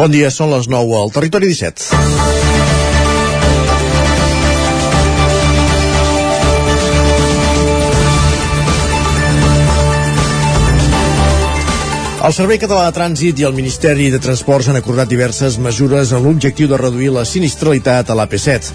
[0.00, 1.90] Bon dia, són les 9 al Territori 17.
[12.24, 16.30] El Servei Català de Trànsit i el Ministeri de Transports han acordat diverses mesures amb
[16.30, 18.72] l'objectiu de reduir la sinistralitat a l'AP7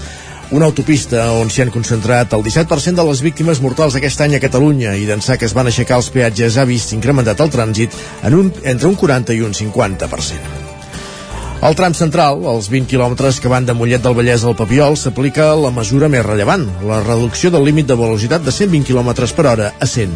[0.54, 4.44] una autopista on s'hi han concentrat el 17% de les víctimes mortals aquest any a
[4.44, 8.40] Catalunya i d'ençà que es van aixecar els peatges ha vist incrementat el trànsit en
[8.44, 10.65] un, entre un 40 i un 50%.
[11.66, 15.48] Al tram central, els 20 quilòmetres que van de Mollet del Vallès al Papiol, s'aplica
[15.58, 19.72] la mesura més rellevant, la reducció del límit de velocitat de 120 km per hora
[19.82, 20.14] a 100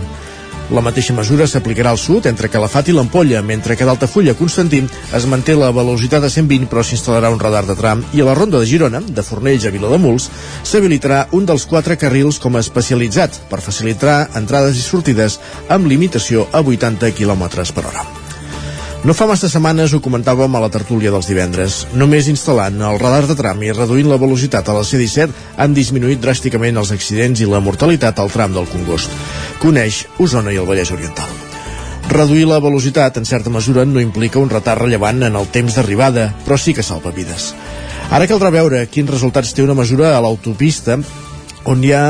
[0.69, 4.83] la mateixa mesura s'aplicarà al sud, entre Calafat i l'Ampolla, mentre que d'Altafulla a Constantí
[5.17, 8.37] es manté la velocitat a 120 però s'instal·larà un radar de tram i a la
[8.37, 10.29] ronda de Girona, de Fornells a Vilademuls,
[10.61, 16.45] s'habilitarà un dels quatre carrils com a especialitzat per facilitar entrades i sortides amb limitació
[16.53, 18.28] a 80 km per hora.
[18.99, 21.75] No fa massa setmanes ho comentàvem a la tertúlia dels divendres.
[21.95, 26.19] Només instal·lant el radar de tram i reduint la velocitat a la C-17 han disminuït
[26.19, 29.13] dràsticament els accidents i la mortalitat al tram del Congost.
[29.63, 31.31] Coneix Osona i el Vallès Oriental.
[32.11, 36.33] Reduir la velocitat, en certa mesura, no implica un retard rellevant en el temps d'arribada,
[36.43, 37.53] però sí que salva vides.
[38.11, 40.99] Ara caldrà veure quins resultats té una mesura a l'autopista
[41.71, 42.03] on hi ha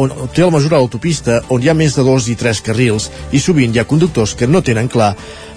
[0.00, 3.10] on té la mesura a l'autopista on hi ha més de dos i tres carrils
[3.30, 5.12] i sovint hi ha conductors que no tenen clar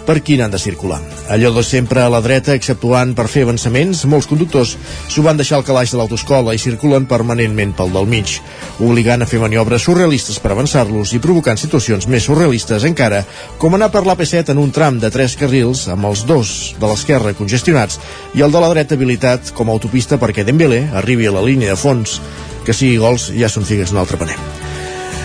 [0.05, 0.99] per quin han de circular.
[1.29, 4.75] Allò de sempre a la dreta, exceptuant per fer avançaments, molts conductors
[5.09, 8.37] s'ho van deixar al calaix de l'autoescola i circulen permanentment pel del mig,
[8.79, 13.23] obligant a fer maniobres surrealistes per avançar-los i provocant situacions més surrealistes encara,
[13.57, 17.35] com anar per l'AP7 en un tram de tres carrils amb els dos de l'esquerra
[17.37, 17.99] congestionats
[18.35, 21.73] i el de la dreta habilitat com a autopista perquè Dembélé arribi a la línia
[21.73, 22.19] de fons.
[22.65, 24.39] Que sigui gols ja són figues un altre paner.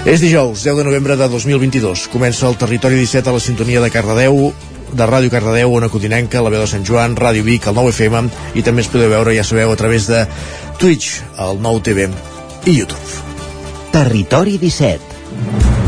[0.08, 2.06] És dijous, 10 de novembre de 2022.
[2.08, 4.52] Comença el Territori 17 a la sintonia de Cardedeu,
[4.96, 8.64] de Ràdio Cardedeu, Ona Codinenca, la veu de Sant Joan, Ràdio Vic, el 9FM, i
[8.64, 10.24] també ens podeu veure, ja sabeu, a través de
[10.80, 12.08] Twitch, el 9TV
[12.64, 13.28] i YouTube.
[13.92, 15.79] Territori 17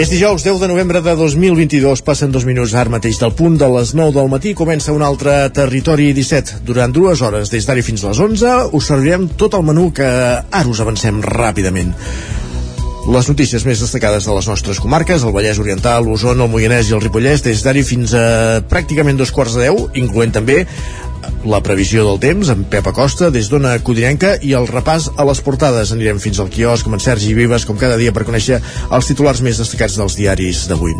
[0.00, 3.66] És dijous 10 de novembre de 2022, passen dos minuts ara mateix del punt de
[3.68, 6.62] les 9 del matí, comença un altre Territori 17.
[6.64, 10.08] Durant dues hores, des d'ara fins a les 11, us servirem tot el menú que
[10.08, 11.92] ara us avancem ràpidament.
[13.12, 16.96] Les notícies més destacades de les nostres comarques, el Vallès Oriental, l'Osona, el Moianès i
[16.96, 18.24] el Ripollès, des d'ara fins a
[18.72, 20.62] pràcticament dos quarts de deu, incloent també
[21.44, 25.40] la previsió del temps amb Pep Acosta des d'Ona Codinenca i el repàs a les
[25.44, 25.92] portades.
[25.94, 28.60] Anirem fins al quiosc amb en Sergi Vives, com cada dia, per conèixer
[28.90, 30.94] els titulars més destacats dels diaris d'avui.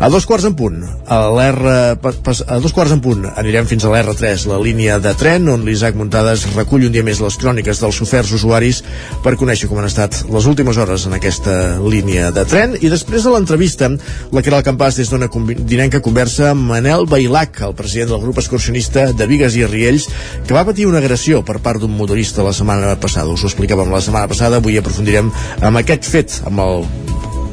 [0.00, 4.46] A dos quarts en punt, a, a dos quarts en punt anirem fins a l'R3,
[4.50, 8.32] la línia de tren, on l'Isaac Muntades recull un dia més les cròniques dels oferts
[8.36, 8.82] usuaris
[9.24, 12.76] per conèixer com han estat les últimes hores en aquesta línia de tren.
[12.80, 13.88] I després de l'entrevista,
[14.32, 19.08] la Caral Campàs des d'Ona Codinenca conversa amb Manel Bailac, el president del grup excursionista
[19.16, 20.08] de Vigues i Riells,
[20.46, 23.30] que va patir una agressió per part d'un motorista la setmana passada.
[23.30, 25.30] Us ho explicàvem la setmana passada, avui aprofundirem
[25.62, 26.86] amb aquest fet, amb el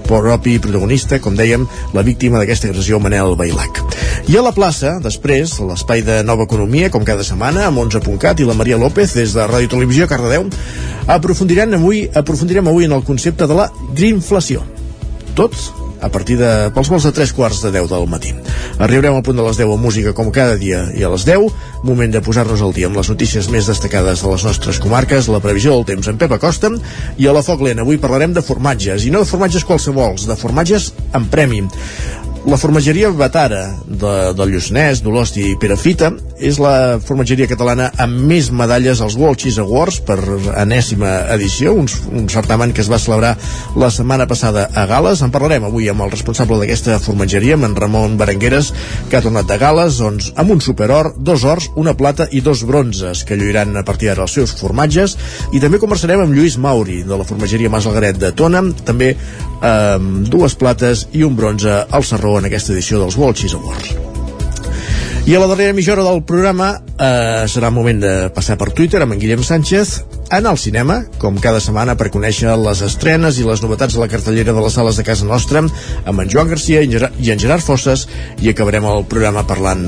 [0.08, 3.80] propi protagonista, com dèiem, la víctima d'aquesta agressió, Manel Bailac.
[4.28, 8.50] I a la plaça, després, l'espai de Nova Economia, com cada setmana, amb 11.cat i
[8.50, 10.50] la Maria López, des de Ràdio Televisió Cardedeu,
[11.08, 14.66] aprofundirem avui, aprofundirem avui en el concepte de la grinflació.
[15.38, 15.72] Tots
[16.04, 18.34] a partir de pels vols de 3 quarts de 10 del matí.
[18.84, 21.48] Arribarem al punt de les 10 a música com cada dia i a les 10,
[21.88, 25.42] moment de posar-nos al dia amb les notícies més destacades de les nostres comarques, la
[25.44, 26.74] previsió del temps en Pep Acosta
[27.18, 27.80] i a la Foc Lent.
[27.80, 31.64] Avui parlarem de formatges, i no de formatges qualsevols, de formatges en premi.
[32.44, 36.12] La formatgeria Batara de, del Lluçanès, d'Olost i Perafita
[36.44, 40.18] és la formatgeria catalana amb més medalles als World Cheese Awards per
[40.60, 43.34] enèsima edició, un, un certamen que es va celebrar
[43.80, 45.24] la setmana passada a Gales.
[45.24, 48.74] En parlarem avui amb el responsable d'aquesta formatgeria, amb en Ramon Berengueres,
[49.10, 52.66] que ha tornat de Gales doncs, amb un superor, dos ors, una plata i dos
[52.68, 55.18] bronzes que lluiran a partir d'ara els seus formatges.
[55.56, 59.14] I també conversarem amb Lluís Mauri, de la formatgeria Mas Algaret de Tona, també
[59.64, 64.13] amb dues plates i un bronze al Sarró en aquesta edició dels World Cheese Awards.
[65.26, 69.02] I a la darrera mitja hora del programa eh, serà moment de passar per Twitter
[69.04, 70.02] amb en Guillem Sánchez
[70.34, 74.08] anar al cinema, com cada setmana per conèixer les estrenes i les novetats de la
[74.10, 77.30] cartellera de les sales de casa nostra amb en Joan Garcia i en Gerard, i
[77.34, 78.08] en Gerard Fosses
[78.42, 79.84] i acabarem el programa parlant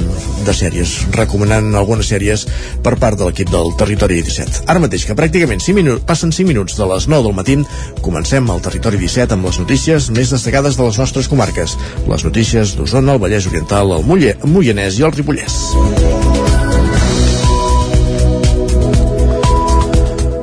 [0.46, 2.46] de sèries, recomanant algunes sèries
[2.86, 4.66] per part de l'equip del Territori 17.
[4.70, 7.58] Ara mateix, que pràcticament 5 minuts, passen 5 minuts de les 9 del matí,
[8.06, 11.78] comencem el Territori 17 amb les notícies més destacades de les nostres comarques.
[12.12, 16.65] Les notícies d'Osona, el Vallès Oriental, el Moianès i el Ripollès.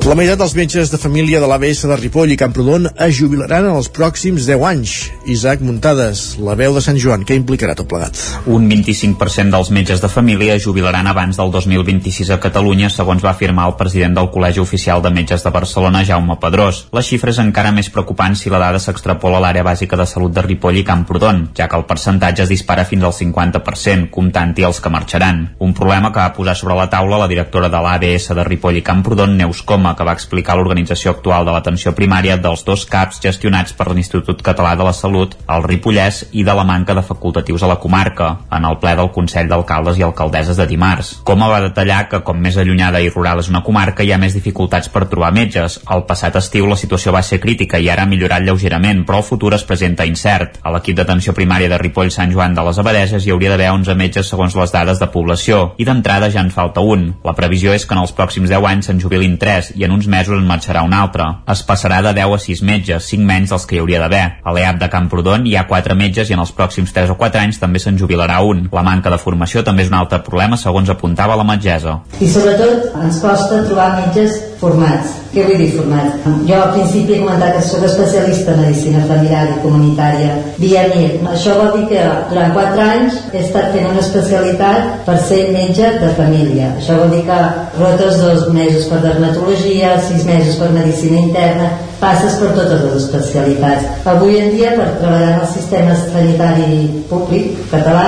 [0.03, 3.77] La meitat dels metges de família de l'ABS de Ripoll i Camprodon es jubilaran en
[3.79, 4.95] els pròxims 10 anys.
[5.31, 8.19] Isaac Muntades, la veu de Sant Joan, què implicarà tot plegat?
[8.51, 13.31] Un 25% dels metges de família es jubilaran abans del 2026 a Catalunya, segons va
[13.31, 16.81] afirmar el president del Col·legi Oficial de Metges de Barcelona, Jaume Pedrós.
[16.91, 20.35] La xifra és encara més preocupant si la dada s'extrapola a l'àrea bàsica de salut
[20.35, 24.83] de Ripoll i Camprodon, ja que el percentatge es dispara fins al 50%, comptant-hi els
[24.83, 25.45] que marxaran.
[25.63, 28.85] Un problema que va posar sobre la taula la directora de l'ABS de Ripoll i
[28.91, 33.73] Camprodon, Neus Coma, que va explicar l'organització actual de l'atenció primària dels dos CAPs gestionats
[33.77, 37.71] per l'Institut Català de la Salut, el Ripollès i de la manca de facultatius a
[37.71, 41.13] la comarca, en el ple del Consell d'Alcaldes i Alcaldesses de dimarts.
[41.23, 44.35] Com va detallar que com més allunyada i rural és una comarca hi ha més
[44.37, 45.79] dificultats per trobar metges.
[45.85, 49.27] Al passat estiu la situació va ser crítica i ara ha millorat lleugerament, però el
[49.27, 50.59] futur es presenta incert.
[50.63, 53.97] A l'equip d'atenció primària de Ripoll Sant Joan de les Abadeses hi hauria d'haver 11
[53.99, 57.09] metges segons les dades de població, i d'entrada ja en falta un.
[57.23, 60.07] La previsió és que en els pròxims 10 anys se'n jubilin 3 i en uns
[60.07, 61.25] mesos en marxarà un altre.
[61.49, 64.23] Es passarà de 10 a 6 metges, 5 menys dels que hi hauria d'haver.
[64.43, 67.43] A l'EAP de Camprodon hi ha 4 metges i en els pròxims 3 o 4
[67.43, 68.67] anys també se'n jubilarà un.
[68.71, 71.99] La manca de formació també és un altre problema, segons apuntava la metgessa.
[72.19, 75.19] I sobretot ens costa trobar metges formats.
[75.33, 76.25] Què vull dir formats?
[76.47, 81.23] Jo al principi he comentat que soc especialista en medicina familiar i comunitària via MIR.
[81.33, 85.89] Això vol dir que durant 4 anys he estat fent una especialitat per ser metge
[86.03, 86.69] de família.
[86.77, 87.39] Això vol dir que
[87.79, 91.71] rotes dos mesos per dermatologia, 6 mesos per medicina interna,
[92.03, 94.05] passes per totes les especialitats.
[94.13, 96.79] Avui en dia, per treballar en el sistema sanitari
[97.09, 98.07] públic català,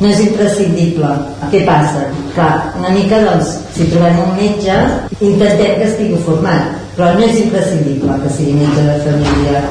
[0.00, 1.10] no és imprescindible.
[1.52, 2.06] Què passa?
[2.36, 4.76] Clar, una mica, doncs, si trobem un metge,
[5.20, 9.62] intentem que estigui format, però no és imprescindible que sigui metge de família.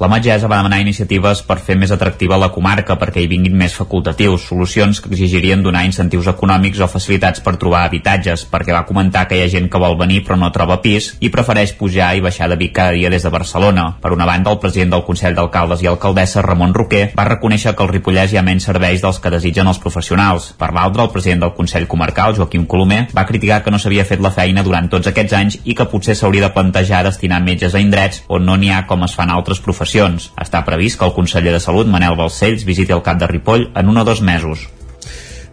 [0.00, 3.76] La metgessa va demanar iniciatives per fer més atractiva la comarca perquè hi vinguin més
[3.78, 9.28] facultatius, solucions que exigirien donar incentius econòmics o facilitats per trobar habitatges, perquè va comentar
[9.30, 12.24] que hi ha gent que vol venir però no troba pis i prefereix pujar i
[12.24, 13.84] baixar de Vic cada dia des de Barcelona.
[14.02, 17.86] Per una banda, el president del Consell d'Alcaldes i Alcaldessa, Ramon Roquer, va reconèixer que
[17.86, 20.50] al Ripollès hi ha menys serveis dels que desitgen els professionals.
[20.58, 24.22] Per l'altra, el president del Consell Comarcal, Joaquim Colomer, va criticar que no s'havia fet
[24.24, 27.82] la feina durant tots aquests anys i que potser s'hauria de plantejar destinar metges a
[27.84, 30.30] indrets on no n'hi ha com es fan altres professionals professions.
[30.40, 33.88] Està previst que el conseller de Salut, Manel Balcells, visiti el cap de Ripoll en
[33.88, 34.68] un o dos mesos.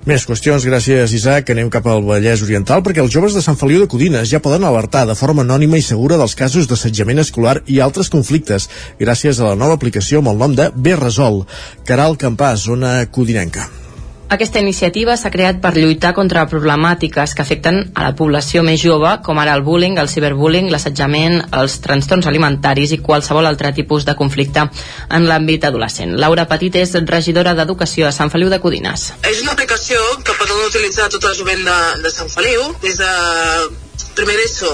[0.08, 1.52] Més qüestions, gràcies Isaac.
[1.54, 4.64] Anem cap al Vallès Oriental perquè els joves de Sant Feliu de Codines ja poden
[4.66, 8.66] alertar de forma anònima i segura dels casos d'assetjament escolar i altres conflictes
[8.98, 11.44] gràcies a la nova aplicació amb el nom de B-Resol.
[11.86, 13.70] Caral Campàs, zona codinenca.
[14.32, 19.10] Aquesta iniciativa s'ha creat per lluitar contra problemàtiques que afecten a la població més jove,
[19.26, 24.16] com ara el bullying, el ciberbullying, l'assetjament, els trastorns alimentaris i qualsevol altre tipus de
[24.16, 24.64] conflicte
[25.18, 26.16] en l'àmbit adolescent.
[26.24, 29.10] Laura Petit és regidora d'Educació a Sant Feliu de Codines.
[29.28, 33.12] És una aplicació que poden utilitzar tota la jovent de, de Sant Feliu, des de
[34.16, 34.72] primer d'ESO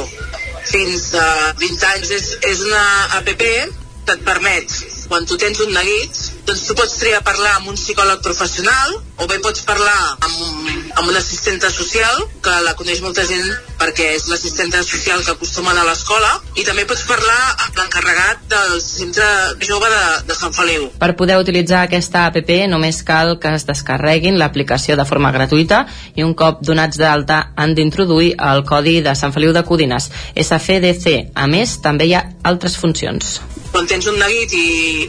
[0.69, 1.27] fins a
[1.57, 2.13] 20 anys.
[2.13, 2.86] És, és una
[3.24, 7.68] app que et permet, quan tu tens un neguit, doncs tu pots triar parlar amb
[7.74, 12.72] un psicòleg professional o bé pots parlar amb, un, amb una assistenta social que la
[12.80, 13.50] coneix molta gent
[13.82, 17.36] perquè és l'assistenta social que acostuma a l'escola i també pots parlar
[17.66, 19.28] amb l'encarregat del centre
[19.68, 20.88] jove de, de Sant Feliu.
[21.02, 22.40] Per poder utilitzar aquesta app
[22.72, 25.84] només cal que es descarreguin l'aplicació de forma gratuïta
[26.16, 31.34] i un cop donats d'alta han d'introduir el codi de Sant Feliu de Codines, SFDC.
[31.36, 34.68] A més, també hi ha altres funcions quan tens un neguit i,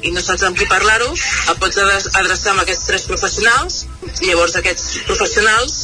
[0.08, 3.84] i no saps amb qui parlar-ho, et pots adreçar amb aquests tres professionals
[4.22, 5.78] i llavors aquests professionals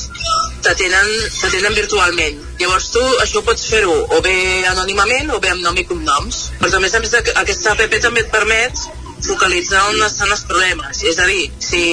[0.64, 2.40] t'atenen virtualment.
[2.60, 4.36] Llavors tu això pots fer-ho o bé
[4.72, 6.48] anònimament o bé amb nom i cognoms.
[6.60, 8.86] Però a més a més aquesta app també et permet
[9.28, 11.02] focalitzar on estan els problemes.
[11.06, 11.84] És a dir, si,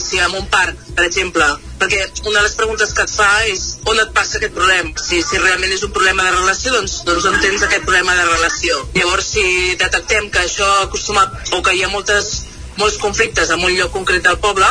[0.00, 1.46] si en un parc, per exemple,
[1.80, 4.94] perquè una de les preguntes que et fa és on et passa aquest problema.
[5.00, 8.26] Si, si realment és un problema de relació, doncs, doncs on tens aquest problema de
[8.30, 8.80] relació.
[8.96, 12.34] Llavors, si detectem que això acostuma, o que hi ha moltes,
[12.80, 14.68] molts conflictes en un lloc concret del poble,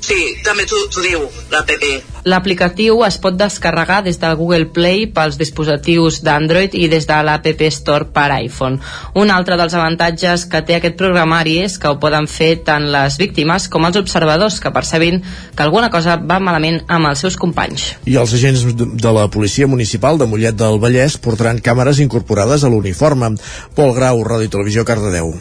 [0.00, 1.84] Sí, també t'ho diu, l'APP.
[2.28, 7.62] L'aplicatiu es pot descarregar des de Google Play pels dispositius d'Android i des de l'App
[7.72, 8.80] Store per iPhone.
[9.16, 13.16] Un altre dels avantatges que té aquest programari és que ho poden fer tant les
[13.20, 17.94] víctimes com els observadors que percebin que alguna cosa va malament amb els seus companys.
[18.04, 22.72] I els agents de la Policia Municipal de Mollet del Vallès portaran càmeres incorporades a
[22.72, 23.34] l'uniforme.
[23.76, 25.34] Pol Grau, Ràdio Televisió, Cardedeu.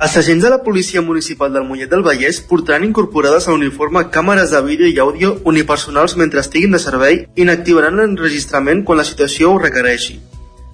[0.00, 4.54] Els agents de la Policia Municipal del Mollet del Vallès portaran incorporades a l'uniforme càmeres
[4.54, 9.50] de vídeo i àudio unipersonals mentre estiguin de servei i n'activaran l'enregistrament quan la situació
[9.50, 10.16] ho requereixi.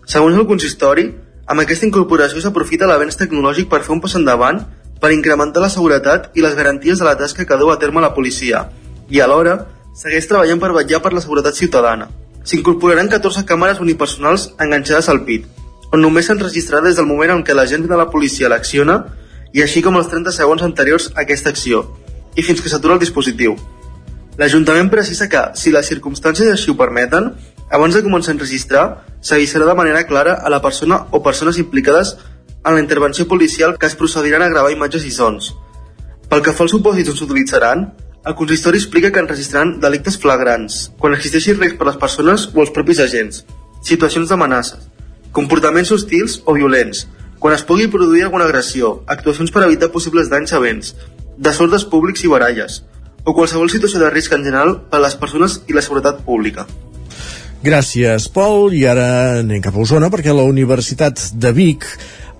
[0.07, 1.09] Segons el consistori,
[1.51, 4.63] amb aquesta incorporació s'aprofita l'avenç tecnològic per fer un pas endavant
[5.03, 8.15] per incrementar la seguretat i les garanties de la tasca que deu a terme la
[8.15, 8.69] policia
[9.11, 9.59] i alhora
[10.05, 12.13] segueix treballant per vetllar per la seguretat ciutadana.
[12.47, 15.51] S'incorporaran 14 càmeres unipersonals enganxades al pit,
[15.93, 18.99] on només s'enregistrarà des del moment en què l'agent de la policia l'acciona
[19.55, 21.85] i així com els 30 segons anteriors a aquesta acció,
[22.37, 23.57] i fins que s'atura el dispositiu.
[24.37, 27.31] L'Ajuntament precisa que, si les circumstàncies així ho permeten,
[27.73, 28.83] abans de començar a enregistrar,
[29.25, 32.17] s'avisarà de manera clara a la persona o persones implicades
[32.67, 35.55] en la intervenció policial que es procediran a gravar imatges i sons.
[36.29, 37.87] Pel que fa als supòsits on s'utilitzaran,
[38.27, 42.75] el consistori explica que enregistraran delictes flagrants, quan existeixi risc per les persones o els
[42.75, 43.45] propis agents,
[43.87, 44.91] situacions d'amenaces,
[45.37, 47.05] comportaments hostils o violents,
[47.39, 50.95] quan es pugui produir alguna agressió, actuacions per evitar possibles danys a béns,
[51.37, 52.81] desordes públics i baralles,
[53.27, 56.65] o qualsevol situació de risc en general per a les persones i la seguretat pública.
[57.67, 58.73] Gràcies, Pol.
[58.79, 59.09] I ara
[59.43, 61.85] anem cap a Osona perquè la Universitat de Vic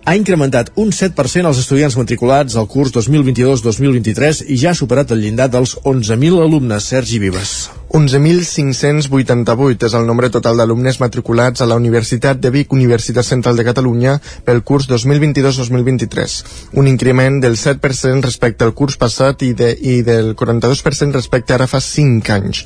[0.07, 5.25] ha incrementat un 7% els estudiants matriculats al curs 2022-2023 i ja ha superat el
[5.25, 6.87] llindar dels 11.000 alumnes.
[6.95, 7.57] Sergi Vives.
[7.97, 13.65] 11.588 és el nombre total d'alumnes matriculats a la Universitat de Vic, Universitat Central de
[13.65, 16.35] Catalunya, pel curs 2022-2023,
[16.77, 21.67] un increment del 7% respecte al curs passat i, de, i del 42% respecte ara
[21.71, 22.65] fa 5 anys.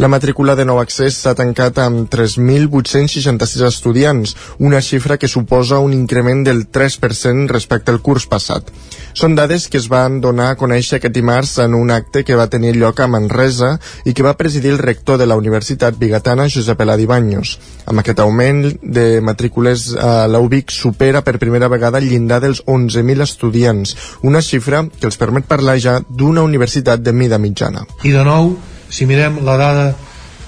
[0.00, 5.92] La matrícula de nou accés s'ha tancat amb 3.866 estudiants, una xifra que suposa un
[5.92, 8.70] increment del 3% respecte al curs passat.
[9.12, 12.48] Són dades que es van donar a conèixer aquest dimarts en un acte que va
[12.48, 13.74] tenir lloc a Manresa
[14.08, 17.58] i que va presidir el rector de la Universitat Bigatana, Josep Eladi Banyos.
[17.86, 23.26] Amb aquest augment de matrícules a l'UBIC supera per primera vegada el llindar dels 11.000
[23.26, 27.84] estudiants, una xifra que els permet parlar ja d'una universitat de mida mitjana.
[28.02, 28.56] I de nou,
[28.88, 29.92] si mirem la dada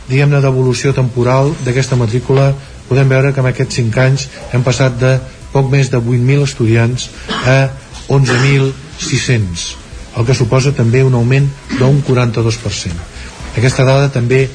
[0.08, 2.52] diguem-ne d'evolució temporal d'aquesta matrícula
[2.88, 5.14] podem veure que en aquests 5 anys hem passat de
[5.54, 7.08] poc més de 8.000 estudiants
[7.46, 7.58] a
[8.10, 9.84] 11.600
[10.16, 12.94] el que suposa també un augment d'un 42%.
[13.58, 14.46] Aquesta dada també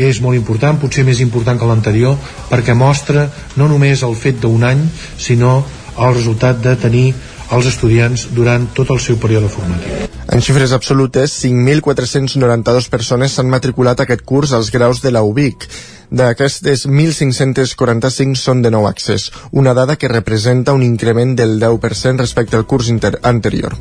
[0.00, 2.16] és molt important, potser més important que l'anterior,
[2.48, 3.26] perquè mostra
[3.60, 4.80] no només el fet d'un any,
[5.18, 5.60] sinó
[5.98, 7.06] el resultat de tenir
[7.52, 10.08] els estudiants durant tot el seu període formatiu.
[10.32, 15.68] En xifres absolutes, 5.492 persones s'han matriculat aquest curs als graus de la UBIC.
[16.12, 22.58] D'aquestes, 1.545 són de nou accés, una dada que representa un increment del 10% respecte
[22.58, 23.72] al curs anterior.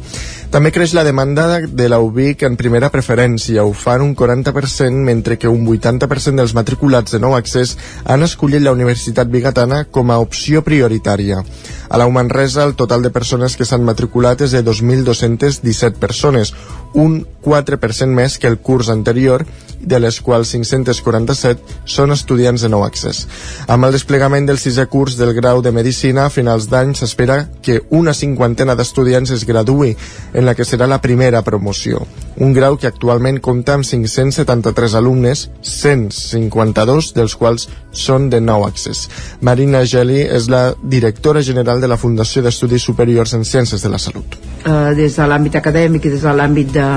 [0.51, 5.35] També creix la demanda de la UBIC en primera preferència, ho fan un 40%, mentre
[5.37, 10.19] que un 80% dels matriculats de nou accés han escollit la Universitat Bigatana com a
[10.23, 11.43] opció prioritària.
[11.89, 16.53] A la Manresa, el total de persones que s'han matriculat és de 2.217 persones,
[16.95, 19.43] un 4% més que el curs anterior,
[19.83, 23.25] de les quals 547 són estudiants de nou accés.
[23.67, 27.81] Amb el desplegament del sisè curs del grau de Medicina, a finals d'any s'espera que
[27.89, 29.95] una cinquantena d'estudiants es graduï,
[30.33, 32.05] en la que serà la primera promoció.
[32.41, 39.07] Un grau que actualment compta amb 573 alumnes, 152 dels quals són de nou accés.
[39.41, 43.99] Marina Geli és la directora general de la Fundació d'Estudis Superiors en Ciències de la
[43.99, 44.37] Salut.
[44.61, 46.87] Uh, des de l'àmbit acadèmic i des de l'àmbit de,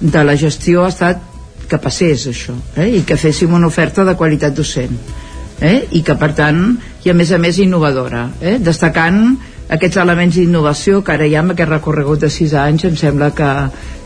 [0.00, 1.29] de la gestió ha estat
[1.70, 2.88] que passés això eh?
[2.98, 4.96] i que féssim una oferta de qualitat docent
[5.60, 5.76] eh?
[5.96, 6.64] i que per tant
[7.04, 8.58] i a més a més innovadora eh?
[8.58, 9.22] destacant
[9.70, 13.50] aquests elements d'innovació que ara ja amb aquest recorregut de 6 anys em sembla que,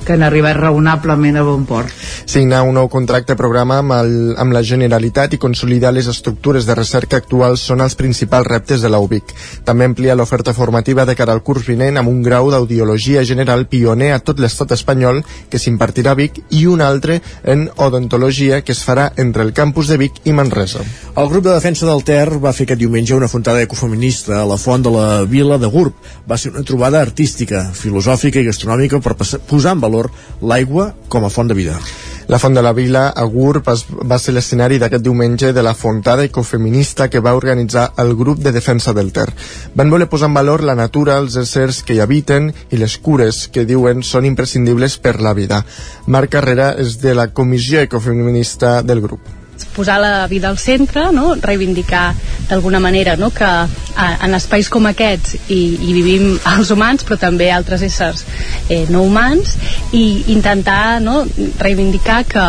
[0.04, 1.92] que han arribat raonablement a bon port.
[2.26, 6.76] Signar un nou contracte programa amb, el, amb la Generalitat i consolidar les estructures de
[6.76, 9.34] recerca actuals són els principals reptes de la UBIC.
[9.64, 14.12] També amplia l'oferta formativa de cara al curs vinent amb un grau d'audiologia general pioner
[14.14, 18.82] a tot l'estat espanyol que s'impartirà a Vic i un altre en odontologia que es
[18.84, 20.84] farà entre el campus de Vic i Manresa.
[21.16, 24.58] El grup de defensa del Ter va fer aquest diumenge una fontada ecofeminista a la
[24.60, 25.94] font de la vila de Gurb.
[26.28, 30.10] Va ser una trobada artística, filosòfica i gastronòmica per posar en valor valor
[30.42, 31.78] l'aigua com a font de vida.
[32.26, 33.66] La Font de la Vila, a Gurb,
[34.08, 38.52] va ser l'escenari d'aquest diumenge de la fontada ecofeminista que va organitzar el grup de
[38.52, 39.28] defensa del Ter.
[39.74, 43.44] Van voler posar en valor la natura, els éssers que hi habiten i les cures
[43.52, 45.66] que diuen són imprescindibles per la vida.
[46.06, 49.43] Marc Carrera és de la comissió ecofeminista del grup
[49.74, 51.34] posar la vida al centre, no?
[51.40, 52.14] reivindicar
[52.48, 53.30] d'alguna manera no?
[53.30, 53.50] que
[53.96, 58.24] en espais com aquests hi, hi vivim els humans però també altres éssers
[58.68, 59.56] eh, no humans
[59.92, 61.22] i intentar no?
[61.58, 62.48] reivindicar que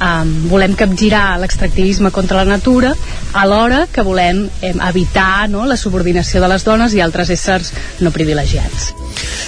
[0.00, 2.94] um, volem capgirar l'extractivisme contra la natura
[3.32, 5.66] alhora que volem eh, evitar no?
[5.66, 8.92] la subordinació de les dones i altres éssers no privilegiats.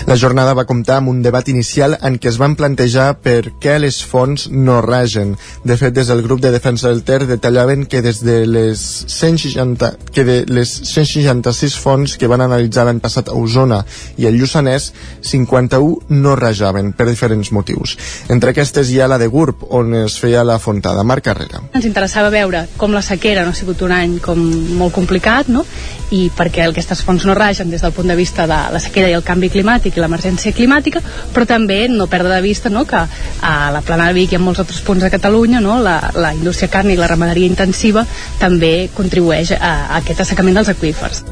[0.09, 3.77] La jornada va comptar amb un debat inicial en què es van plantejar per què
[3.79, 5.37] les fonts no ragen.
[5.65, 9.93] De fet, des del grup de defensa del Ter detallaven que des de les 160,
[10.15, 13.83] que de les 166 fonts que van analitzar l'any passat a Osona
[14.17, 14.91] i el Lluçanès,
[15.23, 17.97] 51 no rajaven per diferents motius.
[18.33, 21.05] Entre aquestes hi ha la de GURB, on es feia a la Fontada.
[21.05, 21.63] Marc Carrera.
[21.75, 24.41] Ens interessava veure com la sequera no ha sigut un any com
[24.81, 25.65] molt complicat, no?
[26.11, 29.15] i perquè aquestes fonts no ragen des del punt de vista de la sequera i
[29.15, 31.03] el canvi climàtic i l'emergència climàtica,
[31.35, 32.85] però també no perdre de vista no?
[32.85, 35.79] que a la plana de Vic i en molts altres punts de Catalunya no?
[35.83, 38.05] la, la indústria carni i la ramaderia intensiva
[38.41, 41.23] també contribueix a, a aquest assecament dels aquífers.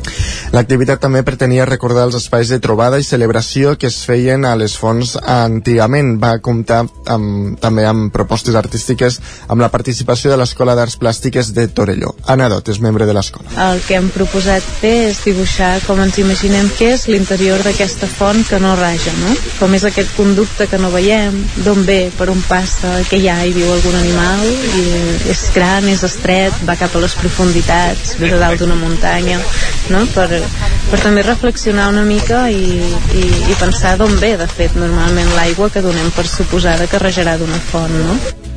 [0.54, 4.76] L'activitat també pretenia recordar els espais de trobada i celebració que es feien a les
[4.78, 6.16] fonts antigament.
[6.22, 11.68] Va comptar amb, també amb propostes artístiques amb la participació de l'Escola d'Arts Plàstiques de
[11.68, 12.14] Torelló.
[12.26, 13.50] Anna Dot és membre de l'escola.
[13.68, 18.42] El que hem proposat fer és dibuixar com ens imaginem que és l'interior d'aquesta font
[18.48, 19.34] que no raja, no?
[19.58, 23.38] Com és aquest conducte que no veiem, d'on ve, per on passa, que hi ha,
[23.44, 24.44] hi viu algun animal,
[24.80, 24.84] i
[25.32, 29.38] és gran, és estret, va cap a les profunditats, ve de dalt d'una muntanya,
[29.92, 30.04] no?
[30.14, 30.28] Per,
[30.90, 32.80] per també reflexionar una mica i,
[33.14, 37.38] i, i pensar d'on ve, de fet, normalment l'aigua que donem per suposada que rajarà
[37.40, 38.47] d'una font, no?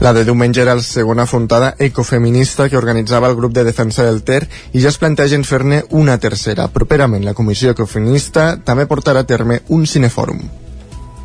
[0.00, 4.22] La de diumenge era la segona fontada ecofeminista que organitzava el grup de defensa del
[4.22, 6.68] Ter i ja es plantegen fer-ne una tercera.
[6.68, 10.69] Properament, la comissió ecofeminista també portarà a terme un cinefòrum.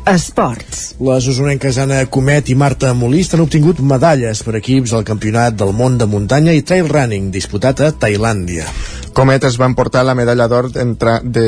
[0.06, 0.94] Esports.
[1.02, 5.74] Les usonenques Anna Comet i Marta Molist han obtingut medalles per equips al Campionat del
[5.74, 8.68] Món de Muntanya i Trail Running disputat a Tailàndia.
[9.16, 11.42] Comet es van portar la medalla d'or en, tra de,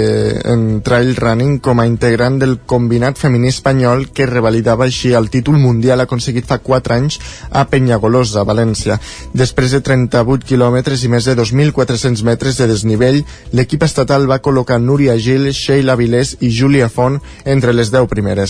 [0.48, 5.58] en trail running com a integrant del combinat femení espanyol que revalidava així el títol
[5.60, 7.18] mundial aconseguit fa 4 anys
[7.52, 8.96] a Penyagolosa, València.
[9.36, 13.20] Després de 38 quilòmetres i més de 2.400 metres de desnivell,
[13.52, 18.47] l'equip estatal va col·locar Núria Gil, Sheila Vilés i Júlia Font entre les 10 primeres.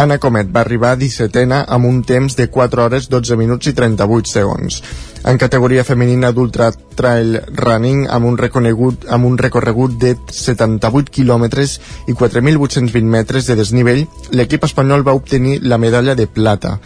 [0.00, 4.32] Anna Comet va arribar 17ena amb un temps de 4 hores 12 minuts i 38
[4.32, 4.80] segons.
[5.24, 11.78] En categoria femenina d'ultra trail running amb un reconegut amb un recorregut de 78 quilòmetres
[12.08, 14.04] i 4.820 metres de desnivell,
[14.36, 16.78] l'equip espanyol va obtenir la medalla de plata.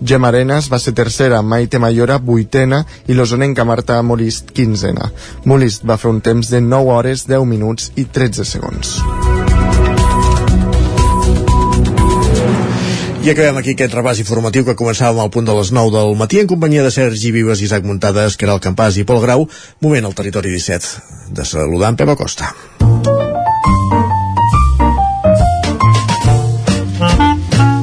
[0.00, 5.10] Gemma Arenas va ser tercera, Maite Mayora vuitena i l'osonenca Marta Molist quinzena.
[5.44, 8.96] Molist va fer un temps de 9 hores, 10 minuts i 13 segons.
[13.20, 16.38] I acabem aquí aquest repàs informatiu que començàvem al punt de les 9 del matí
[16.40, 19.42] en companyia de Sergi Vives, Isaac Muntades, Caral Campàs i Pol Grau.
[19.84, 22.48] Moment al territori 17 de saludar en Pep Acosta.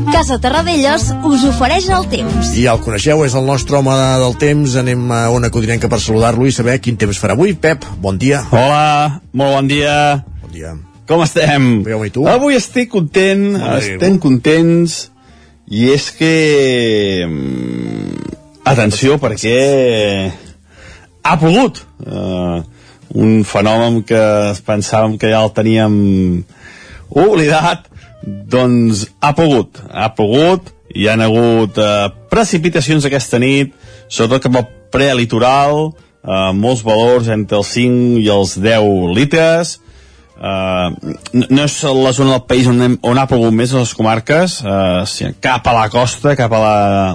[0.09, 2.49] Casa Terradellos us ofereix el temps.
[2.57, 4.73] I ja el coneixeu, és el nostre home del temps.
[4.81, 7.53] Anem a una codinenca per saludar-lo i saber quin temps farà avui.
[7.53, 8.41] Pep, bon dia.
[8.49, 9.99] Hola, molt bon dia.
[10.41, 10.73] Bon dia.
[11.05, 11.85] Com estem?
[11.85, 12.25] Bé, i tu?
[12.25, 14.97] Avui estic content, estem contents
[15.67, 16.33] i és que...
[17.27, 17.87] mm,
[18.67, 20.31] Atenció, perquè
[21.23, 21.79] ha plogut.
[22.03, 22.59] Uh,
[23.15, 24.19] un fenomen que
[24.67, 25.93] pensàvem que ja el teníem
[27.07, 27.85] oblidat,
[28.23, 29.79] doncs ha plogut.
[29.87, 33.71] Ha plogut, hi han hagut uh, precipitacions aquesta nit,
[34.11, 35.93] sobretot cap al prelitoral,
[36.27, 39.77] uh, molts valors entre els 5 i els 10 litres,
[40.37, 40.93] Uh,
[41.33, 44.59] no, és la zona del país on, hem, on ha plogut més les comarques.
[44.61, 46.61] Uh, si, cap a la costa cap a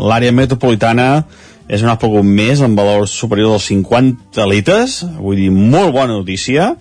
[0.03, 1.25] l'àrea metropolitana
[1.71, 5.01] és on ha plogut més en valors superiors als 50 litres.
[5.23, 6.73] Vull dir, molt bona notícia.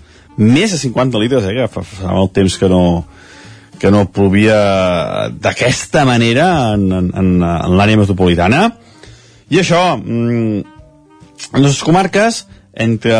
[0.41, 2.83] Més de 50 litres, eh, que fa, fa molt temps que no,
[3.79, 8.65] que no plovia d'aquesta manera en, en, en, en l'àrea metropolitana.
[9.51, 10.81] I això mm,
[11.53, 13.15] en les comarques entre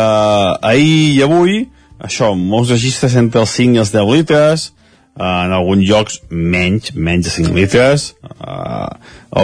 [0.64, 1.62] ahir i avui
[2.02, 4.66] això, molts registres entre els 5 i els 10 litres,
[5.16, 8.88] eh, en alguns llocs menys, menys de 5 litres, eh,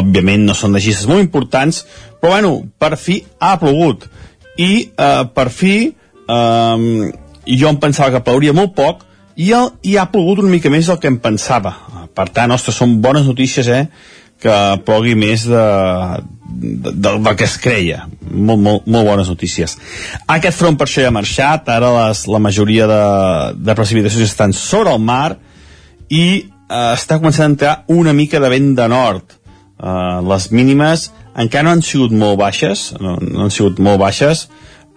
[0.00, 1.84] òbviament no són registres molt importants,
[2.20, 4.08] però bueno, per fi ha plogut.
[4.58, 7.12] I eh, per fi eh,
[7.48, 9.04] jo em pensava que plouria molt poc,
[9.38, 11.76] i, el, i ha plogut una mica més del que em pensava.
[12.14, 13.84] Per tant, ostres, són bones notícies, eh?
[14.42, 15.64] Que plogui més de,
[16.48, 18.04] de, de, del que es creia.
[18.30, 19.76] Molt, molt, molt bones notícies.
[20.26, 23.02] Aquest front per això ja ha marxat, ara les, la majoria de,
[23.58, 25.38] de precipitacions estan sobre el mar
[26.08, 26.24] i
[26.68, 29.34] eh, està començant a entrar una mica de vent de nord.
[29.78, 34.48] Eh, les mínimes encara no han sigut molt baixes, no, no han sigut molt baixes,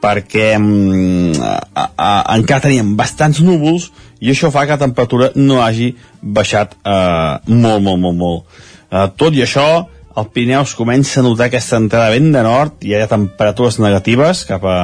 [0.02, 5.62] perquè mm, a, a, encara teníem bastants núvols i això fa que la temperatura no
[5.62, 8.62] hagi baixat eh, molt, molt, molt, molt.
[8.92, 9.68] Eh, tot i això,
[10.16, 14.44] al Pirineus comença a notar aquesta entrada vent de nord, i hi ha temperatures negatives
[14.50, 14.80] cap a,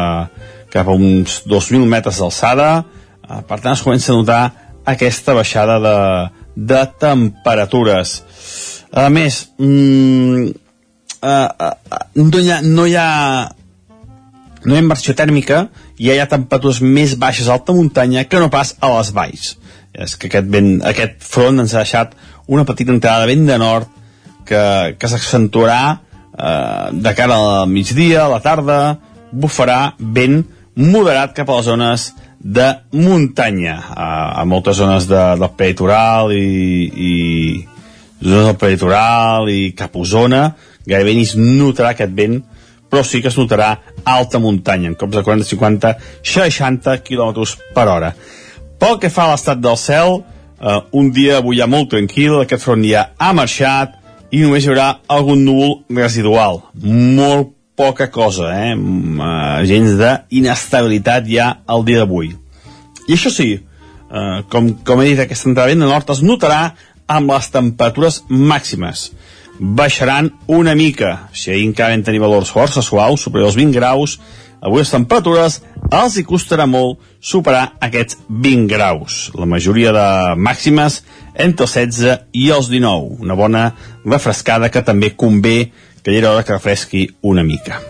[0.72, 2.70] cap a uns 2.000 metres d'alçada,
[3.28, 4.42] eh, per tant es comença a notar
[4.88, 5.98] aquesta baixada de,
[6.72, 8.22] de temperatures.
[8.96, 10.48] A més, mm,
[11.22, 13.10] eh, eh, no, hi ha, no hi ha
[14.68, 15.68] no hi ha inversió tèrmica
[16.00, 19.52] i hi ha temperatures més baixes a alta muntanya que no pas a les valls.
[19.94, 22.16] És que aquest, vent, aquest front ens ha deixat
[22.48, 23.97] una petita entrada de vent de nord
[24.48, 24.64] que,
[25.00, 28.80] que s'accentuarà eh, de cara al migdia, a la tarda,
[29.32, 30.44] bufarà vent
[30.78, 34.08] moderat cap a les zones de muntanya, a,
[34.42, 37.14] a moltes zones de, del peritoral i, i
[38.22, 40.44] zones del peritoral i cap a Osona,
[40.88, 42.40] gairebé ni es notarà aquest vent,
[42.88, 43.74] però sí que es notarà
[44.08, 47.44] alta muntanya, en cops de 40, 50, 60 km
[47.76, 48.14] per hora.
[48.78, 50.22] Pel que fa a l'estat del cel,
[50.62, 53.97] eh, un dia avui ja molt tranquil, aquest front ja ha marxat
[54.32, 56.62] i només hi haurà algun núvol residual.
[56.84, 58.76] Molt poca cosa, eh?
[58.76, 62.34] Mm, eh gens d'inestabilitat ja el dia d'avui.
[63.08, 63.54] I això sí,
[64.12, 66.74] eh, com, com he dit, aquesta entrada de nord es notarà
[67.08, 69.12] amb les temperatures màximes.
[69.60, 74.20] Baixaran una mica, si ahir encara vam tenir valors força suaus, superiors als 20 graus,
[74.62, 79.32] avui les temperatures els hi costarà molt superar aquests 20 graus.
[79.38, 81.02] La majoria de màximes
[81.38, 83.22] entre els 16 i els 19.
[83.24, 83.68] Una bona
[84.06, 85.72] refrescada que també convé
[86.04, 87.82] que ja era hora que refresqui una mica.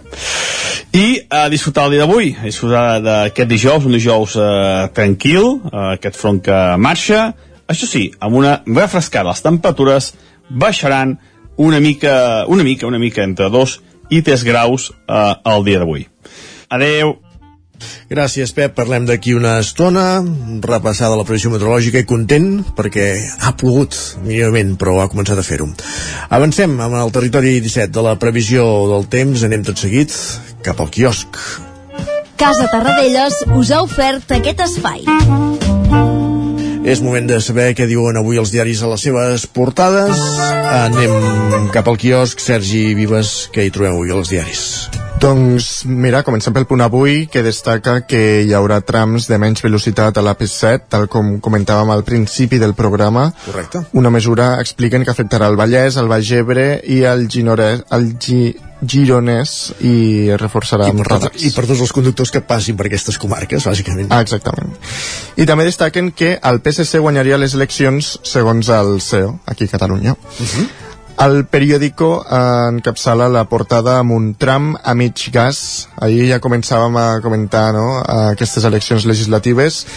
[0.98, 5.84] I a disfrutar el dia d'avui, a disfrutar d'aquest dijous, un dijous eh, tranquil, eh,
[5.98, 7.28] aquest front que marxa,
[7.70, 10.14] això sí, amb una refrescada, les temperatures
[10.50, 11.18] baixaran
[11.58, 13.78] una mica, una mica, una mica, entre 2
[14.10, 16.08] i 3 graus eh, el dia d'avui.
[16.74, 17.18] Adeu!
[18.10, 18.76] Gràcies, Pep.
[18.78, 20.22] Parlem d'aquí una estona,
[20.64, 23.08] repassada la previsió meteorològica i content perquè
[23.44, 25.70] ha plogut mínimament, però ha començat a fer-ho.
[26.30, 29.44] Avancem amb el territori 17 de la previsió del temps.
[29.48, 30.14] Anem tot seguit
[30.66, 31.42] cap al quiosc.
[32.38, 35.04] Casa Tarradellas us ha ofert aquest espai.
[36.88, 40.22] És moment de saber què diuen avui els diaris a les seves portades.
[40.72, 42.40] Anem cap al quiosc.
[42.40, 44.62] Sergi Vives, què hi trobem avui als diaris?
[45.20, 50.16] Doncs mira, comencem pel punt avui que destaca que hi haurà trams de menys velocitat
[50.16, 53.82] a l'AP7 tal com comentàvem al principi del programa Correcte.
[53.98, 58.44] una mesura expliquen que afectarà el Vallès, el Baix Ebre i el, Ginorès, el Gi,
[58.82, 61.44] Gironès i reforçarà I per, amb radars.
[61.44, 64.12] I per tots els conductors que passin per aquestes comarques, bàsicament.
[64.14, 64.76] Ah, exactament.
[65.38, 70.14] I també destaquen que el PSC guanyaria les eleccions segons el CEO, aquí a Catalunya.
[70.14, 70.68] Uh -huh.
[71.18, 72.36] El periòdico eh,
[72.70, 75.88] encapçala la portada amb un tram a mig gas.
[76.00, 79.88] Ahir ja començàvem a comentar no, aquestes eleccions legislatives.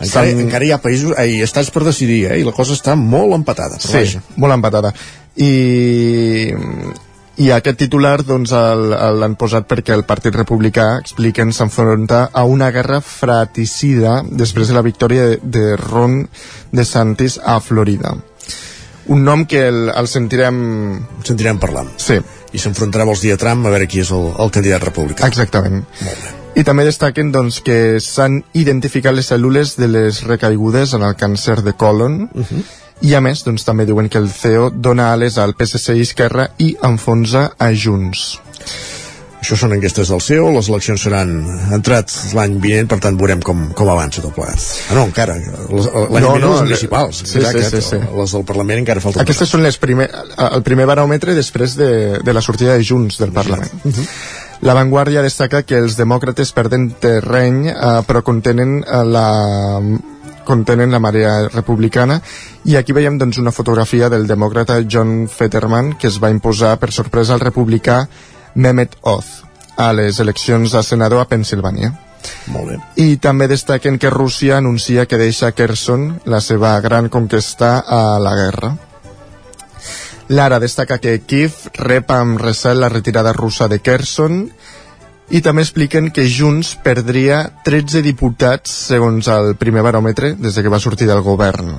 [0.00, 2.38] Encara, encara hi ha països, ai, estats per decidir, eh?
[2.38, 3.76] i la cosa està molt empatada.
[3.76, 4.22] Però Sí, vaja.
[4.36, 4.94] molt empatada.
[5.36, 6.54] I,
[7.38, 12.42] i aquest titular doncs, el- el- l'han posat perquè el Partit Republicà, expliquen, s'enfronta a
[12.44, 16.28] una guerra fratricida després de la victòria de, de Ron
[16.72, 18.16] DeSantis a Florida.
[19.08, 20.58] Un nom que el, el sentirem...
[20.98, 21.88] En sentirem parlant.
[21.96, 22.18] Sí.
[22.52, 25.28] I s'enfrontarà els dia Trump a veure qui és el, el candidat republicà.
[25.30, 25.84] Exactament.
[26.58, 31.60] I també destaquen doncs, que s'han identificat les cèl·lules de les recaigudes en el càncer
[31.62, 32.64] de colon Uh -huh.
[33.02, 36.48] I a més doncs, també diuen que el CEO dona ales al PSC i Esquerra
[36.58, 38.38] i enfonsa a Junts.
[39.38, 41.30] Això són enquestes del CEO, les eleccions seran
[41.72, 44.58] entrat l'any vinent, per tant veurem com, com avança tot plegat.
[44.90, 45.36] Ah, no, encara.
[45.38, 47.20] Les- L'any No, vinent no, les le- municipals.
[47.22, 48.00] sí, exacte, sí, sí, sí.
[48.18, 49.22] Les del Parlament encara falta.
[49.22, 50.10] Aquestes són les primer,
[50.48, 53.70] el primer baròmetre després de, de la sortida de Junts del Parlament.
[54.66, 59.28] La Vanguardia destaca que els demòcrates perden terreny, eh, però contenen eh, la
[60.48, 62.18] contenen la marea republicana
[62.64, 66.90] i aquí veiem doncs, una fotografia del demòcrata John Fetterman que es va imposar per
[66.96, 68.00] sorpresa al republicà
[68.56, 69.44] Mehmet Oz
[69.78, 71.92] a les eleccions a senador a Pensilvània.
[72.50, 72.78] Molt bé.
[72.98, 78.34] I també destaquen que Rússia anuncia que deixa Kherson, la seva gran conquesta, a la
[78.34, 78.72] guerra.
[80.28, 84.50] Lara destaca que Kiev rep amb recel la retirada russa de Kherson
[85.30, 90.72] i també expliquen que Junts perdria 13 diputats segons el primer baròmetre des de que
[90.72, 91.74] va sortir del govern.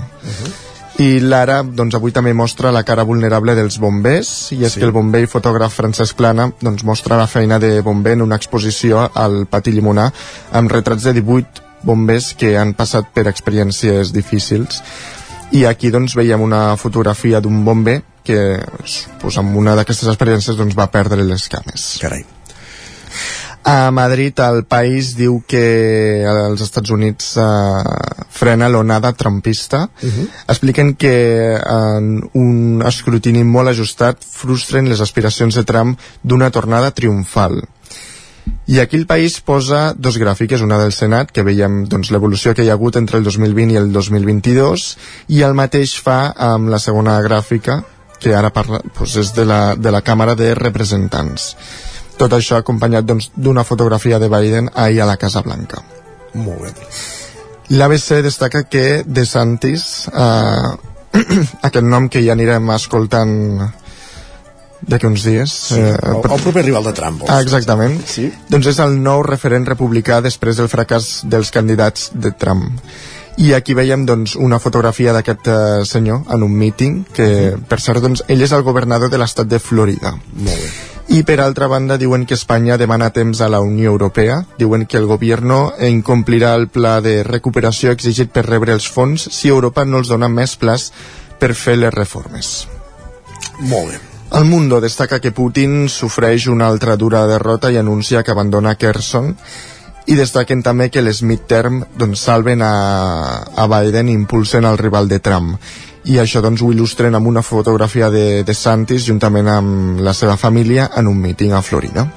[0.99, 4.79] I l'ara, doncs avui també mostra la cara vulnerable dels bombers, i és Sí.
[4.79, 8.35] que el bomber i fotògraf Francesc Plana doncs, mostra la feina de bomber en una
[8.35, 10.11] exposició al Pati Limonar
[10.51, 14.83] amb retrats de 18 bombers que han passat per experiències difícils.
[15.51, 18.59] I aquí doncs veiem una fotografia d'un bomber que
[19.21, 21.97] pues, amb una d'aquestes experiències doncs, va perdre les cames.
[22.01, 22.25] Carai.
[23.69, 25.61] A Madrid el país diu que
[26.25, 27.43] els Estats Units eh,
[28.33, 29.83] frena l'onada trumpista.
[30.01, 30.27] Uh -huh.
[30.47, 37.61] Expliquen que en un escrutini molt ajustat frustren les aspiracions de Trump d'una tornada triomfal.
[38.65, 42.63] I aquí el país posa dos gràfiques, una del Senat, que veiem doncs, l'evolució que
[42.63, 46.79] hi ha hagut entre el 2020 i el 2022, i el mateix fa amb la
[46.79, 47.83] segona gràfica,
[48.19, 51.55] que ara parla, doncs, és de la, de la Càmera de Representants.
[52.19, 55.81] Tot això acompanyat doncs, d'una fotografia de Biden ahir a la Casa Blanca.
[56.35, 56.73] Molt bé.
[57.69, 61.19] L'ABC destaca que DeSantis, eh,
[61.67, 63.35] aquest nom que ja anirem escoltant
[64.81, 65.53] d'aquí uns dies.
[65.69, 67.23] Sí, eh, el, el proper rival de Trump.
[67.27, 67.99] Ah, exactament.
[68.07, 68.29] Sí.
[68.49, 72.71] Doncs és el nou referent republicà després del fracàs dels candidats de Trump.
[73.39, 78.03] I aquí veiem doncs, una fotografia d'aquest uh, senyor en un míting, que per cert
[78.03, 80.17] doncs, ell és el governador de l'estat de Florida.
[80.35, 80.98] Molt bé.
[81.09, 84.99] I per altra banda diuen que Espanya demana temps a la Unió Europea, diuen que
[84.99, 85.55] el govern
[85.87, 90.29] incomplirà el pla de recuperació exigit per rebre els fons si Europa no els dona
[90.29, 90.91] més plaç
[91.39, 92.67] per fer les reformes.
[93.59, 93.97] Molt bé.
[94.37, 99.33] El Mundo destaca que Putin sofreix una altra dura derrota i anuncia que abandona Kherson
[100.05, 105.09] i destaquen també que les midterm doncs, salven a, a Biden i impulsen el rival
[105.09, 105.57] de Trump
[106.09, 110.37] i això doncs ho il·lustren amb una fotografia de, de Santis juntament amb la seva
[110.41, 112.07] família en un míting a Florida.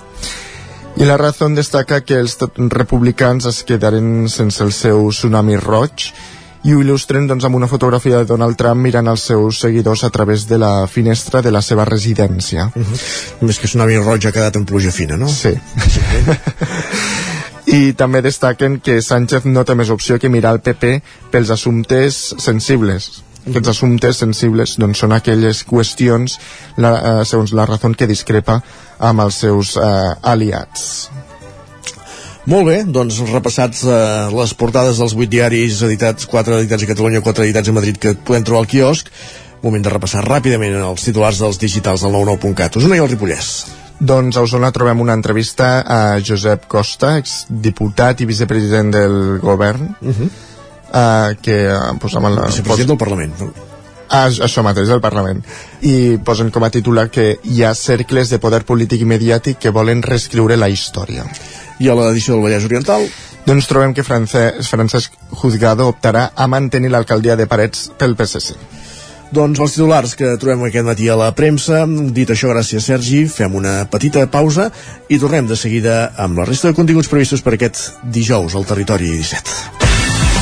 [0.97, 2.39] I la Razón destaca que els
[2.73, 6.07] republicans es quedaren sense el seu tsunami roig
[6.63, 10.11] i ho il·lustren doncs, amb una fotografia de Donald Trump mirant els seus seguidors a
[10.15, 12.71] través de la finestra de la seva residència.
[12.75, 13.01] Uh -huh.
[13.41, 15.29] Més que tsunami roig ha quedat en pluja fina, no?
[15.29, 15.59] Sí.
[17.67, 22.35] I també destaquen que Sánchez no té més opció que mirar el PP pels assumptes
[22.39, 26.39] sensibles aquests assumptes sensibles doncs, són aquelles qüestions
[26.77, 28.61] la, eh, segons la raó que discrepa
[28.99, 31.11] amb els seus eh, aliats
[32.47, 33.95] molt bé, doncs repassats eh,
[34.35, 38.17] les portades dels vuit diaris editats, quatre editats a Catalunya, quatre editats a Madrid que
[38.19, 39.13] podem trobar al quiosc
[39.63, 42.81] moment de repassar ràpidament els titulars dels digitals del 99.cat.
[42.81, 43.53] Osona i el Ripollès.
[44.03, 50.17] Doncs a Osona trobem una entrevista a Josep Costa, exdiputat i vicepresident del govern, uh
[50.17, 50.31] -huh
[50.93, 52.49] eh, que eh, posem en la...
[52.51, 53.53] Vicepresident del Parlament.
[54.13, 55.41] Ah, això mateix, el Parlament.
[55.89, 59.73] I posen com a titular que hi ha cercles de poder polític i mediàtic que
[59.73, 61.25] volen reescriure la història.
[61.81, 63.07] I a l'edició del Vallès Oriental?
[63.47, 68.55] Doncs trobem que Francesc, Francesc Juzgado optarà a mantenir l'alcaldia de Parets pel PSC.
[69.33, 71.87] Doncs els titulars que trobem aquest matí a la premsa.
[71.89, 74.69] Dit això, gràcies Sergi, fem una petita pausa
[75.09, 79.09] i tornem de seguida amb la resta de continguts previstos per aquest dijous al Territori
[79.17, 79.82] 17.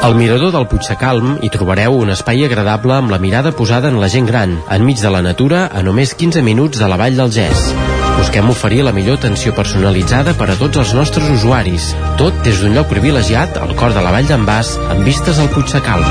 [0.00, 4.08] Al mirador del Puigsecalm hi trobareu un espai agradable amb la mirada posada en la
[4.08, 7.72] gent gran, enmig de la natura, a només 15 minuts de la vall del Gès.
[8.14, 12.78] Busquem oferir la millor atenció personalitzada per a tots els nostres usuaris, tot des d'un
[12.78, 16.06] lloc privilegiat al cor de la vall d'en Bas, amb vistes al Puigsecalm.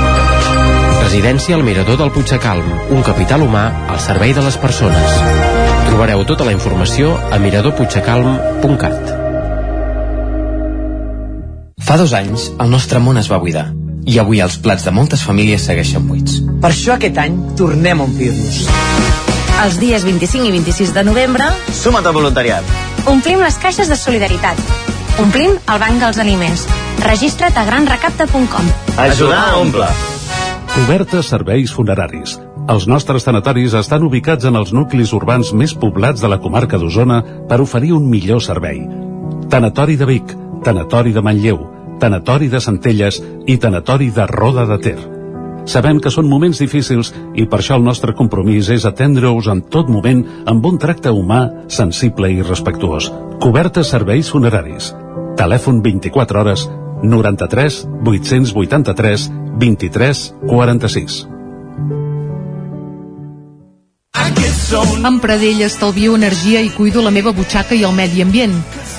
[1.00, 5.18] Residència al Mirador del Puigsecalm, un capital humà al servei de les persones.
[5.88, 9.16] Trobareu tota la informació a miradorpuigsecalm.cat.
[11.88, 13.77] Fa dos anys, el nostre món es va buidar
[14.08, 16.40] i avui els plats de moltes famílies segueixen buits.
[16.62, 18.64] Per això aquest any tornem a omplir-nos.
[19.58, 21.48] Els dies 25 i 26 de novembre...
[21.74, 22.64] Suma't al voluntariat.
[23.10, 24.60] Omplim les caixes de solidaritat.
[25.20, 26.64] Omplim el banc dels aliments.
[27.04, 28.70] Registra't a granrecapta.com.
[29.02, 29.88] Ajudar a omple.
[30.74, 32.38] Cobertes serveis funeraris.
[32.68, 37.22] Els nostres tanatoris estan ubicats en els nuclis urbans més poblats de la comarca d'Osona
[37.48, 38.84] per oferir un millor servei.
[39.48, 41.64] Tanatori de Vic, Tanatori de Manlleu,
[41.98, 44.98] Tanatori de Centelles i Tanatori de Roda de Ter.
[45.68, 49.90] Sabem que són moments difícils i per això el nostre compromís és atendre-us en tot
[49.92, 53.10] moment amb un tracte humà, sensible i respectuós.
[53.42, 54.94] Cobertes serveis funeraris.
[55.36, 56.68] Telèfon 24 hores
[57.02, 61.26] 93 883 23 46.
[65.08, 68.56] Amb Pradell estalvio energia i cuido la meva butxaca i el medi ambient.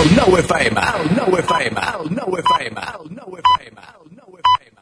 [0.00, 4.76] El nou FM, el nou FM, el nou FM, el nou FM, el nou FM.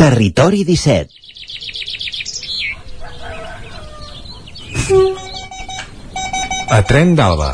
[0.00, 1.12] Territori 17
[6.72, 7.52] A Tren d'Alba.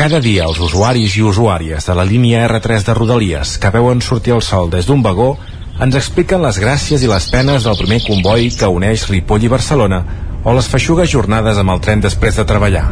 [0.00, 4.32] Cada dia els usuaris i usuàries de la línia R3 de Rodalies que veuen sortir
[4.38, 5.36] el sol des d'un vagó
[5.84, 10.00] ens expliquen les gràcies i les penes del primer comboi que uneix Ripoll i Barcelona
[10.44, 12.84] o les feixugues jornades amb el tren després de treballar.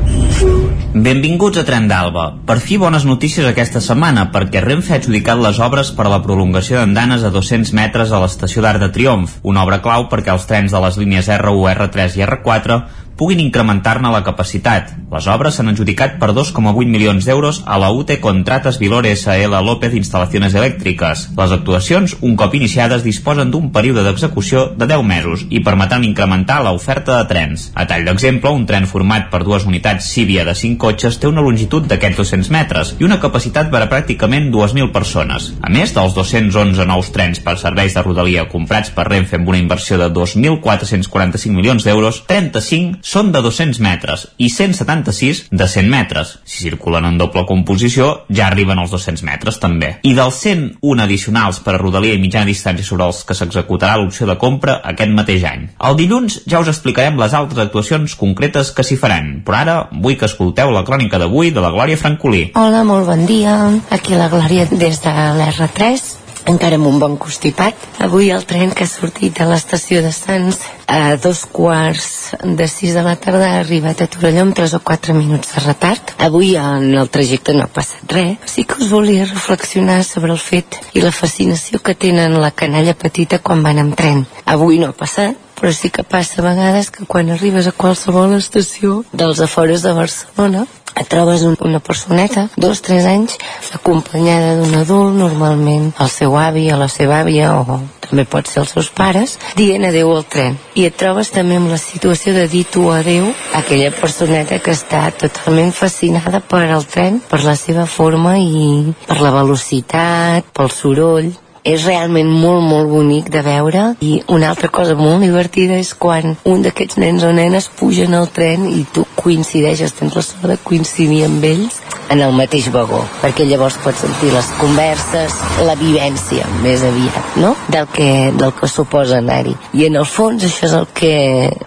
[0.93, 2.25] Benvinguts a Tren d'Alba.
[2.49, 6.23] Per fi bones notícies aquesta setmana, perquè Renfe ha adjudicat les obres per a la
[6.25, 10.49] prolongació d'andanes a 200 metres a l'estació d'Arc de Triomf, una obra clau perquè els
[10.49, 12.81] trens de les línies R1, R3 i R4
[13.16, 14.92] puguin incrementar-ne la capacitat.
[15.12, 19.92] Les obres s'han adjudicat per 2,8 milions d'euros a la UTE Contrates Vilore SL López
[19.98, 21.27] Instal·lacions Elèctriques.
[21.37, 26.62] Les actuacions, un cop iniciades, disposen d'un període d'execució de 10 mesos i permetran incrementar
[26.64, 27.68] l'oferta de trens.
[27.75, 31.44] A tall d'exemple, un tren format per dues unitats Cívia de 5 cotxes té una
[31.44, 35.53] longitud d'aquests 200 metres i una capacitat per a pràcticament 2.000 persones.
[35.61, 39.61] A més dels 211 nous trens per serveis de rodalia comprats per Renfe amb una
[39.61, 46.38] inversió de 2.445 milions d'euros, 35 són de 200 metres i 176 de 100 metres.
[46.48, 49.90] Si circulen en doble composició, ja arriben als 200 metres també.
[50.09, 54.29] I dels 101 addicionals per a rodalia i mitjana distància sobre els que s'executarà l'opció
[54.31, 55.68] de compra aquest mateix any.
[55.77, 60.16] El dilluns ja us explicarem les altres actuacions concretes que s'hi faran, però ara vull
[60.16, 62.48] que escolteu la crònica d'avui de la Glòria Francolí.
[62.57, 63.59] Hola, molt bon dia.
[63.92, 67.76] Aquí la Glòria des de l'R3 encara amb un bon constipat.
[68.02, 72.94] Avui el tren que ha sortit de l'estació de Sants a dos quarts de sis
[72.94, 76.14] de la tarda ha arribat a Torelló amb 3 o 4 minuts de retard.
[76.18, 78.37] Avui en el trajecte no ha passat res.
[78.46, 82.94] Sí que us volia reflexionar sobre el fet i la fascinació que tenen la canalla
[82.94, 84.26] petita quan van amb tren.
[84.44, 88.35] Avui no ha passat, però sí que passa a vegades que quan arribes a qualsevol
[88.35, 93.38] estació dels afores de Barcelona et trobes un, una personeta, dos, tres anys,
[93.74, 98.61] acompanyada d'un adult, normalment el seu avi o la seva àvia, o també pot ser
[98.62, 100.59] els seus pares, dient adeu al tren.
[100.76, 104.74] I et trobes també amb la situació de dir tu adeu a aquella personeta que
[104.76, 110.70] està totalment fascinada per al tren, per la seva forma i per la velocitat, pel
[110.72, 115.92] soroll, és realment molt, molt bonic de veure i una altra cosa molt divertida és
[115.94, 120.51] quan un d'aquests nens o nenes pugen al tren i tu coincideixes, tens la sort
[120.51, 121.79] de coincidir amb ells
[122.12, 127.55] en el mateix vagó, perquè llavors pots sentir les converses, la vivència més aviat, no?
[127.72, 129.55] Del que, del que suposa anar-hi.
[129.79, 131.14] I en el fons això és el que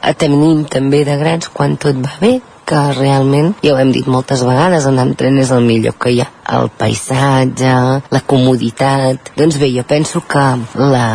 [0.06, 4.44] atenim també de grans quan tot va bé, que realment, ja ho hem dit moltes
[4.48, 6.30] vegades, anar amb tren és el millor que hi ha.
[6.56, 7.76] El paisatge,
[8.14, 9.32] la comoditat...
[9.38, 10.44] Doncs bé, jo penso que
[10.80, 11.06] la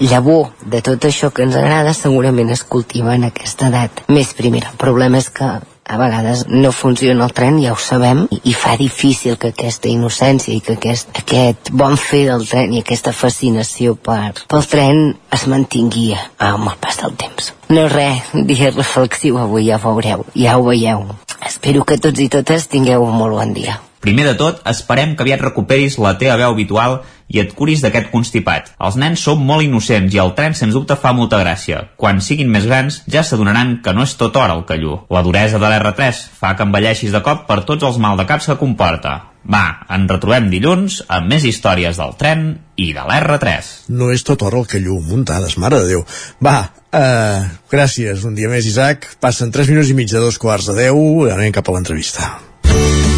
[0.00, 4.72] llavor de tot això que ens agrada segurament es cultiva en aquesta edat més primera.
[4.72, 5.50] El problema és que
[5.88, 9.88] a vegades no funciona el tren, ja ho sabem, i, i fa difícil que aquesta
[9.90, 15.02] innocència i que aquest, aquest bon fer del tren i aquesta fascinació per, pel tren
[15.34, 17.52] es mantingui amb el pas del temps.
[17.72, 21.08] No res, dia reflexiu avui, ja ho veureu, ja ho veieu.
[21.48, 23.80] Espero que tots i totes tingueu un molt bon dia.
[24.04, 28.10] Primer de tot, esperem que aviat recuperis la teva veu habitual i et curis d'aquest
[28.12, 28.72] constipat.
[28.80, 31.82] Els nens són molt innocents i el tren sens dubte fa molta gràcia.
[32.00, 35.00] Quan siguin més grans ja s'adonaran que no és tot hora el callú.
[35.12, 38.48] La duresa de l'R3 fa que envelleixis de cop per tots els mal de caps
[38.48, 39.18] que comporta.
[39.48, 43.70] Va, en retrobem dilluns amb més històries del tren i de l'R3.
[43.96, 46.04] No és tot hora el callú, muntades, mare de Déu.
[46.44, 46.58] Va,
[46.92, 49.08] uh, gràcies un dia més, Isaac.
[49.22, 52.28] Passen 3 minuts i mig de dos quarts de 10, anem cap a l'entrevista.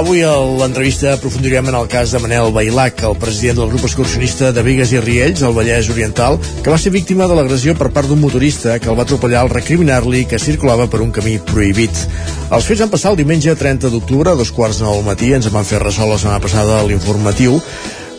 [0.00, 4.48] Avui a l'entrevista aprofundirem en el cas de Manel Bailac, el president del grup excursionista
[4.56, 8.08] de Vigues i Riells, al Vallès Oriental, que va ser víctima de l'agressió per part
[8.08, 11.92] d'un motorista que el va atropellar al recriminar-li que circulava per un camí prohibit.
[12.48, 15.34] Els fets van passar el diumenge 30 d'octubre, a dos quarts de nou del matí,
[15.36, 17.60] ens en van fer ressò la setmana passada a l'informatiu,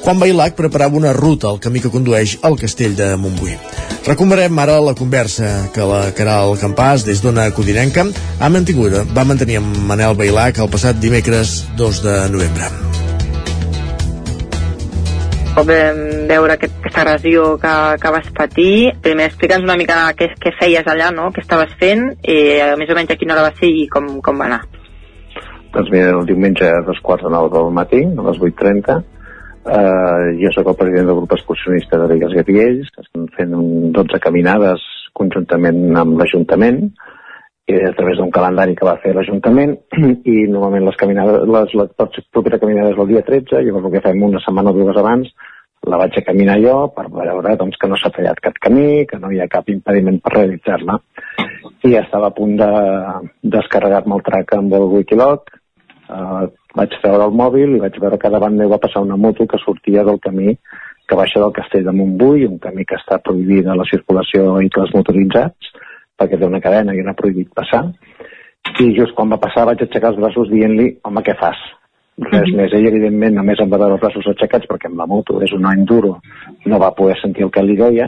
[0.01, 3.53] quan Bailac preparava una ruta al camí que condueix al castell de Montbui.
[4.07, 8.07] Recuperem ara la conversa que la Caral Campàs, des d'Ona Codinenca,
[8.39, 12.71] ha mantingut, va mantenir amb Manel Bailac el passat dimecres 2 de novembre.
[15.51, 15.69] Vam
[16.31, 17.71] veure aquest, aquesta agressió que,
[18.01, 18.73] que vas patir.
[19.05, 21.29] Primer explica'ns una mica què, què feies allà, no?
[21.35, 22.37] què estaves fent, i
[22.79, 24.61] més o menys a quina hora va ser i com, com va anar.
[25.71, 28.97] Doncs mira, el diumenge a dos quarts de nou del matí, a les 8.30,
[29.65, 33.91] eh, jo sóc el president del grup excursionista de Rigues i Riells, estem fent un
[33.95, 34.83] 12 caminades
[35.17, 36.85] conjuntament amb l'Ajuntament,
[37.71, 39.77] a través d'un calendari que va fer l'Ajuntament,
[40.33, 41.87] i normalment les caminades, les, la
[42.33, 45.31] propera caminada és el dia 13, llavors el que fem una setmana o dues abans,
[45.89, 49.17] la vaig a caminar jo per veure doncs, que no s'ha tallat cap camí, que
[49.17, 50.99] no hi ha cap impediment per realitzar-la.
[51.89, 52.69] I estava a punt de
[53.55, 55.49] descarregar-me el trac amb el Wikiloc,
[56.05, 56.43] eh,
[56.75, 59.59] vaig treure el mòbil i vaig veure que davant meu va passar una moto que
[59.59, 60.55] sortia del camí
[61.11, 64.93] que baixa del castell de Montbui, un camí que està prohibida la circulació de vehicles
[64.95, 65.71] motoritzats,
[66.15, 67.81] perquè té una cadena i era prohibit passar.
[68.79, 71.59] I just quan va passar vaig aixecar els braços dient-li, home, què fas?
[72.21, 72.61] Res mm -hmm.
[72.61, 72.73] més.
[72.77, 75.65] Ell, evidentment, només em va veure els braços aixecats perquè amb la moto és un
[75.65, 76.19] enduro,
[76.65, 78.07] no va poder sentir el que li deia,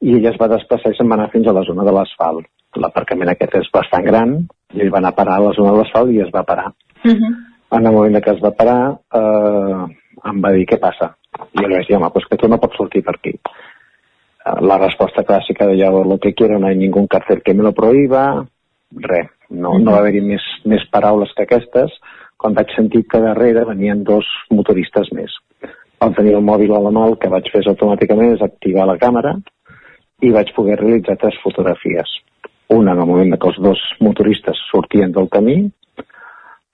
[0.00, 2.46] i ella es va desplaçar i se'n va anar fins a la zona de l'asfalt.
[2.74, 5.78] L'aparcament aquest és bastant gran, i ell va anar a parar a la zona de
[5.78, 6.72] l'asfalt i es va parar.
[7.04, 7.49] Uh -huh.
[7.70, 8.80] En el moment que es va parar,
[9.14, 9.82] eh,
[10.30, 11.12] em va dir, què passa?
[11.54, 13.34] I jo li vaig dir, home, pues que tu no pots sortir per aquí.
[13.36, 17.62] Eh, la resposta clàssica de llavors, lo que quiero, no hay ningún cárcel que me
[17.62, 18.46] lo prohíba,
[18.90, 21.94] res, no, no va haver-hi més, més paraules que aquestes,
[22.40, 25.34] quan vaig sentir que darrere venien dos motoristes més.
[26.00, 28.96] Vam tenir el mòbil a la mà, el que vaig fer automàticament és activar la
[28.98, 29.34] càmera
[30.24, 32.08] i vaig poder realitzar tres fotografies.
[32.72, 35.58] Una en el moment que els dos motoristes sortien del camí,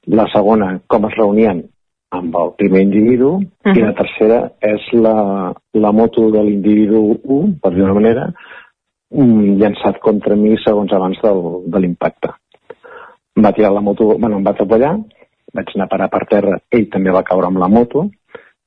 [0.06, 1.64] la segona, com es reunien
[2.16, 3.76] amb el primer individu, uh -huh.
[3.76, 8.32] i la tercera és la, la moto de l'individu 1, per dir una manera,
[9.10, 12.28] llançat contra mi segons abans del, de l'impacte.
[13.36, 14.96] Em va tirar la moto, bueno, em va atropellar,
[15.52, 18.08] vaig anar a parar per terra, ell també va caure amb la moto,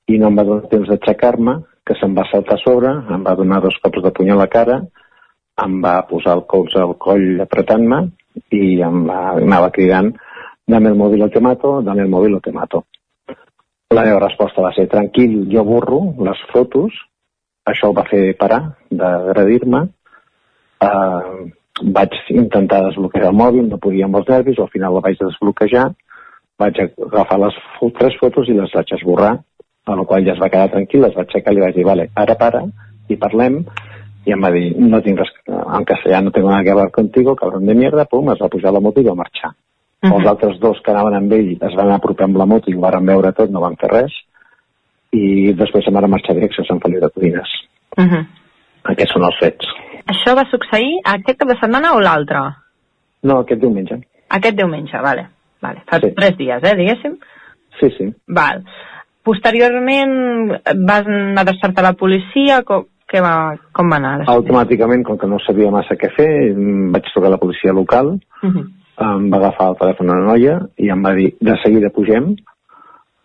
[0.08, 3.36] i no em va donar temps d'aixecar-me, que se'm va saltar a sobre, em va
[3.36, 4.82] donar dos cops de puny a la cara,
[5.64, 8.00] em va posar el colze al coll apretant-me
[8.52, 10.14] i em va, anava cridant
[10.70, 12.84] dame el mòbil o te mato, dame el mòbil o te mato.
[13.96, 16.94] La meva resposta va ser tranquil, jo borro les fotos,
[17.70, 18.60] això el va fer parar
[18.92, 19.82] d'agredir-me,
[20.86, 21.40] uh,
[21.96, 25.88] vaig intentar desbloquejar el mòbil, no podia amb els nervis, al final la vaig desbloquejar,
[26.62, 27.58] vaig agafar les
[27.98, 29.38] tres fotos i les vaig esborrar,
[29.90, 31.88] a la qual ja es va quedar tranquil, les vaig aixecar i li vaig dir,
[31.88, 32.62] vale, ara para
[33.10, 33.64] i parlem,
[34.28, 37.36] i em va dir, no tinc res, en castellà no tengo nada que hablar contigo,
[37.36, 39.56] cabrón de mierda, pum, es va pujar la moto i va marxar.
[40.02, 40.16] Uh -huh.
[40.20, 42.80] Els altres dos que anaven amb ell es van apropar amb la moto i ho
[42.80, 44.14] van veure tot, no van fer res,
[45.12, 47.50] i després se'n van marxar direcció a Sant Feliu de Codines.
[47.98, 48.26] Uh -huh.
[48.84, 49.66] Aquests són els fets.
[50.06, 52.40] Això va succeir aquest cap de setmana o l'altre?
[53.24, 54.00] No, aquest diumenge.
[54.30, 55.28] Aquest diumenge, vale.
[55.62, 55.82] vale.
[55.86, 56.14] Fa sí.
[56.16, 57.18] tres dies, eh, diguéssim?
[57.80, 58.14] Sí, sí.
[58.28, 58.64] Val.
[59.24, 64.24] Posteriorment vas adreçar-te a la policia, com, què va, com va anar?
[64.28, 66.56] Automàticament, com que no sabia massa què fer,
[66.94, 70.28] vaig trucar a la policia local, uh -huh em va agafar el telèfon a la
[70.34, 72.34] noia i em va dir, de seguida pugem.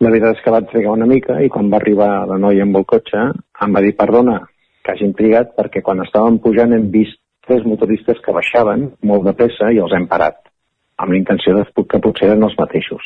[0.03, 2.79] La veritat és que vaig trigar una mica i quan va arribar la noia amb
[2.79, 3.21] el cotxe
[3.65, 4.41] em va dir, perdona,
[4.83, 9.33] que hagin trigat perquè quan estàvem pujant hem vist tres motoristes que baixaven molt de
[9.37, 10.37] pressa i els hem parat,
[10.97, 13.05] amb la intenció de que potser eren els mateixos.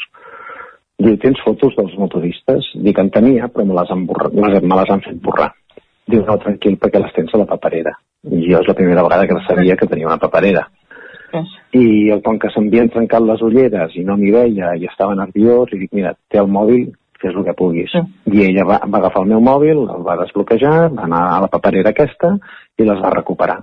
[0.99, 2.73] Diu, tens fotos dels motoristes?
[2.83, 5.53] Dic, en tenia, però me les han, les, me les han fet borrar.
[6.09, 7.93] Diu, no, tranquil, perquè les tens a la paperera.
[8.27, 10.65] I jo és la primera vegada que sabia que tenia una paperera.
[11.77, 15.73] I el, com que s'havien trencat les ulleres i no m'hi veia i estava nerviós,
[15.73, 16.89] i dic, mira, té el mòbil,
[17.21, 17.91] fes el que puguis.
[17.93, 18.03] Sí.
[18.33, 21.51] I ella va, va agafar el meu mòbil, el va desbloquejar, va anar a la
[21.51, 22.35] paperera aquesta
[22.79, 23.59] i les va recuperar.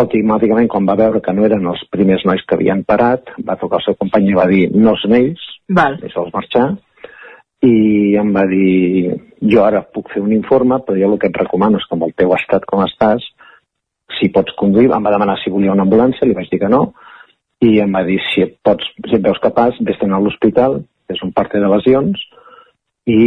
[0.00, 3.80] Automàticament, quan va veure que no eren els primers nois que havien parat, va trucar
[3.80, 5.98] al seu company i va dir, no són ells, Val.
[6.00, 6.70] deixa'ls marxar,
[7.62, 9.18] i em va dir,
[9.52, 12.08] jo ara puc fer un informe, però jo el que et recomano és que amb
[12.08, 13.28] el teu estat com estàs,
[14.22, 16.92] si pots conduir, em va demanar si volia una ambulància, li vaig dir que no,
[17.62, 21.22] i em va dir si et, pots, si et veus capaç, vés-te'n a l'hospital, és
[21.26, 22.22] un parte de lesions,
[23.10, 23.18] i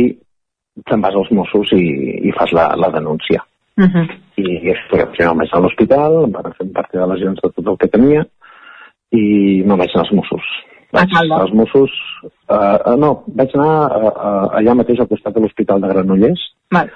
[0.88, 1.86] te'n vas als Mossos i,
[2.30, 3.44] i fas la, la denúncia.
[3.76, 4.06] Uh -huh.
[4.40, 7.78] I finalment vaig a l'hospital, em van fer un parte de lesions de tot el
[7.78, 8.26] que tenia,
[9.12, 10.48] i no vaig anar als Mossos.
[10.92, 11.92] Vaig anar als Mossos...
[12.50, 16.42] Uh, uh, no, vaig anar uh, uh, allà mateix al costat de l'Hospital de Granollers,
[16.72, 16.90] Val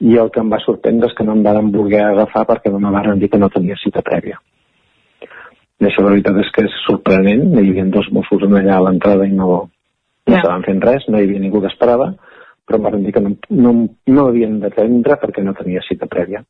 [0.00, 2.80] i el que em va sorprendre és que no em van voler agafar perquè no
[2.82, 4.38] me van dir que no tenia cita prèvia.
[5.80, 9.26] I això la veritat és que és sorprenent, hi havia dos Mossos allà a l'entrada
[9.28, 10.40] i no, no yeah.
[10.40, 12.14] estaven fent res, no hi havia ningú que esperava,
[12.66, 13.74] però em van dir que no, no,
[14.08, 16.42] no havien d'atendre perquè no tenia cita prèvia.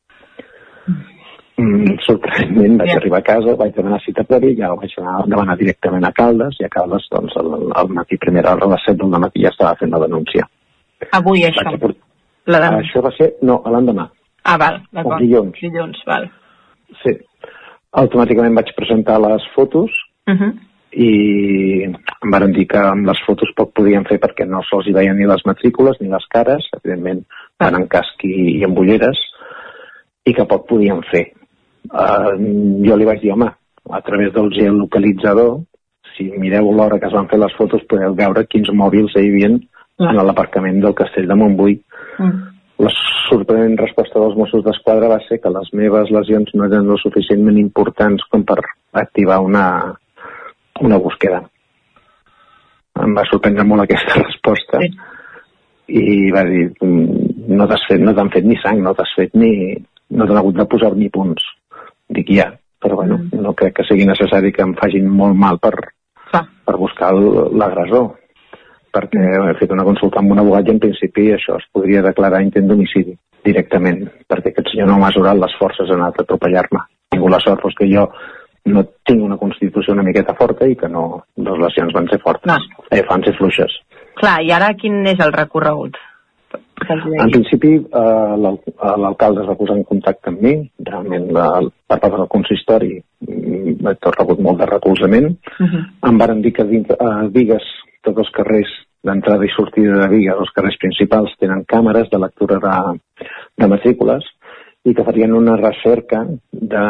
[1.57, 2.97] Mm, sorprenentment vaig Ja.
[3.01, 6.59] arribar a casa, vaig demanar cita prèvia i ja vaig anar, demanar directament a Caldes
[6.61, 9.49] i a Caldes doncs al, al matí primera hora a les 7 del matí ja
[9.49, 10.45] estava fent la denúncia.
[11.11, 11.65] Avui, això.
[11.81, 11.97] Vaig.
[12.81, 14.07] Això va ser, no, l'endemà.
[14.47, 15.19] Ah, val, d'acord.
[15.23, 15.59] Dilluns.
[15.61, 16.29] Dilluns, val.
[17.03, 17.13] Sí.
[17.99, 19.91] Automàticament vaig presentar les fotos
[20.27, 20.53] Uh -huh.
[20.91, 24.93] i em van dir que amb les fotos poc podien fer perquè no se'ls hi
[24.93, 27.23] veien ni les matrícules ni les cares, evidentment
[27.59, 29.17] van en casc i, i amb ulleres,
[30.25, 31.31] i que poc podien fer.
[31.91, 32.35] Uh,
[32.87, 33.49] jo li vaig dir, home,
[33.89, 35.59] a través del geolocalitzador,
[36.17, 39.49] si mireu l'hora que es van fer les fotos, podeu veure quins mòbils hi havia
[39.97, 41.77] en l'aparcament del castell de Montbui.
[42.77, 42.91] La
[43.27, 47.57] sorprenent resposta dels Mossos d'Esquadra va ser que les meves lesions no eren lo suficientment
[47.57, 48.59] importants com per
[48.93, 49.65] activar una,
[50.85, 51.41] una búsqueda.
[53.01, 54.91] Em va sorprendre molt aquesta resposta sí.
[55.87, 59.33] i va dir "Mm, no t'has fet, no t'han fet ni sang, no t'has fet
[59.33, 59.73] ni...
[60.09, 61.41] no t'han hagut de posar ni punts.
[62.09, 65.73] Dic ja, però bueno, no crec que sigui necessari que em facin molt mal per,
[66.31, 68.13] per buscar l'agressor
[68.97, 72.41] perquè he fet una consulta amb un abogat i en principi això es podria declarar
[72.45, 76.83] intent d'homicidi directament, perquè aquest senyor no ha mesurat les forces, ha anat a atropellar-me.
[77.13, 78.07] Tinc la sort doncs, que jo
[78.67, 81.05] no tinc una constitució una miqueta forta i que no,
[81.39, 83.79] les lesions van ser fortes, eh, van ser fluixes.
[84.19, 85.95] Clar, i ara quin és el recorregut?
[86.87, 90.53] En principi, eh, eh, l'alcalde es va posar en contacte amb mi,
[90.89, 91.47] realment la,
[91.87, 95.31] per part del consistori mm, he tot rebut molt de recolzament,
[96.09, 97.65] em varen dir que dintre, a Vigues,
[98.05, 98.71] tots els carrers
[99.07, 102.75] d'entrada i sortida de Vigues, els carrers principals, tenen càmeres de lectura de,
[103.57, 104.27] de matrícules
[104.87, 106.85] i que farien una recerca de,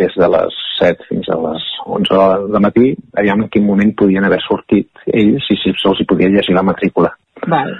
[0.00, 1.64] des de les 7 fins a les
[1.96, 2.20] 11
[2.52, 6.30] de matí, allà en quin moment podien haver sortit ells i si se'ls hi podia
[6.30, 7.10] llegir la matrícula.
[7.50, 7.74] Val.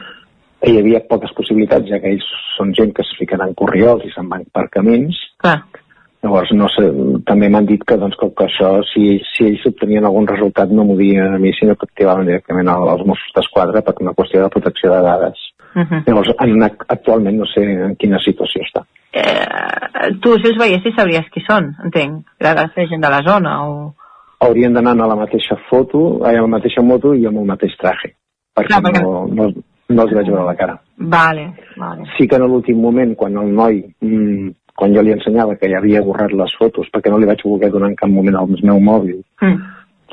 [0.64, 4.30] Hi havia poques possibilitats, ja que ells són gent que es en corriols i se'n
[4.30, 5.18] van per camins.
[5.42, 5.60] Clar.
[6.24, 6.86] Llavors, no sé,
[7.28, 10.86] també m'han dit que, doncs, que, que això, si, si ells obtenien algun resultat, no
[10.88, 14.40] m'ho dien a mi, sinó que activaven directament al- als Mossos d'Esquadra per una qüestió
[14.42, 15.38] de protecció de dades.
[15.74, 16.02] Uh -huh.
[16.06, 18.82] Llavors, en, actualment no sé en quina situació està.
[19.12, 22.24] eh, tu, si els veiessis, sabries qui són, entenc.
[22.40, 23.94] Era de ser gent de la zona o...
[24.40, 28.14] Haurien d'anar a la mateixa foto, a la mateixa moto i amb el mateix traje,
[28.56, 29.52] perquè, Clar, perquè- no, no,
[29.88, 30.80] no els vaig veure la cara.
[30.96, 32.02] Vale, vale.
[32.16, 35.78] Sí que en l'últim moment, quan el noi, mm, quan jo li ensenyava que ja
[35.78, 38.80] havia borrat les fotos perquè no li vaig voler donar en cap moment el meu
[38.80, 39.58] mòbil, Mm.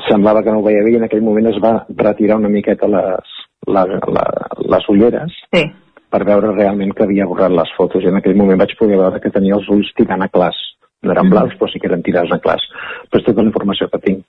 [0.08, 2.88] semblava que no ho veia bé i en aquell moment es va retirar una miqueta
[2.88, 3.38] les,
[3.68, 4.26] la, la,
[4.74, 5.64] les ulleres sí.
[6.10, 9.20] per veure realment que havia borrat les fotos i en aquell moment vaig poder veure
[9.22, 10.58] que tenia els ulls tirant a clars.
[11.02, 12.62] No eren blaus, però sí que eren tirats a clars.
[13.10, 14.20] Però és tota la informació que tinc.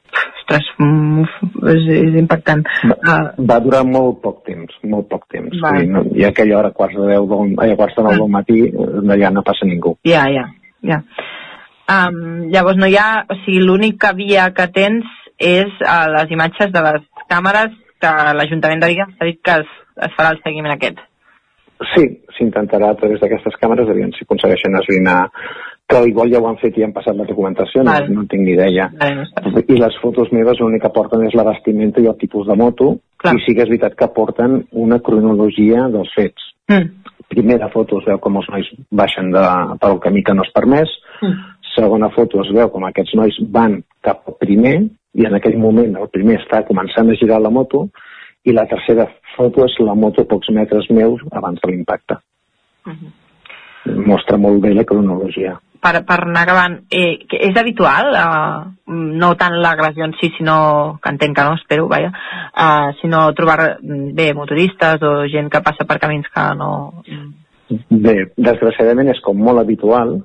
[0.53, 1.22] Ostres, mm,
[1.72, 2.64] és, és impactant.
[2.84, 5.53] Uh, Va durar molt poc temps, molt poc temps.
[5.53, 8.32] Vull dir, no, I aquella hora, quarts de deu, del, a quarts de nou del
[8.32, 9.96] matí, eh, d'allà no passa ningú.
[10.09, 10.48] ja, ja,
[10.82, 11.03] ja.
[11.92, 13.24] Um, llavors no hi ha...
[13.28, 15.09] O sigui, l'única via que tens
[15.42, 19.72] és uh, les imatges de les càmeres que l'Ajuntament de Vigues ha dit que es,
[20.07, 21.00] es farà el seguiment aquest.
[21.92, 22.05] Sí,
[22.36, 25.18] s'intentarà a través d'aquestes càmeres, aviam si aconsegueixen esbrinar
[25.93, 28.09] que igual ja ho han fet i han passat la documentació, no, Val.
[28.12, 28.88] no en tinc ni idea.
[28.99, 32.47] Vale, no I les fotos meves l'únic que porten és la vestimenta i el tipus
[32.47, 33.36] de moto, Clar.
[33.36, 36.51] i sí que és veritat que porten una cronologia dels fets.
[36.68, 36.90] Mm.
[37.28, 39.45] Primera foto es veu com els nois baixen de,
[39.80, 40.90] pel camí que no és permès,
[41.22, 41.38] Mm.
[41.76, 44.74] segona foto es veu com aquests nois van cap al primer
[45.14, 47.86] i en aquell moment el primer està començant a girar la moto
[48.45, 52.16] i la tercera foto és la moto a pocs metres meus abans de l'impacte.
[54.07, 55.55] Mostra molt bé la cronologia.
[55.83, 61.11] Per, per anar acabant, eh, és habitual, eh, no tant l'agressió en si, sinó, que
[61.11, 62.12] entenc que no, espero, vaja,
[62.55, 66.70] eh, sinó trobar mm, bé motoristes o gent que passa per camins que no...
[67.91, 70.18] Bé, desgraciadament és com molt habitual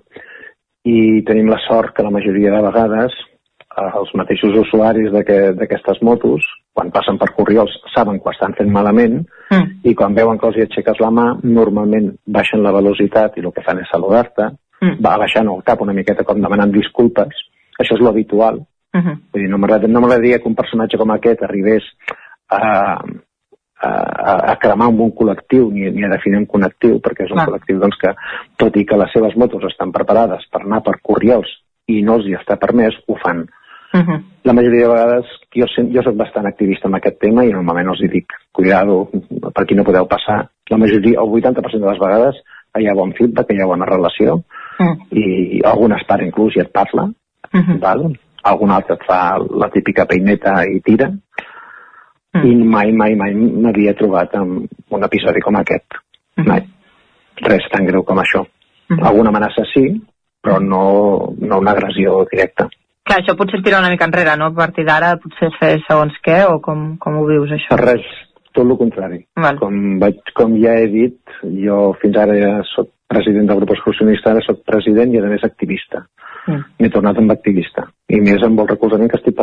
[0.88, 6.02] i tenim la sort que la majoria de vegades eh, els mateixos usuaris d'aquest- d'aquestes
[6.04, 6.46] motos,
[6.76, 9.68] quan passen per corriols, saben que ho estan fent malament Mm.
[9.88, 13.54] i quan veuen que els hi aixeques la mà, normalment baixen la velocitat i el
[13.56, 14.50] que fan és saludar-te,
[14.82, 15.00] Mm.
[15.02, 17.46] va baixant el cap una miqueta com demanant disculpes.
[17.80, 18.62] Això és lo habitual.
[18.94, 19.16] Uh -huh.
[19.34, 21.84] Vull dir, no m'agrada- no m'agradaria que un personatge com aquest arribés
[22.50, 22.98] a,
[23.82, 27.38] a, a, cremar amb un col·lectiu ni, ni a definir un col·lectiu, perquè és un
[27.38, 27.48] Clar.
[27.48, 28.14] col·lectiu doncs, que,
[28.58, 31.48] tot i que les seves motos estan preparades per anar per corriols
[31.88, 33.48] i no els hi està permès, ho fan.
[33.94, 34.24] Uh -huh.
[34.44, 35.26] La majoria de vegades,
[35.56, 39.10] jo, jo soc bastant activista en aquest tema i normalment els dic, cuidado,
[39.54, 40.50] per aquí no podeu passar.
[40.70, 42.36] La majoria, el 80% de les vegades,
[42.78, 44.44] hi ha bon feedback, hi ha bona relació,
[44.80, 44.98] Mm.
[45.12, 47.10] i algunes part inclús i et parla,
[47.54, 47.80] Uh -huh.
[47.80, 48.12] val?
[48.44, 51.12] algun altre et fa la típica peineta i tira,
[52.34, 52.46] Mm.
[52.46, 55.86] i mai, mai, mai m'havia trobat amb un episodi com aquest.
[56.38, 56.48] Mm-hmm.
[56.48, 56.62] Mai.
[57.42, 58.46] Res tan greu com això.
[58.90, 59.04] Mhm.
[59.04, 60.02] Alguna amenaça sí,
[60.42, 62.68] però no, no una agressió directa.
[63.04, 64.46] Clar, això potser tirar una mica enrere, no?
[64.46, 67.78] A partir d'ara potser fer segons què o com, com ho vius, això?
[67.78, 68.06] Res,
[68.54, 69.26] tot el contrari.
[69.36, 69.58] Val.
[69.60, 71.18] Com, vaig, com ja he dit,
[71.64, 75.44] jo fins ara ja soc president del grup excursionista, ara soc president i a més
[75.44, 76.06] activista.
[76.48, 76.62] Mm.
[76.80, 77.86] M'he tornat amb activista.
[78.10, 79.36] I més amb el recolzament que estic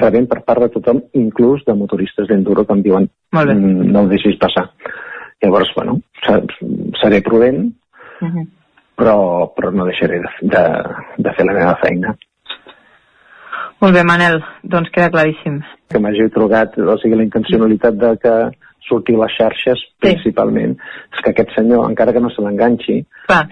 [0.00, 3.54] rebent per part de tothom, inclús de motoristes d'enduro que em diuen Molt bé.
[3.54, 4.70] "Mm, no ho deixis passar.
[5.42, 6.46] Llavors, bueno, se-
[7.02, 7.72] seré prudent,
[8.20, 8.46] Uh -huh.
[8.96, 10.62] però, però no deixaré de, de,
[11.18, 12.14] de fer la meva feina.
[13.80, 15.60] Molt bé, Manel, doncs queda claríssim.
[15.88, 18.50] que m'hagi trucat, o sigui, la intencionalitat de que
[18.88, 20.76] surti a les xarxes principalment,
[21.12, 23.02] és que aquest senyor, encara que no se l'enganxi,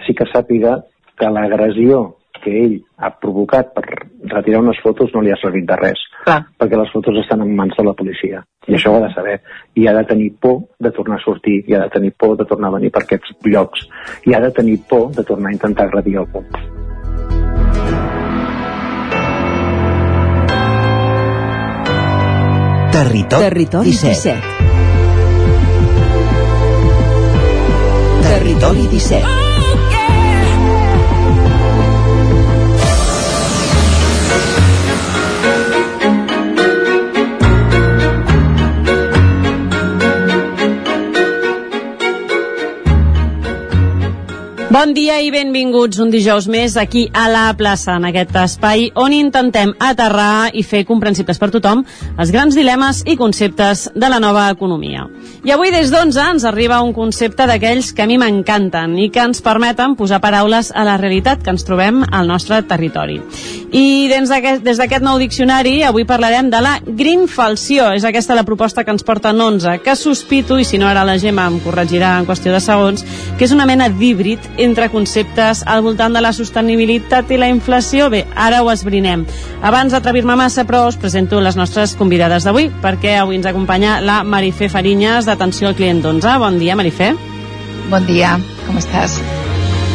[0.05, 0.79] sí que sàpiga
[1.17, 2.01] que l'agressió
[2.41, 3.83] que ell ha provocat per
[4.31, 6.39] retirar unes fotos no li ha servit de res, Clar.
[6.57, 9.37] perquè les fotos estan en mans de la policia, i això ho ha de saber,
[9.77, 12.49] i ha de tenir por de tornar a sortir, i ha de tenir por de
[12.49, 13.87] tornar a venir per aquests llocs,
[14.25, 16.45] i ha de tenir por de tornar a intentar agredir algú.
[22.91, 24.09] Territori, Territori 17.
[24.09, 24.50] 17.
[28.41, 29.40] Territori 17.
[44.71, 49.11] Bon dia i benvinguts un dijous més aquí a la plaça, en aquest espai on
[49.11, 51.81] intentem aterrar i fer comprensibles per tothom
[52.15, 55.09] els grans dilemes i conceptes de la nova economia.
[55.43, 59.19] I avui des d'11 ens arriba un concepte d'aquells que a mi m'encanten i que
[59.19, 63.19] ens permeten posar paraules a la realitat que ens trobem al nostre territori.
[63.75, 67.89] I des d'aquest nou diccionari avui parlarem de la greenfalció.
[67.95, 71.03] És aquesta la proposta que ens porta en 11, que sospito, i si no ara
[71.07, 73.03] la Gemma em corregirà en qüestió de segons,
[73.37, 78.09] que és una mena d'híbrid entre conceptes al voltant de la sostenibilitat i la inflació.
[78.13, 79.25] Bé, ara ho esbrinem.
[79.61, 84.21] Abans d'atrevir-me massa, però, us presento les nostres convidades d'avui, perquè avui ens acompanya la
[84.23, 86.37] Marifé Farinyes d'Atenció al Client 11.
[86.41, 87.13] Bon dia, Marifé.
[87.89, 88.37] Bon dia,
[88.67, 89.19] com estàs?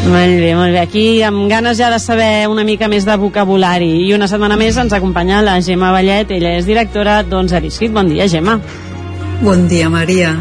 [0.06, 0.82] Molt bé, molt bé.
[0.82, 4.06] Aquí amb ganes ja de saber una mica més de vocabulari.
[4.06, 7.94] I una setmana més ens acompanya la Gemma Vallet, ella és directora d'Ons Arisfit.
[7.94, 8.60] Bon dia, Gemma.
[9.40, 10.36] Bon dia, Maria.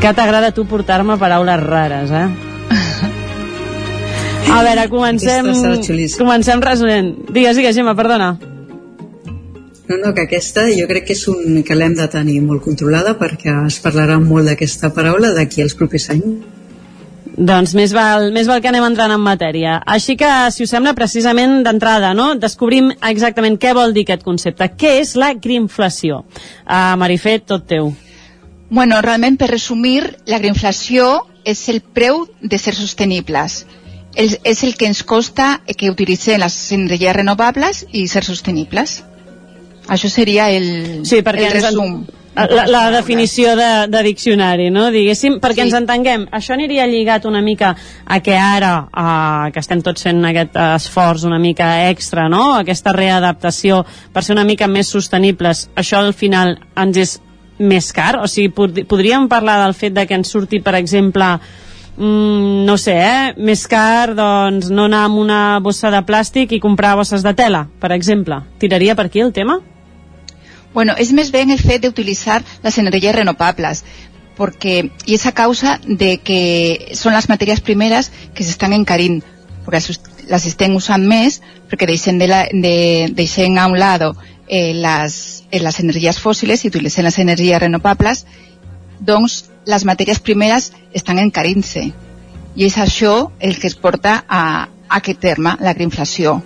[0.00, 2.49] Que t'agrada tu portar-me paraules rares, eh?
[4.48, 5.50] A veure, comencem...
[6.18, 7.12] Comencem resonant.
[7.28, 8.36] Digues, digues, Gemma, perdona.
[9.90, 13.16] No, no, que aquesta jo crec que és un que l'hem de tenir molt controlada
[13.18, 16.44] perquè es parlarà molt d'aquesta paraula d'aquí als propers anys.
[17.40, 19.78] Doncs més val, més val que anem entrant en matèria.
[19.88, 22.34] Així que, si us sembla, precisament d'entrada, no?
[22.38, 24.70] descobrim exactament què vol dir aquest concepte.
[24.78, 26.22] Què és la grinflació?
[26.66, 27.90] Uh, Marifé, tot teu.
[28.70, 33.64] Bueno, realment, per resumir, la greenflació és el preu de ser sostenibles.
[34.14, 39.04] El, és el que ens costa que utilitzem les energies renovables i ser sostenibles.
[39.90, 42.00] Això seria el, Sí, perquè el ens resum.
[42.40, 44.86] La, la definició de, de diccionari, no?
[44.94, 45.66] Diguéssim, perquè Sí.
[45.66, 47.72] ens entenguem, això aniria lligat una mica
[48.06, 52.54] a que ara, eh, que estem tots fent aquest esforç una mica extra, no?
[52.60, 57.16] Aquesta readaptació per ser una mica més sostenibles, això al final ens és
[57.58, 58.20] més car?
[58.22, 61.34] O sigui, pod podríem parlar del fet de que ens surti, per exemple,
[62.00, 63.34] mm, no sé, eh?
[63.36, 67.66] més car doncs, no anar amb una bossa de plàstic i comprar bosses de tela,
[67.80, 68.40] per exemple.
[68.58, 69.60] Tiraria per aquí el tema?
[70.72, 73.84] Bueno, és més ben el fet d'utilitzar les energies renovables,
[74.36, 79.18] porque, y es a causa de que són les matèries primeres que s'estan encarint,
[79.66, 79.82] perquè
[80.30, 84.14] les, estem usant més, perquè deixem, de la, de, deixem a un lado
[84.48, 88.24] eh, les, eh, les energies fòssils i utilitzem les energies renovables,
[89.00, 91.90] doncs les matèries primeres estan encarint-se.
[92.56, 94.42] I és això el que es porta a,
[94.88, 96.40] a aquest terme, la greenflació,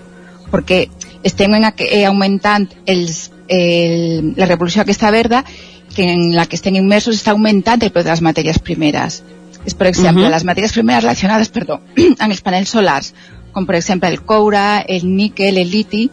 [0.52, 0.84] perquè
[1.24, 5.44] estem en, eh, augmentant els, el, la revolució aquesta verda
[5.94, 9.22] que en la que estem immersos està augmentant el preu de les matèries primeres.
[9.64, 10.30] És, per exemple, Mhm.
[10.30, 11.80] les matèries primeres relacionades perdó,
[12.18, 13.14] amb els panells solars,
[13.52, 16.10] com per exemple el coure, el níquel, el liti,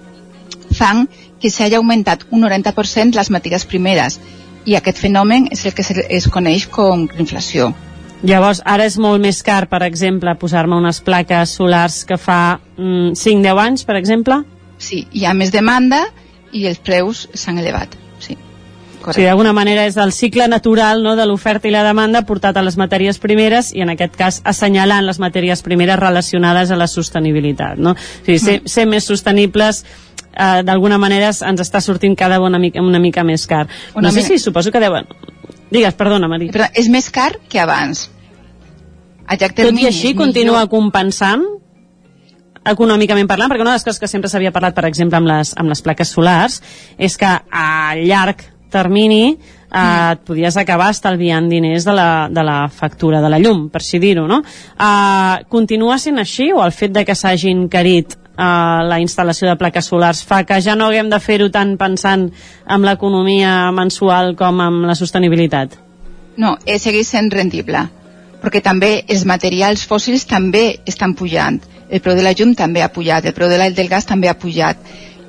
[0.77, 1.09] fan
[1.41, 4.19] que s'hagi augmentat un 90% les matèries primeres
[4.65, 7.71] i aquest fenomen és el que es coneix com inflació.
[8.21, 13.15] Llavors, ara és molt més car, per exemple, posar-me unes plaques solars que fa mm,
[13.17, 14.43] 5-10 anys, per exemple?
[14.77, 16.03] Sí, hi ha més demanda
[16.53, 18.00] i els preus s'han elevat.
[19.01, 22.21] Sí, O sigui, d'alguna manera és el cicle natural no, de l'oferta i la demanda
[22.27, 26.77] portat a les matèries primeres i en aquest cas assenyalant les matèries primeres relacionades a
[26.77, 27.81] la sostenibilitat.
[27.81, 27.95] No?
[27.95, 29.83] O sigui, ser, ser més sostenibles
[30.31, 33.67] eh, d'alguna manera ens està sortint cada una mica, una mica més car.
[33.95, 35.09] Una no sé si suposo que deuen...
[35.71, 36.51] Digues, perdona, Maria.
[36.51, 38.09] Però és més car que abans.
[39.23, 40.71] A llarg Tot termini i així continua millor.
[40.73, 41.47] compensant?
[42.61, 45.53] econòmicament parlant, perquè una de les coses que sempre s'havia parlat, per exemple, amb les,
[45.57, 46.59] amb les plaques solars,
[47.01, 52.57] és que a llarg termini eh, et podies acabar estalviant diners de la, de la
[52.69, 54.41] factura de la llum, per així dir-ho, no?
[54.41, 59.57] Eh, continua sent així o el fet de que s'hagin carit eh, la instal·lació de
[59.59, 62.29] plaques solars fa que ja no haguem de fer-ho tant pensant
[62.65, 65.79] en l'economia mensual com en la sostenibilitat?
[66.41, 67.89] No, eh, segueix sent rendible
[68.41, 71.59] perquè també els materials fòssils també estan pujant.
[71.91, 74.33] El preu de la llum també ha pujat, el preu de del gas també ha
[74.33, 74.77] pujat.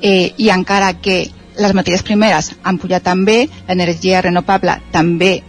[0.00, 1.28] Eh, I encara que
[1.58, 5.42] les matèries primeres han pujat també, l'energia renovable també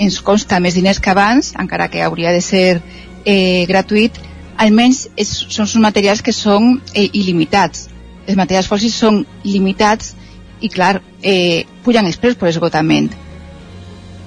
[0.00, 2.80] ens costa més diners que abans, encara que hauria de ser
[3.24, 4.16] eh, gratuït,
[4.60, 7.88] almenys és, són uns materials que són eh, il·limitats.
[8.26, 10.14] Els materials fòssils són limitats
[10.60, 13.10] i, clar, eh, pujan els preus per esgotament.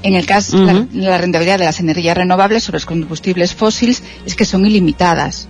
[0.03, 0.65] En el cas, uh -huh.
[0.65, 5.47] la, la rendibilitat de les energies renovables sobre els combustibles fòssils és que són il·limitades.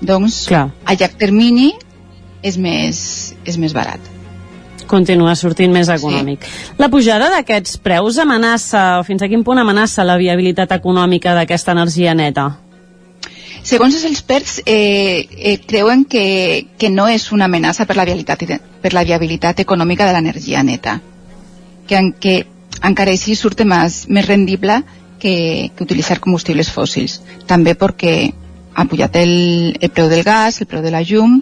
[0.00, 0.72] Doncs, Clar.
[0.84, 1.72] a llarg termini
[2.42, 4.00] és més, és més barat.
[4.92, 6.44] Continua sortint més econòmic.
[6.44, 6.74] Sí.
[6.80, 11.74] La pujada d'aquests preus amenaça, o fins a quin punt amenaça la viabilitat econòmica d'aquesta
[11.76, 12.50] energia neta?
[13.62, 18.42] Segons els experts, eh, eh, creuen que, que no és una amenaça per la viabilitat,
[18.82, 20.98] per la viabilitat econòmica de l'energia neta.
[21.86, 22.40] Que, en, que
[22.82, 24.80] encara així surt més, més rendible
[25.22, 27.20] que, que utilitzar combustibles fòssils.
[27.46, 28.32] També perquè
[28.74, 29.34] ha pujat el,
[29.78, 31.38] el preu del gas, el preu de la llum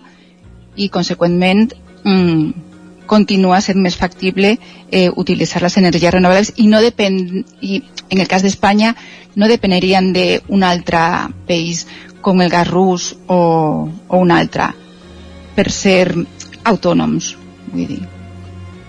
[0.76, 1.70] i, conseqüentment,
[2.04, 2.69] mm,
[3.10, 7.18] continua sent més factible eh, utilitzar les energies renovables i no depèn,
[7.60, 8.94] i en el cas d'Espanya
[9.36, 11.02] no dependerien d'un altre
[11.48, 11.86] país
[12.22, 13.40] com el gas rus o,
[13.88, 14.70] o un altre
[15.56, 16.06] per ser
[16.64, 17.34] autònoms
[17.74, 18.02] vull dir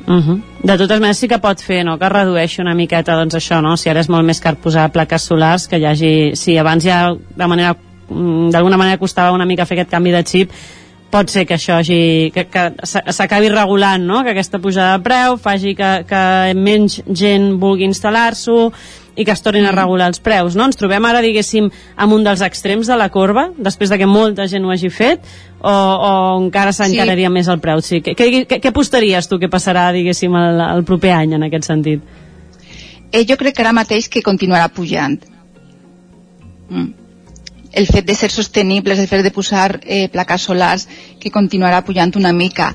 [0.01, 0.41] Uh -huh.
[0.63, 3.77] De totes maneres sí que pot fer, no?, que redueixi una miqueta, doncs això, no?,
[3.77, 6.35] si ara és molt més car posar plaques solars, que hi hagi...
[6.35, 7.75] Si abans ja de manera
[8.51, 10.51] d'alguna manera costava una mica fer aquest canvi de xip,
[11.11, 14.21] pot ser que això hagi, que, que s'acabi regulant, no?
[14.23, 16.23] que aquesta pujada de preu faci que, que
[16.57, 18.71] menys gent vulgui instal·lar-s'ho
[19.19, 20.55] i que es tornin a regular els preus.
[20.55, 20.69] No?
[20.69, 21.67] Ens trobem ara, diguéssim,
[21.99, 25.27] amb un dels extrems de la corba, després de que molta gent ho hagi fet,
[25.59, 26.13] o, o
[26.45, 27.35] encara s'encararia sí.
[27.35, 27.83] més el preu?
[27.83, 27.99] Sí.
[28.05, 32.07] Què, què, què apostaries tu que passarà, diguéssim, el, el proper any en aquest sentit?
[33.11, 35.19] Eh, jo crec que ara mateix que continuarà pujant.
[36.71, 37.00] Mm
[37.71, 40.87] el fet de ser sostenibles, el fet de posar eh, plaques solars,
[41.19, 42.73] que continuarà pujant una mica.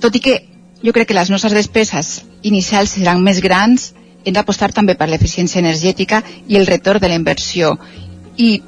[0.00, 0.36] Tot i que
[0.82, 3.92] jo crec que les nostres despeses inicials seran més grans,
[4.24, 7.76] hem d'apostar també per l'eficiència energètica i el retorn de la inversió.
[8.36, 8.62] I,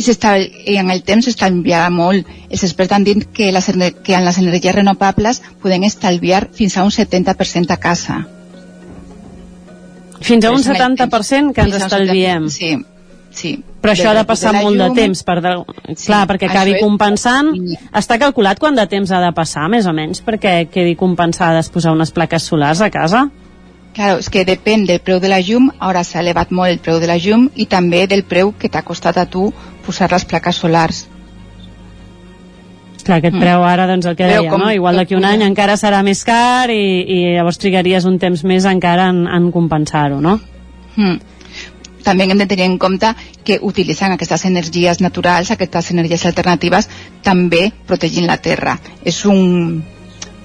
[0.00, 2.28] i, i en el temps s'estalviarà molt.
[2.48, 3.70] Els experts han dit que, les,
[4.04, 8.22] que en les energies renovables podem estalviar fins a un 70% a casa.
[10.20, 12.48] Fins a un 70% que ens estalviem.
[12.52, 12.74] Sí,
[13.30, 13.52] sí.
[13.80, 15.52] Però això ha de passar de molt llum, de temps, per de...
[15.94, 17.52] sí, clar, perquè acabi compensant.
[17.96, 21.94] Està calculat quant de temps ha de passar, més o menys, perquè quedi compensades posar
[21.96, 23.28] unes plaques solars a casa?
[23.96, 27.00] Claro, és que depèn del preu de la llum, ara s'ha elevat molt el preu
[27.02, 29.48] de la llum i també del preu que t'ha costat a tu
[29.86, 31.00] posar les plaques solars.
[33.00, 33.40] Clar, aquest mm.
[33.40, 34.70] preu ara, doncs el que deia, com, no?
[34.76, 38.68] Igual d'aquí un any encara serà més car i, i llavors trigaries un temps més
[38.68, 40.38] encara en, en compensar-ho, no?
[40.96, 41.38] Mm
[42.04, 43.12] també hem de tenir en compte
[43.44, 46.88] que utilitzant aquestes energies naturals, aquestes energies alternatives,
[47.22, 48.78] també protegint la terra.
[49.04, 49.82] És un,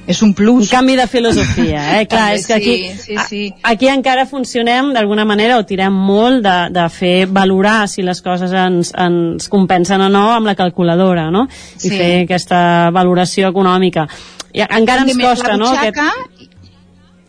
[0.07, 0.67] és un plus.
[0.67, 2.05] Un canvi de filosofia, eh?
[2.11, 3.41] Clar, és que aquí, sí, sí, sí.
[3.63, 8.53] aquí encara funcionem d'alguna manera o tirem molt de, de fer valorar si les coses
[8.53, 11.47] ens, ens compensen o no amb la calculadora, no?
[11.49, 11.93] I Sí.
[11.97, 14.07] fer aquesta valoració econòmica.
[14.53, 15.73] I encara ens costa, no?
[15.73, 16.51] Aquest...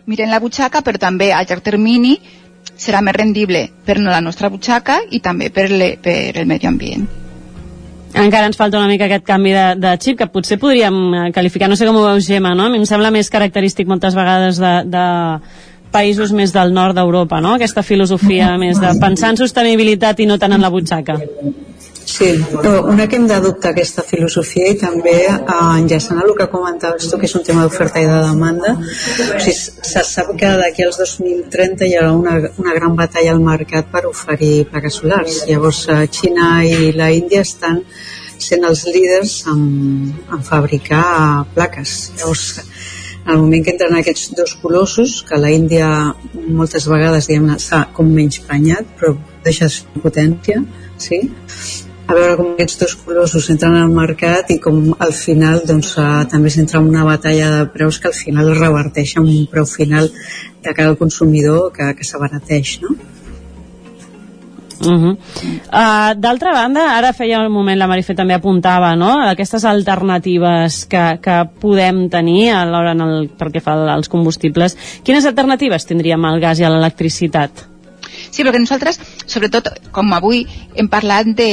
[0.06, 2.12] Miren la butxaca, però també a llarg termini
[2.76, 7.06] serà més rendible per la nostra butxaca i també per, le, per el medi ambient.
[8.16, 11.68] encara ens falta una mica aquest canvi de, de xip que potser podríem eh, qualificar,
[11.68, 12.66] no sé com ho veus Gemma, no?
[12.66, 15.06] a mi em sembla més característic moltes vegades de, de
[15.92, 17.54] països més del nord d'Europa, no?
[17.56, 21.18] aquesta filosofia més de pensar en sostenibilitat i no tant en la butxaca.
[22.07, 22.28] Sí,
[22.86, 27.26] una que hem d'adoptar aquesta filosofia i també eh, enllaçant el que comentaves tu, que
[27.26, 29.54] és un tema d'oferta i de demanda, o sigui,
[29.90, 34.04] se sap que d'aquí als 2030 hi haurà una, una gran batalla al mercat per
[34.07, 35.40] oferir plaques solars.
[35.50, 37.82] Llavors, eh, Xina i la Índia estan
[38.38, 39.64] sent els líders en,
[40.30, 41.02] en fabricar
[41.57, 41.96] plaques.
[42.20, 42.46] Llavors,
[43.24, 45.90] en el moment que entren aquests dos colossos, que la Índia
[46.46, 47.26] moltes vegades
[47.66, 49.66] s'ha com menys prenyat, però deixa
[50.04, 50.62] potència,
[51.02, 51.20] sí?
[52.07, 56.22] A veure com aquests dos colossos entren al mercat i com al final doncs, uh,
[56.30, 59.66] també s'entra en una batalla de preus que al final es reverteix en un preu
[59.66, 60.09] final
[60.62, 62.94] de cara al consumidor que, que s'abarateix, no?
[64.78, 65.16] Uh -huh.
[65.16, 69.20] uh, D'altra banda, ara feia un moment la Marifé també apuntava no?
[69.26, 72.94] aquestes alternatives que, que podem tenir a l'hora
[73.38, 74.76] pel que fa als combustibles.
[75.02, 77.75] Quines alternatives tindríem al gas i a l'electricitat?
[78.07, 80.44] Sí, perquè nosaltres, sobretot, com avui
[80.76, 81.50] hem parlat de,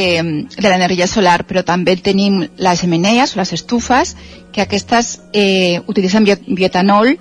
[0.56, 4.16] de l'energia solar, però també tenim les xemeneies o les estufes,
[4.54, 7.16] que aquestes eh, utilitzen bioetanol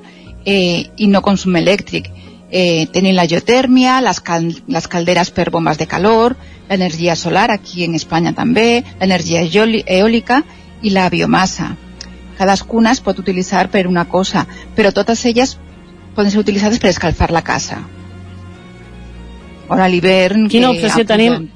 [0.44, 2.10] eh, i no consum elèctric.
[2.52, 6.36] Eh, tenim la geotèrmia, les, cal les calderes per bombes de calor,
[6.68, 10.42] l'energia solar, aquí en Espanya també, l'energia eòlica
[10.82, 11.72] i la biomassa.
[12.36, 15.56] Cadascuna es pot utilitzar per una cosa, però totes elles
[16.14, 17.80] poden ser utilitzades per escalfar la casa.
[19.74, 20.48] Ara a l'hivern...
[20.52, 21.48] Quina obsessió tenim,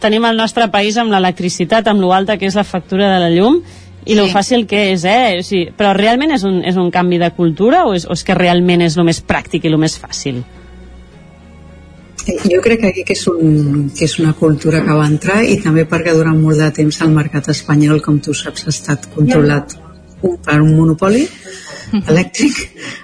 [0.00, 3.30] tenim al nostre país amb l'electricitat, amb lo alta que és la factura de la
[3.32, 3.60] llum,
[4.04, 4.18] i sí.
[4.18, 5.38] lo fàcil que és, eh?
[5.38, 8.24] O sigui, però realment és un, és un canvi de cultura o és, o és
[8.26, 10.42] que realment és el més pràctic i el més fàcil?
[12.22, 15.56] Jo crec que aquí que és, un, que és una cultura que va entrar i
[15.62, 19.74] també perquè durant molt de temps el mercat espanyol, com tu saps, ha estat controlat
[20.22, 21.24] un, per un monopoli
[22.00, 22.60] elèctric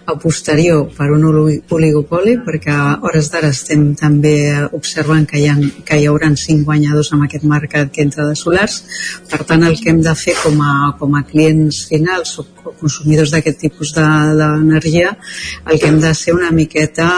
[0.08, 4.36] a posterior per un oligopoli perquè a hores d'ara estem també
[4.72, 8.36] observant que hi, ha, que hi haurà cinc guanyadors en aquest mercat que entra de
[8.36, 8.82] solars.
[9.30, 12.46] Per tant el que hem de fer com a, com a clients finals o,
[12.78, 17.08] consumidors d'aquest tipus d'energia de, el que hem de ser una miqueta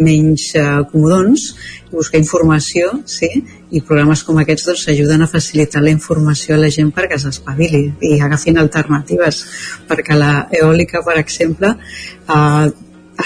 [0.00, 1.52] menys eh, comodons
[1.90, 3.28] buscar informació sí?
[3.70, 7.84] i programes com aquests doncs, ajuden a facilitar la informació a la gent perquè s'espavili
[8.10, 9.42] i agafin alternatives
[9.88, 12.66] perquè la eòlica, per exemple eh,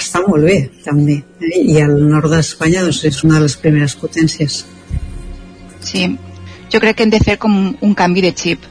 [0.00, 1.62] està molt bé també eh?
[1.62, 4.64] i al nord d'Espanya doncs, és una de les primeres potències
[5.80, 6.04] Sí,
[6.68, 8.68] jo crec que hem de fer com un canvi de xip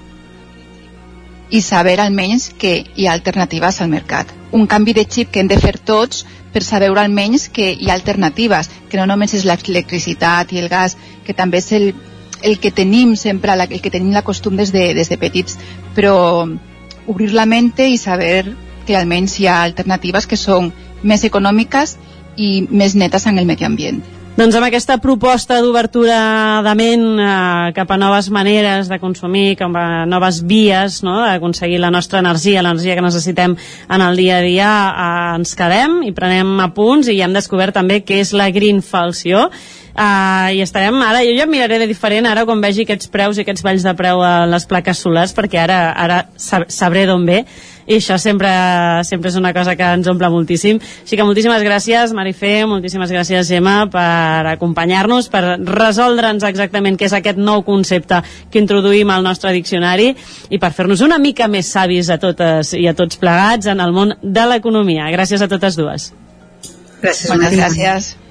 [1.49, 5.47] i saber almenys que hi ha alternatives al mercat un canvi de xip que hem
[5.47, 10.53] de fer tots per saber almenys que hi ha alternatives, que no només és l'electricitat
[10.53, 11.93] i el gas, que també és el,
[12.41, 15.59] el que tenim sempre, el que tenim la costum des de, des de petits,
[15.95, 16.47] però
[17.07, 18.55] obrir la mente i saber
[18.87, 20.73] que almenys hi ha alternatives que són
[21.03, 21.97] més econòmiques
[22.37, 24.01] i més netes en el medi ambient.
[24.39, 26.17] Doncs amb aquesta proposta d'obertura
[26.63, 31.17] de ment eh, cap a noves maneres de consumir, cap a noves vies no?
[31.25, 35.97] d'aconseguir la nostra energia, l'energia que necessitem en el dia a dia, eh, ens quedem
[36.07, 39.49] i prenem apunts i hem descobert també què és la grinfalció.
[39.99, 43.43] Uh, i estarem ara, jo ja miraré de diferent ara quan vegi aquests preus i
[43.43, 47.41] aquests valls de preu a les plaques solars perquè ara, ara sabré d'on ve
[47.89, 48.49] i això sempre,
[49.07, 53.49] sempre és una cosa que ens omple moltíssim així que moltíssimes gràcies Marifé, moltíssimes gràcies
[53.49, 58.21] Gemma per acompanyar-nos, per resoldre'ns exactament què és aquest nou concepte
[58.51, 60.13] que introduïm al nostre diccionari
[60.49, 63.93] i per fer-nos una mica més savis a totes i a tots plegats en el
[63.95, 65.09] món de l'economia.
[65.13, 66.11] Gràcies a totes dues.
[67.01, 67.77] Gràcies, Moltes gràcies.
[67.79, 68.28] Gràcies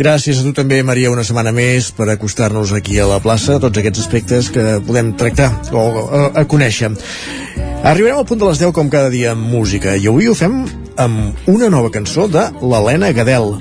[0.00, 4.00] a tu també, Maria, una setmana més per acostar-nos aquí a la plaça tots aquests
[4.00, 6.88] aspectes que podem tractar o a, a conèixer.
[7.84, 10.62] Arribarem al punt de les 10 com cada dia amb música i avui ho fem
[10.96, 13.58] amb una nova cançó de l'Helena Gadel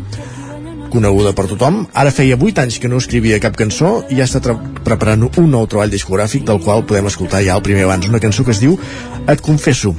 [0.90, 1.84] coneguda per tothom.
[1.94, 5.68] Ara feia 8 anys que no escrivia cap cançó i ja està preparant un nou
[5.68, 8.80] treball discogràfic del qual podem escoltar ja el primer abans, una cançó que es diu
[9.30, 9.92] Et confesso,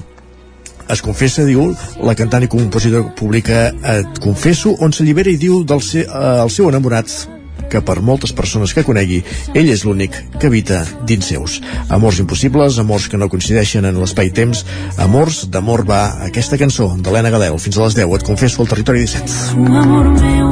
[0.92, 1.70] es confessa, diu,
[2.02, 6.50] la cantant i compositora publica Et confesso, on s'allibera i diu del seu, eh, el
[6.50, 7.12] seu enamorat
[7.70, 9.20] que per moltes persones que conegui,
[9.54, 11.60] ell és l'únic que habita dins seus.
[11.88, 14.64] Amors impossibles, amors que no coincideixen en l'espai-temps,
[14.98, 17.60] amors d'amor va aquesta cançó d'Helena Gadel.
[17.62, 19.38] Fins a les 10, et confesso, al territori 17.
[19.84, 20.50] Amor meu,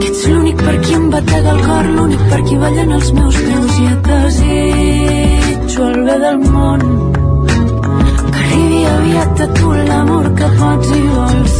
[0.00, 3.40] que ets l'únic per qui em batega el cor, l'únic per qui ballen els meus
[3.46, 7.09] peus i et desitjo el bé del món
[9.20, 11.59] arribi aviat a tu l'amor que pots i vols.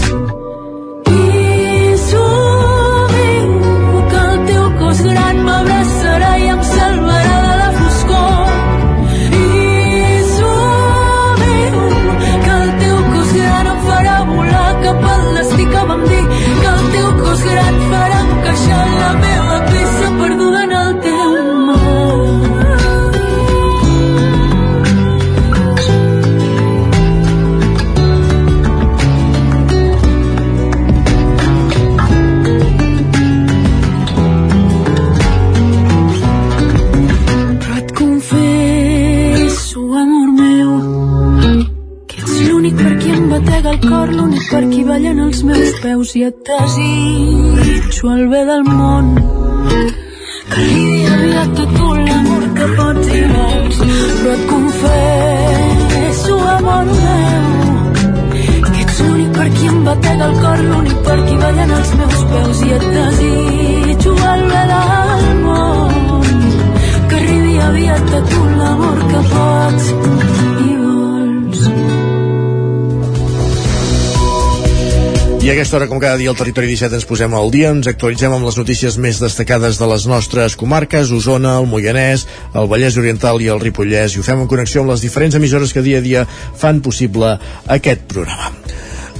[43.40, 48.40] batega el cor l'únic per qui ballen els meus peus i et desitjo el bé
[48.48, 49.10] del món.
[50.50, 53.78] Que arribi a tu l'amor que pots i vols
[54.20, 57.46] però et confesso amor meu
[58.66, 62.26] que ets l'únic per qui em batega el cor l'únic per qui ballen els meus
[62.32, 66.28] peus i et desitjo el bé del món.
[67.08, 70.29] Que arribi aviat a tu l'amor que pots
[75.50, 78.30] A aquesta hora, com cada dia, al Territori 17 ens posem al dia, ens actualitzem
[78.36, 82.22] amb les notícies més destacades de les nostres comarques, Osona, el Moianès,
[82.54, 85.74] el Vallès Oriental i el Ripollès, i ho fem en connexió amb les diferents emissores
[85.74, 86.22] que dia a dia
[86.62, 87.34] fan possible
[87.66, 88.54] aquest programa.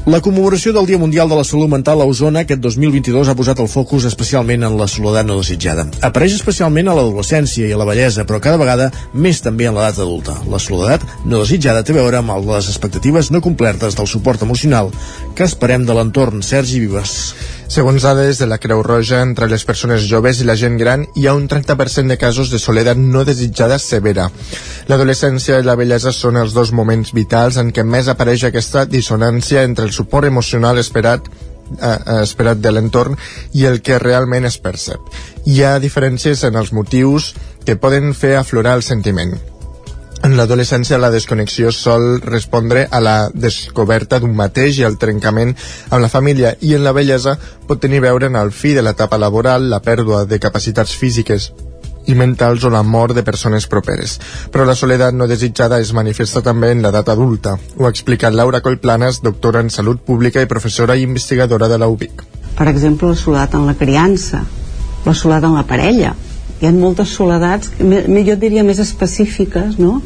[0.08, 3.58] La commemoració del Dia Mundial de la Salut Mental a Osona aquest 2022 ha posat
[3.60, 5.84] el focus especialment en la soledat no desitjada.
[6.00, 10.00] Apareix especialment a l'adolescència i a la bellesa, però cada vegada més també en l'edat
[10.00, 10.38] adulta.
[10.48, 14.88] La soledat no desitjada té a veure amb les expectatives no complertes del suport emocional
[15.40, 16.42] que esperem de l'entorn.
[16.44, 17.10] Sergi Vives.
[17.72, 21.24] Segons dades de la Creu Roja, entre les persones joves i la gent gran hi
[21.24, 24.26] ha un 30% de casos de soledat no desitjada severa.
[24.90, 29.62] L'adolescència i la bellesa són els dos moments vitals en què més apareix aquesta dissonància
[29.64, 33.16] entre el suport emocional esperat eh, esperat de l'entorn
[33.56, 35.00] i el que realment es percep.
[35.46, 37.32] Hi ha diferències en els motius
[37.64, 39.38] que poden fer aflorar el sentiment.
[40.20, 45.54] En l'adolescència la desconnexió sol respondre a la descoberta d'un mateix i al trencament
[45.88, 49.16] amb la família i en la bellesa pot tenir veure en el fi de l'etapa
[49.16, 51.48] laboral, la pèrdua de capacitats físiques
[52.04, 54.18] i mentals o la mort de persones properes.
[54.52, 57.56] Però la soledat no desitjada es manifesta també en l'edat adulta.
[57.78, 61.88] Ho ha explicat Laura Collplanes, doctora en Salut Pública i professora i investigadora de la
[61.88, 62.24] UBIC.
[62.58, 64.44] Per exemple, la soledat en la criança,
[65.06, 66.12] la soledat en la parella,
[66.60, 70.00] hi ha moltes soledats, jo diria més específiques, no?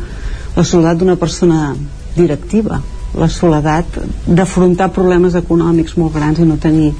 [0.54, 1.74] La soledat d'una persona
[2.14, 2.78] directiva,
[3.18, 6.92] la soledat d'afrontar problemes econòmics molt grans i no tenir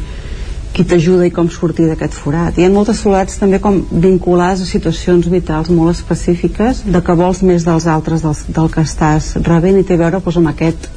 [0.75, 2.57] qui t'ajuda i com sortir d'aquest forat.
[2.59, 7.45] Hi ha moltes soledats també com vinculades a situacions vitals molt específiques de que vols
[7.47, 10.91] més dels altres del, del que estàs rebent i té a veure doncs, amb, aquest,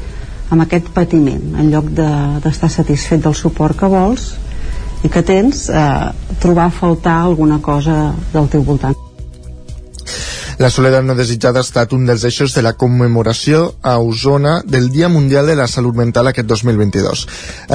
[0.49, 4.31] amb aquest patiment en lloc d'estar de, satisfet del suport que vols
[5.03, 5.81] i que tens eh,
[6.41, 8.95] trobar a faltar alguna cosa del teu voltant.
[10.57, 14.87] La soledat no desitjada ha estat un dels eixos de la commemoració a Osona del
[14.89, 17.21] Dia Mundial de la Salut Mental aquest 2022.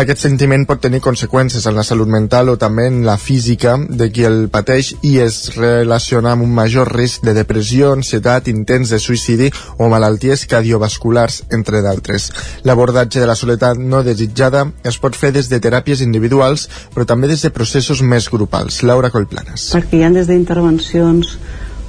[0.02, 4.10] Aquest sentiment pot tenir conseqüències en la salut mental o també en la física de
[4.10, 8.98] qui el pateix i es relaciona amb un major risc de depressió, ansietat, intents de
[8.98, 12.32] suïcidi o malalties cardiovasculars, entre d'altres.
[12.66, 17.30] L'abordatge de la soledat no desitjada es pot fer des de teràpies individuals, però també
[17.30, 18.82] des de processos més grupals.
[18.82, 19.70] Laura Collplanes.
[19.70, 21.38] Perquè hi ha des d'intervencions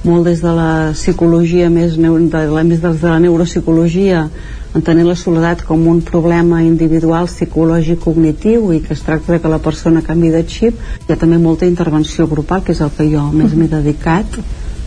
[0.04, 4.26] molt des de la psicologia més, de la, més des de la neuropsicologia
[4.74, 9.52] entenent la soledat com un problema individual psicològic cognitiu i que es tracta de que
[9.52, 10.80] la persona canvi de xip.
[11.06, 14.40] Hi ha també molta intervenció grupal que és el que jo més m'he dedicat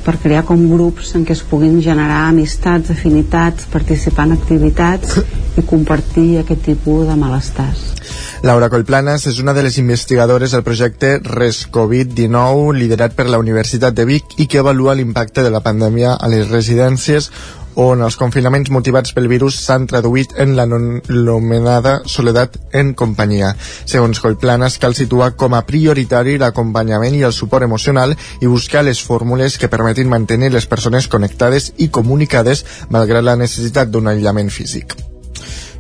[0.08, 5.20] per crear com grups en què es puguin generar amistats, afinitats, participar en activitats
[5.60, 7.84] i compartir aquest tipus de malestars.
[8.48, 14.06] Laura Collplanes és una de les investigadores del projecte ResCovid-19 liderat per la Universitat de
[14.08, 17.32] Vic i que avalua l'impacte de la pandèmia a les residències
[17.78, 23.54] on els confinaments motivats pel virus s'han traduït en l'anomenada soledat en companyia.
[23.86, 29.02] Segons Collplanes, cal situar com a prioritari l'acompanyament i el suport emocional i buscar les
[29.04, 35.07] fórmules que permetin mantenir les persones connectades i comunicades malgrat la necessitat d'un aïllament físic.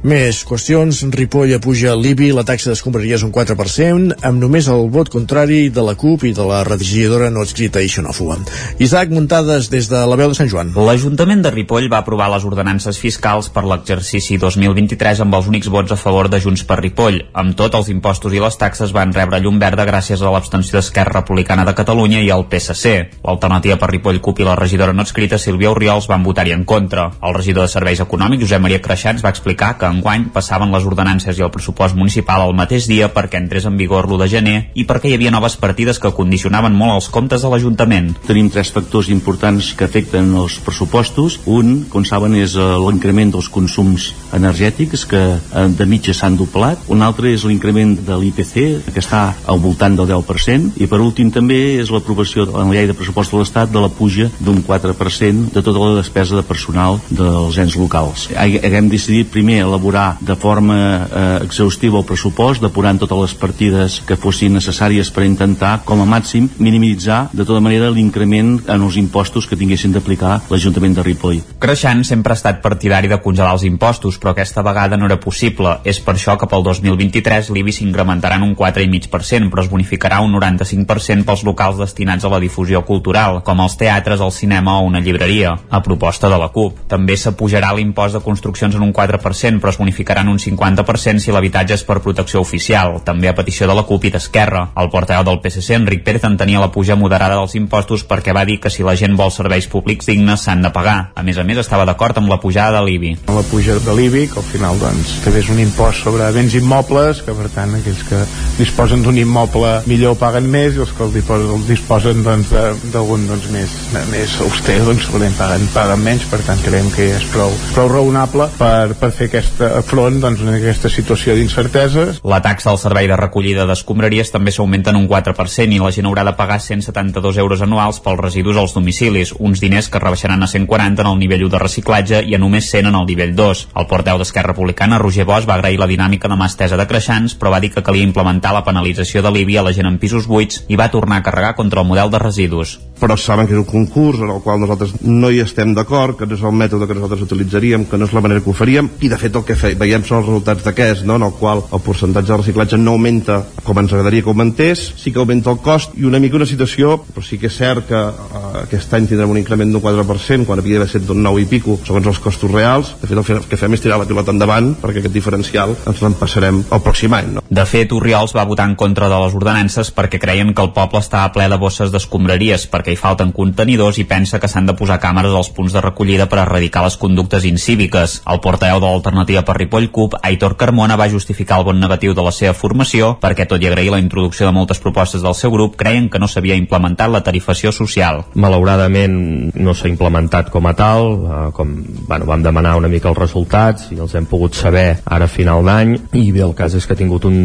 [0.06, 1.00] Més qüestions.
[1.10, 5.96] Ripoll apuja l'IBI, la taxa d'escombraries un 4%, amb només el vot contrari de la
[5.98, 8.38] CUP i de la redigidora no escrita i xenòfoba.
[8.84, 10.70] Isaac Muntades des de la veu de Sant Joan.
[10.78, 15.96] L'Ajuntament de Ripoll va aprovar les ordenances fiscals per l'exercici 2023 amb els únics vots
[15.96, 17.24] a favor de Junts per Ripoll.
[17.34, 21.24] Amb tot, els impostos i les taxes van rebre llum verda gràcies a l'abstenció d'Esquerra
[21.24, 22.96] Republicana de Catalunya i al PSC.
[23.26, 27.10] L'alternativa per Ripoll, CUP i la regidora no escrita Sílvia Oriols van votar-hi en contra.
[27.24, 31.38] El regidor de Serveis Econòmics, Josep Maria Creixans, va explicar que enguany passaven les ordenances
[31.38, 34.86] i el pressupost municipal al mateix dia perquè entrés en vigor l'1 de gener i
[34.88, 38.14] perquè hi havia noves partides que condicionaven molt els comptes de l'Ajuntament.
[38.28, 41.40] Tenim tres factors importants que afecten els pressupostos.
[41.46, 46.88] Un, com saben, és eh, l'increment dels consums energètics que eh, de mitja s'han doblat.
[46.94, 48.56] Un altre és l'increment de l'IPC
[48.94, 52.90] que està al voltant del 10% i per últim també és l'aprovació en la llei
[52.90, 57.00] de pressupost de l'Estat de la puja d'un 4% de tota la despesa de personal
[57.10, 58.28] dels ens locals.
[58.38, 64.18] Haguem decidit primer elaborar de forma eh, exhaustiva el pressupost, depurant totes les partides que
[64.18, 69.48] fossin necessàries per intentar, com a màxim, minimitzar de tota manera l'increment en els impostos
[69.48, 71.42] que tinguessin d'aplicar l'Ajuntament de Ripoll.
[71.62, 75.78] Creixant sempre ha estat partidari de congelar els impostos, però aquesta vegada no era possible.
[75.86, 80.34] És per això que pel 2023 l'IBI s'incrementarà en un 4,5%, però es bonificarà un
[80.36, 85.04] 95% pels locals destinats a la difusió cultural, com els teatres, el cinema o una
[85.04, 86.88] llibreria, a proposta de la CUP.
[86.90, 91.76] També s'apujarà l'impost de construccions en un 4%, però es bonificaran un 50% si l'habitatge
[91.76, 94.62] és per protecció oficial, també a petició de la CUP i d'Esquerra.
[94.80, 98.62] El portaveu del PSC, Enric Pérez, entenia la puja moderada dels impostos perquè va dir
[98.64, 101.12] que si la gent vol serveis públics dignes s'han de pagar.
[101.20, 103.12] A més a més, estava d'acord amb la pujada de l'IBI.
[103.28, 107.20] La puja de l'IBI, que al final doncs, també és un impost sobre béns immobles,
[107.28, 108.22] que per tant aquells que
[108.62, 112.56] disposen d'un immoble millor paguen més i els que el disposen, doncs,
[112.96, 113.76] d'algun doncs, més,
[114.14, 118.96] més auster doncs, paguen, paguen menys, per tant creiem que és prou, prou raonable per,
[118.96, 119.28] per fer
[119.58, 122.20] aquesta front doncs, en aquesta situació d'incerteses.
[122.30, 126.06] La taxa al servei de recollida d'escombraries també s'augmenta en un 4% i la gent
[126.06, 130.48] haurà de pagar 172 euros anuals pels residus als domicilis, uns diners que rebaixaran a
[130.52, 133.64] 140 en el nivell 1 de reciclatge i a només 100 en el nivell 2.
[133.82, 137.34] El porteu d'Esquerra Republicana, Roger Bosch, va agrair la dinàmica de mà estesa de creixants,
[137.34, 140.30] però va dir que calia implementar la penalització de l'IBI a la gent en pisos
[140.30, 142.78] buits i va tornar a carregar contra el model de residus.
[143.02, 146.30] Però saben que és un concurs en el qual nosaltres no hi estem d'acord, que
[146.30, 148.90] no és el mètode que nosaltres utilitzaríem, que no és la manera que ho faríem,
[149.02, 151.18] i de fet el que veiem són els resultats d'aquest, no?
[151.18, 155.12] en el qual el percentatge de reciclatge no augmenta com ens agradaria que augmentés, sí
[155.12, 157.98] que augmenta el cost i una mica una situació, però sí que és cert que
[157.98, 161.48] uh, aquest any tindrem un increment d'un 4%, quan havia d'haver estat d'un 9 i
[161.50, 162.94] pico, segons els costos reals.
[163.02, 166.64] De fet, el que fem és tirar la pilota endavant, perquè aquest diferencial ens l'empassarem
[166.64, 167.34] el pròxim any.
[167.38, 167.44] No?
[167.50, 171.02] De fet, Oriols va votar en contra de les ordenances perquè creien que el poble
[171.04, 175.00] estava ple de bosses d'escombraries, perquè hi falten contenidors i pensa que s'han de posar
[175.04, 178.22] càmeres als punts de recollida per erradicar les conductes incíviques.
[178.28, 182.24] El portaveu de l'alternativa per Ripoll CUP, Aitor Carmona, va justificar el bon negatiu de
[182.26, 185.76] la seva formació perquè, tot i agrair la introducció de moltes propostes del seu grup,
[185.78, 188.24] creien que no s'havia implementat la tarifació social.
[188.36, 189.18] Malauradament
[189.56, 191.74] no s'ha implementat com a tal, eh, com
[192.08, 195.66] bueno, vam demanar una mica els resultats i els hem pogut saber ara a final
[195.66, 197.38] d'any i bé, el cas és que ha tingut un,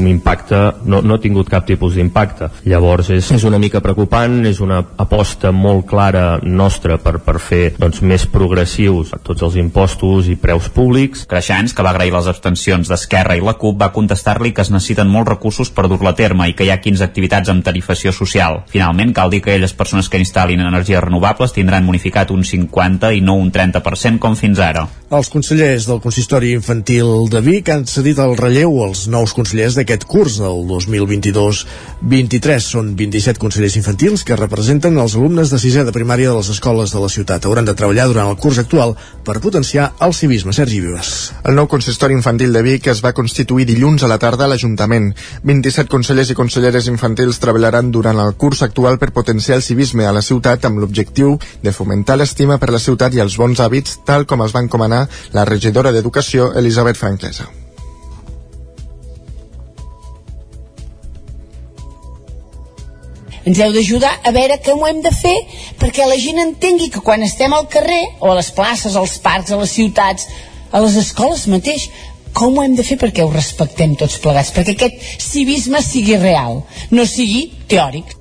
[0.00, 2.50] un impacte, no, no ha tingut cap tipus d'impacte.
[2.68, 7.62] Llavors és, és una mica preocupant, és una aposta molt clara nostra per, per fer
[7.78, 11.26] doncs, més progressius tots els impostos i preus públics.
[11.30, 15.10] Creixants, que va agrair les abstencions d'Esquerra i la CUP, va contestar-li que es necessiten
[15.10, 18.64] molts recursos per dur-la a terme i que hi ha 15 activitats amb tarifació social.
[18.72, 23.22] Finalment, cal dir que aquelles persones que instal·lin energies renovables tindran bonificat un 50 i
[23.22, 24.88] no un 30% com fins ara.
[25.10, 30.04] Els consellers del Consistori Infantil de Vic han cedit el relleu als nous consellers d'aquest
[30.06, 32.62] curs del 2022-23.
[32.62, 36.94] Són 27 consellers infantils que representen els alumnes de sisè de primària de les escoles
[36.94, 37.42] de la ciutat.
[37.42, 38.94] Hauran de treballar durant el curs actual
[39.26, 40.54] per potenciar el civisme.
[40.54, 41.10] Sergi Vives.
[41.42, 45.10] El nou consistori infantil de Vic es va constituir dilluns a la tarda a l'Ajuntament.
[45.42, 50.14] 27 consellers i conselleres infantils treballaran durant el curs actual per potenciar el civisme a
[50.14, 51.34] la ciutat amb l'objectiu
[51.66, 54.62] de fomentar l'estima per la ciutat i els bons hàbits, tal com els va
[55.36, 57.48] la regidora d'Educació, Elisabet Franquesa.
[63.50, 65.34] ens heu d'ajudar a veure com ho hem de fer
[65.80, 69.50] perquè la gent entengui que quan estem al carrer o a les places, als parcs,
[69.50, 70.28] a les ciutats
[70.70, 71.88] a les escoles mateix
[72.36, 76.62] com ho hem de fer perquè ho respectem tots plegats perquè aquest civisme sigui real
[76.92, 78.19] no sigui teòric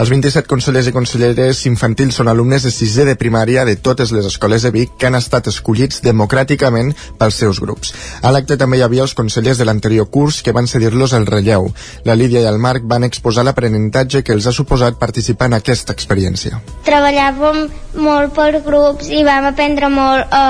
[0.00, 4.24] els 27 consellers i conselleres infantils són alumnes de sisè de primària de totes les
[4.24, 7.92] escoles de Vic que han estat escollits democràticament pels seus grups.
[8.24, 11.68] A l'acte també hi havia els consellers de l'anterior curs que van cedir-los el relleu.
[12.08, 15.92] La Lídia i el Marc van exposar l'aprenentatge que els ha suposat participar en aquesta
[15.92, 16.62] experiència.
[16.88, 17.66] Treballàvem
[18.00, 20.46] molt per grups i vam aprendre molt a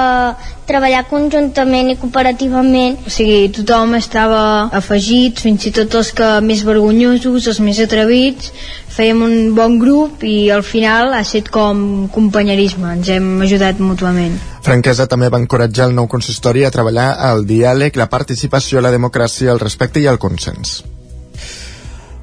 [0.71, 3.01] treballar conjuntament i cooperativament.
[3.07, 4.43] O sigui, tothom estava
[4.77, 8.53] afegit, fins i tot els que més vergonyosos, els més atrevits,
[8.91, 14.37] fèiem un bon grup i al final ha estat com companyerisme, ens hem ajudat mútuament.
[14.67, 19.53] Franquesa també va encoratjar el nou consistori a treballar al diàleg, la participació, la democràcia,
[19.55, 20.81] el respecte i el consens.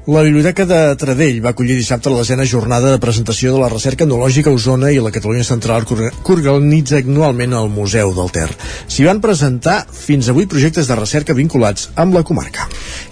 [0.08, 4.06] La Biblioteca de Tradell va acollir dissabte la desena jornada de presentació de la recerca
[4.06, 5.98] etnològica a Osona i la Catalunya Central que
[6.32, 8.46] organitza anualment el Museu del Ter.
[8.88, 12.64] S'hi van presentar fins a vuit projectes de recerca vinculats amb la comarca.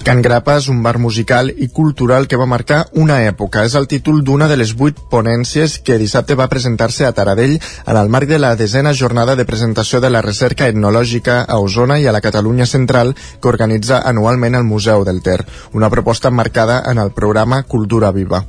[0.07, 3.67] Can Grapa és un bar musical i cultural que va marcar una època.
[3.69, 8.01] És el títol d'una de les vuit ponències que dissabte va presentar-se a Taradell en
[8.01, 12.09] el marc de la desena jornada de presentació de la recerca etnològica a Osona i
[12.09, 15.43] a la Catalunya Central que organitza anualment el Museu del Ter.
[15.75, 18.45] Una proposta marcada en el programa Cultura Viva.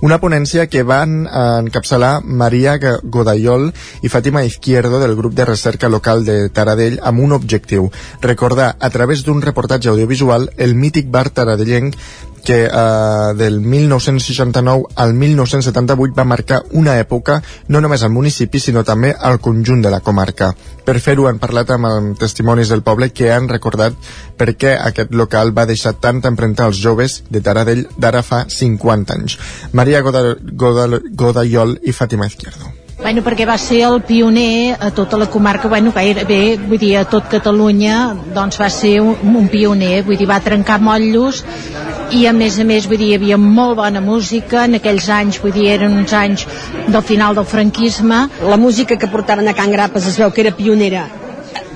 [0.00, 3.64] Una ponència que van encapçalar Maria Godayol
[4.06, 7.88] i Fàtima Izquierdo del grup de recerca local de Taradell amb un objectiu,
[8.22, 11.98] recordar a través d'un reportatge audiovisual el mític bar taradellenc
[12.44, 18.84] que eh, del 1969 al 1978 va marcar una època no només al municipi sinó
[18.84, 20.52] també al conjunt de la comarca.
[20.84, 23.94] Per fer-ho han parlat amb, testimonis del poble que han recordat
[24.38, 29.14] per què aquest local va deixar tanta empremta als joves de Taradell d'ara fa 50
[29.18, 29.38] anys.
[29.72, 32.77] Maria Goda, Goda, Godayol i Fàtima Izquierdo.
[32.98, 37.04] Bueno, perquè va ser el pioner a tota la comarca, bueno, gairebé, vull dir, a
[37.06, 37.98] tot Catalunya,
[38.34, 41.44] doncs va ser un, un pioner, vull dir, va trencar motllos
[42.10, 45.38] i a més a més, vull dir, hi havia molt bona música en aquells anys,
[45.44, 46.44] vull dir, eren uns anys
[46.88, 48.24] del final del franquisme.
[48.42, 51.06] La música que portaven a Can Grapes es veu que era pionera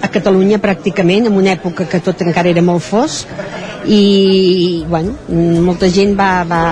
[0.02, 3.30] a Catalunya pràcticament, en una època que tot encara era molt fosc
[3.86, 5.14] i, bueno,
[5.62, 6.64] molta gent va, va,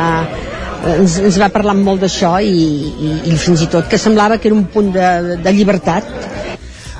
[0.97, 4.51] ens, ens va parlar molt d'això i, i, i fins i tot que semblava que
[4.51, 6.09] era un punt de, de llibertat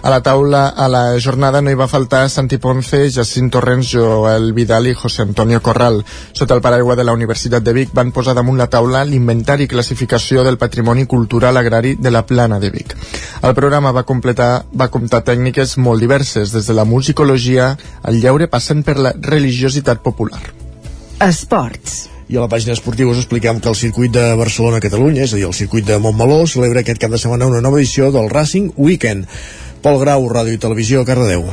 [0.03, 4.55] a la taula, a la jornada no hi va faltar Santi Ponce, Jacint Torrents, Joel
[4.57, 6.01] Vidal i José Antonio Corral.
[6.33, 9.73] Sota el paraigua de la Universitat de Vic van posar damunt la taula l'inventari i
[9.73, 12.97] classificació del patrimoni cultural agrari de la Plana de Vic.
[13.43, 18.49] El programa va, completar, va comptar tècniques molt diverses, des de la musicologia al lleure
[18.49, 20.41] passant per la religiositat popular.
[21.21, 22.10] Esports.
[22.31, 25.49] I a la pàgina esportiva us expliquem que el circuit de Barcelona-Catalunya, és a dir,
[25.49, 29.27] el circuit de Montmeló, celebra aquest cap de setmana una nova edició del Racing Weekend.
[29.83, 31.49] Pol Grau, Ràdio i Televisió, Cardedeu.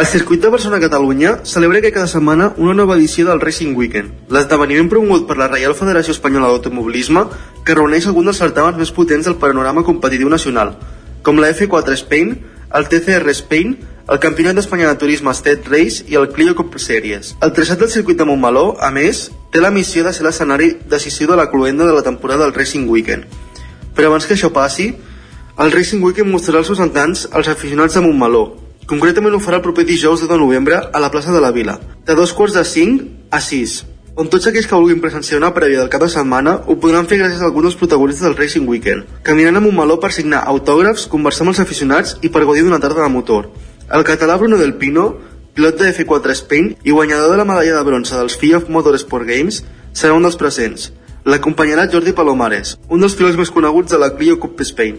[0.00, 4.88] El circuit de Barcelona-Catalunya celebra que cada setmana una nova edició del Racing Weekend, l'esdeveniment
[4.88, 7.26] promogut per la Reial Federació Espanyola d'Automobilisme
[7.60, 10.72] que reuneix alguns dels certàmens més potents del panorama competitiu nacional,
[11.20, 12.32] com la F4 Spain,
[12.72, 17.32] el TCR Spain, el Campionat d'Espanya de Turisme State Race i el Clio Cup Series.
[17.42, 21.26] El traçat del circuit de Montmeló, a més, té la missió de ser l'escenari decisiu
[21.32, 23.26] de la cluenda de la temporada del Racing Weekend.
[23.96, 24.92] Però abans que això passi,
[25.58, 28.44] el Racing Weekend mostrarà els seus andants als aficionats de Montmeló.
[28.86, 32.14] Concretament ho farà el proper dijous de novembre a la plaça de la Vila, de
[32.14, 33.02] dos quarts de cinc
[33.34, 33.80] a sis,
[34.16, 37.18] on tots aquells que vulguin presenciar una prèvia del cap de setmana ho podran fer
[37.20, 41.44] gràcies a alguns dels protagonistes del Racing Weekend, caminant a Montmeló per signar autògrafs, conversar
[41.44, 43.50] amb els aficionats i per gaudir d'una tarda de motor.
[43.86, 45.14] El català Bruno del Pino,
[45.54, 49.62] pilot de F4 Spain i guanyador de la medalla de bronze dels FIA Motorsport Games,
[49.94, 50.90] serà un dels presents.
[51.26, 54.98] L'acompanyarà Jordi Palomares, un dels pilots més coneguts de la Clio Cup Spain.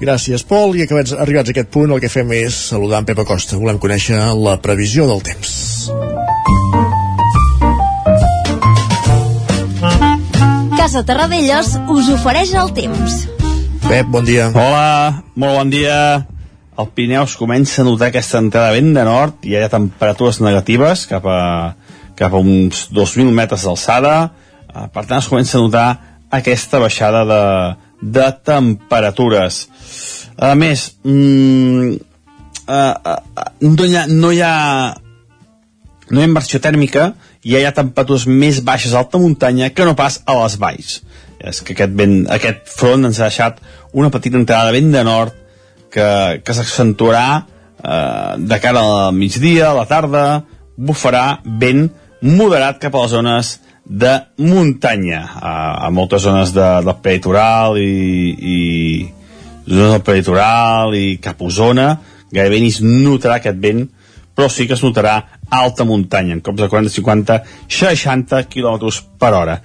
[0.00, 0.78] Gràcies, Pol.
[0.78, 3.58] I acabats, arribats a aquest punt, el que fem és saludar en Pep Acosta.
[3.58, 5.90] Volem conèixer la previsió del temps.
[10.78, 13.24] Casa Terradellos us ofereix el temps.
[13.90, 14.48] Pep, bon dia.
[14.54, 15.96] Hola, molt bon dia.
[16.80, 20.38] Al Pirineu es comença a notar aquesta entrada vent de nord i hi ha temperatures
[20.40, 21.40] negatives cap a,
[22.16, 24.14] cap a uns 2.000 metres d'alçada.
[24.70, 25.88] Eh, Per tant, es comença a notar
[26.32, 27.42] aquesta baixada de,
[28.16, 29.58] de temperatures.
[30.40, 31.90] A més, mm,
[32.64, 34.54] uh, uh, no, hi ha, no hi ha
[36.10, 37.10] no hi ha inversió tèrmica
[37.44, 40.96] i hi ha temperatures més baixes a alta muntanya que no pas a les valls.
[41.40, 43.60] És que aquest, vent, aquest front ens ha deixat
[43.92, 45.36] una petita entrada de vent de nord
[45.92, 50.24] que, que s'accentuarà eh, de cara al migdia, a la tarda,
[50.76, 51.88] bufarà vent
[52.22, 53.54] moderat cap a les zones
[53.84, 55.52] de muntanya, a,
[55.86, 57.88] a moltes zones de, del peritoral i,
[58.38, 58.58] i
[59.66, 61.88] zones del peritoral i cap a Osona,
[62.30, 63.88] gairebé ni es notarà aquest vent,
[64.36, 65.16] però sí que es notarà
[65.50, 67.40] alta muntanya, en cops de 40, 50,
[67.80, 69.58] 60 km per hora.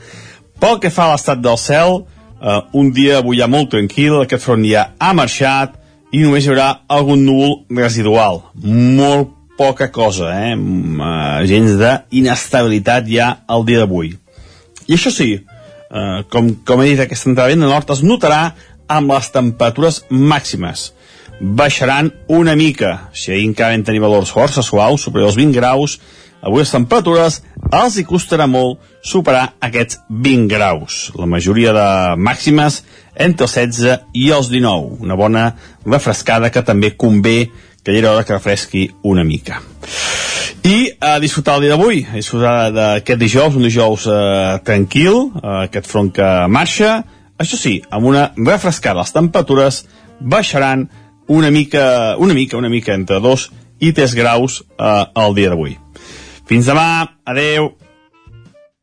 [0.60, 2.00] Pel que fa a l'estat del cel,
[2.42, 5.78] eh, un dia avui ja molt tranquil, aquest front ja ha marxat
[6.11, 8.44] i només hi haurà algun núvol residual.
[8.64, 10.56] Molt poca cosa, eh?
[10.56, 14.14] Mm, eh gens d'inestabilitat ja el dia d'avui.
[14.88, 18.53] I això sí, eh, com, com he dit, aquesta entrada de nord es notarà
[18.88, 20.91] amb les temperatures màximes.
[21.40, 25.99] Baixaran una mica, si ahir encara vam tenir valors força suaus, superior als 20 graus,
[26.46, 27.42] avui les temperatures
[27.74, 31.10] els hi costarà molt superar aquests 20 graus.
[31.18, 31.88] La majoria de
[32.22, 32.84] màximes
[33.16, 35.00] entre els 16 i els 19.
[35.02, 35.46] Una bona
[35.86, 37.50] refrescada que també convé
[37.84, 39.60] que hi era hora que refresqui una mica.
[40.66, 45.68] I a disfrutar el dia d'avui, a disfrutar d'aquest dijous, un dijous eh, tranquil, eh,
[45.68, 47.04] aquest front que marxa,
[47.38, 49.84] això sí, amb una refrescada, les temperatures
[50.20, 50.88] baixaran
[51.30, 53.50] una mica, una mica, una mica entre 2
[53.86, 55.85] i 3 graus eh, el dia d'avui.
[56.46, 57.72] Fins demà, adeu.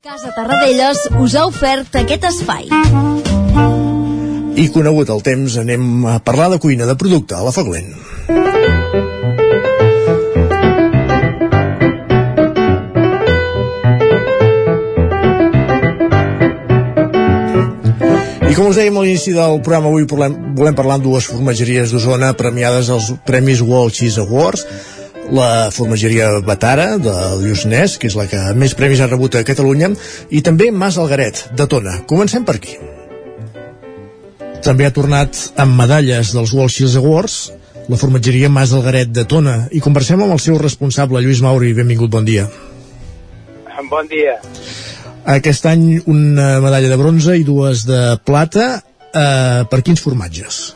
[0.03, 2.67] Casa Tarradellas us ha ofert aquest espai.
[4.59, 7.95] I conegut el temps, anem a parlar de cuina de producte a la Foglent.
[18.51, 21.95] I com us dèiem a l'inici del programa, avui volem, volem parlar amb dues formatgeries
[21.95, 24.67] d'Osona premiades als Premis World Cheese Awards
[25.31, 27.13] la formageria Batara de
[27.43, 29.93] Lluçanès, que és la que més premis ha rebut a Catalunya,
[30.31, 32.01] i també Mas Algaret, de Tona.
[32.11, 32.77] Comencem per aquí.
[34.63, 37.53] També ha tornat amb medalles dels World Cheese Awards
[37.89, 41.73] la formatgeria Mas Algaret de Tona i conversem amb el seu responsable, Lluís Mauri.
[41.75, 42.47] Benvingut, bon dia.
[43.91, 44.37] Bon dia.
[45.29, 48.83] Aquest any una medalla de bronze i dues de plata.
[49.13, 50.75] eh, per quins formatges?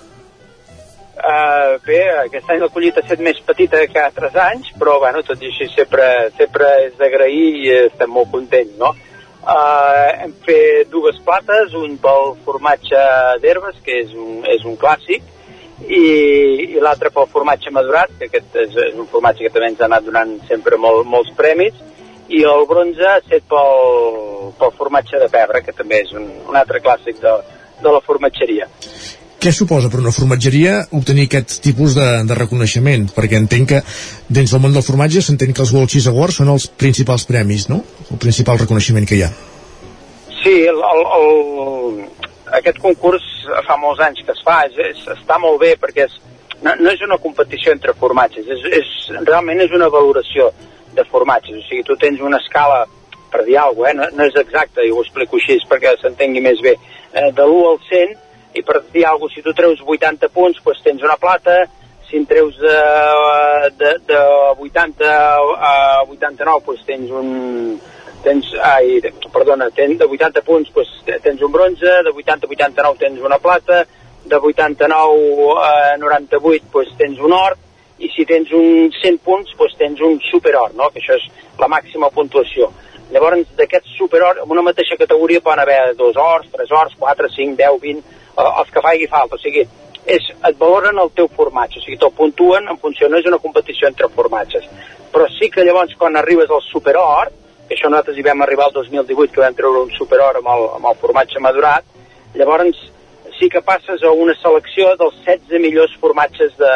[1.27, 5.24] Uh, bé, aquest any la collita ha estat més petita que altres anys, però bueno,
[5.27, 6.05] tot i així sempre,
[6.39, 8.93] sempre és d'agrair i estem molt contents, no?
[9.43, 13.03] Uh, hem fet dues plates, un pel formatge
[13.43, 15.27] d'herbes, que és un, és un clàssic,
[15.82, 16.05] i,
[16.77, 19.90] i l'altre pel formatge madurat, que aquest és, és un formatge que també ens ha
[19.90, 21.74] anat donant sempre molt, molts premis,
[22.31, 26.62] i el bronze ha estat pel, pel formatge de pebre, que també és un, un
[26.62, 27.39] altre clàssic de,
[27.82, 28.70] de la formatgeria.
[29.37, 33.11] Què suposa per una formatgeria obtenir aquest tipus de, de reconeixement?
[33.15, 33.81] Perquè entenc que
[34.33, 37.69] dins del món del formatge s'entén que els World Cheese Awards són els principals premis,
[37.69, 37.83] no?
[38.11, 39.31] El principal reconeixement que hi ha.
[40.41, 42.01] Sí, el, el, el,
[42.61, 43.27] aquest concurs
[43.69, 46.19] fa molts anys que es fa, és, és, està molt bé perquè és,
[46.63, 48.93] no, no és una competició entre formatges, és, és,
[49.29, 50.49] realment és una valoració
[50.97, 52.85] de formatges, o sigui, tu tens una escala
[53.31, 53.97] per dir alguna cosa, eh?
[54.01, 56.77] no, no és exacte, i ho explico així perquè s'entengui més bé,
[57.13, 58.15] eh, de l'1 al 100
[58.57, 61.65] i per dir alguna cosa, si tu treus 80 punts, doncs tens una plata,
[62.09, 62.78] si en treus de,
[63.77, 64.20] de, de
[64.65, 67.28] 80 a 89, doncs tens un,
[68.24, 69.01] tens, ai,
[69.35, 73.39] perdona, ten, de 80 punts doncs tens un bronze, de 80 a 89 tens una
[73.39, 73.85] plata,
[74.24, 77.59] de 89 a 98 doncs tens un or,
[77.99, 80.91] i si tens un 100 punts doncs tens un superor, no?
[80.93, 81.28] que això és
[81.59, 82.70] la màxima puntuació.
[83.12, 87.55] Llavors, d'aquest superor, en una mateixa categoria poden haver dos ors, tres ors, quatre, cinc,
[87.59, 88.03] deu, vint,
[88.37, 89.37] eh, els que faci falta.
[89.37, 89.65] O sigui,
[90.07, 93.41] és, et valoren el teu formatge, o sigui, te'l puntuen en funció, no és una
[93.43, 94.69] competició entre formatges.
[95.13, 97.33] Però sí que llavors, quan arribes al superor,
[97.67, 100.69] que això nosaltres hi vam arribar el 2018, que vam treure un superor amb el,
[100.77, 101.89] amb el formatge madurat,
[102.39, 102.79] llavors
[103.39, 106.75] sí que passes a una selecció dels 16 millors formatges de,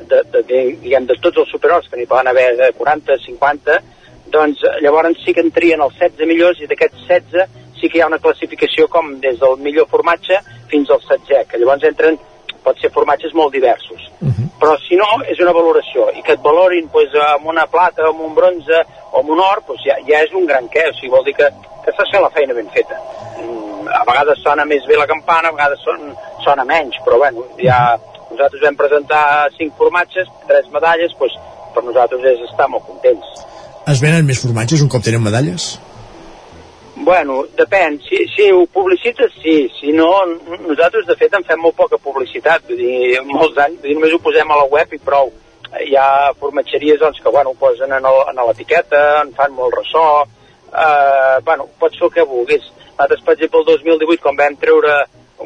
[0.00, 3.80] de, de, de, diguem, de tots els superors, que n'hi poden haver de 40, 50,
[4.34, 8.08] doncs llavors sí que entrien els 16 millors i d'aquests 16 sí que hi ha
[8.08, 10.38] una classificació com des del millor formatge
[10.70, 12.16] fins al 16, que llavors entren
[12.64, 14.00] pot ser formatges molt diversos.
[14.20, 14.46] Uh -huh.
[14.60, 18.20] Però si no, és una valoració, i que et valorin pues, amb una plata, amb
[18.20, 18.78] un bronze
[19.12, 21.34] o amb un or, pues, ja, ja és un gran què, o sigui, vol dir
[21.34, 21.48] que,
[21.84, 22.96] que estàs fent la feina ben feta.
[23.42, 27.44] Mm, a vegades sona més bé la campana, a vegades son, sona menys, però bueno,
[27.58, 27.98] ja
[28.30, 31.34] nosaltres vam presentar cinc formatges, tres medalles, doncs
[31.74, 33.26] per nosaltres és estar molt contents.
[33.86, 35.78] Es venen més formatges un cop tenen medalles?
[36.96, 37.98] Bueno, depèn.
[38.06, 39.68] Si, si ho publicites, sí.
[39.80, 40.10] Si no,
[40.68, 42.68] nosaltres, de fet, en fem molt poca publicitat.
[42.68, 45.32] Vull dir, molts anys, vull dir, només ho posem a la web i prou.
[45.74, 48.06] Hi ha formatgeries doncs, que bueno, ho posen en
[48.46, 50.06] l'etiqueta, en fan molt ressò,
[50.70, 52.70] eh, bueno, pots fer el que vulguis.
[52.92, 55.00] Nosaltres, per exemple, el 2018, quan vam treure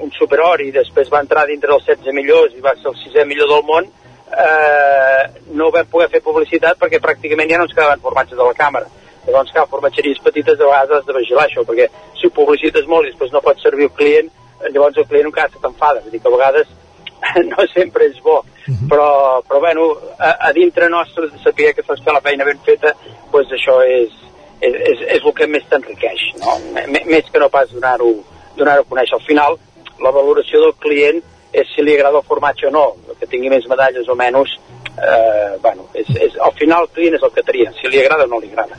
[0.05, 3.25] un superor i després va entrar dintre dels 16 millors i va ser el sisè
[3.25, 3.89] millor del món,
[4.29, 5.23] eh,
[5.57, 8.99] no vam poder fer publicitat perquè pràcticament ja no ens quedaven formatges de la càmera
[9.29, 13.07] Llavors, clar, formatgeries petites de vegades has de vigilar això, perquè si ho publicites molt
[13.07, 14.31] i després no pots servir el client,
[14.73, 16.01] llavors el client encara se t'enfada.
[16.03, 16.71] Vull dir que a vegades
[17.53, 18.39] no sempre és bo.
[18.41, 18.89] Uh -huh.
[18.89, 22.59] però, però bueno, a, a dintre nostre de saber que fas fer la feina ben
[22.59, 22.95] feta,
[23.33, 24.13] doncs això és,
[24.61, 26.59] és, és, és el que més t'enriqueix, no?
[26.87, 28.13] M més que no pas donar-ho
[28.57, 29.15] donar, a conèixer.
[29.15, 29.59] Al final,
[30.01, 31.23] la valoració del client
[31.53, 34.51] és si li agrada el formatge o no, que tingui més medalles o menys,
[34.99, 38.25] eh, bueno, és, és, al final el client és el que tria, si li agrada
[38.25, 38.77] o no li agrada.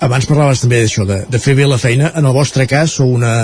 [0.00, 2.08] Abans parlaves també d'això, de, de fer bé la feina.
[2.16, 3.34] En el vostre cas, sou una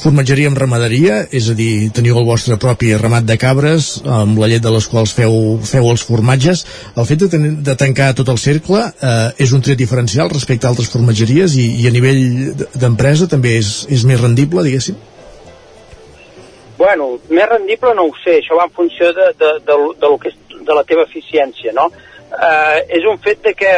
[0.00, 4.48] formatgeria amb ramaderia, és a dir, teniu el vostre propi ramat de cabres, amb la
[4.48, 5.34] llet de les quals feu,
[5.66, 6.62] feu els formatges.
[6.94, 10.68] El fet de, ten de tancar tot el cercle eh, és un tret diferencial respecte
[10.68, 12.22] a altres formatgeries i, i a nivell
[12.78, 14.96] d'empresa també és, és més rendible, diguéssim?
[16.80, 20.06] Bueno, més rendible no ho sé, això va en funció de, de, de, de, de,
[20.06, 21.90] lo que és, de la teva eficiència, no?
[22.30, 23.74] Eh, és un fet de que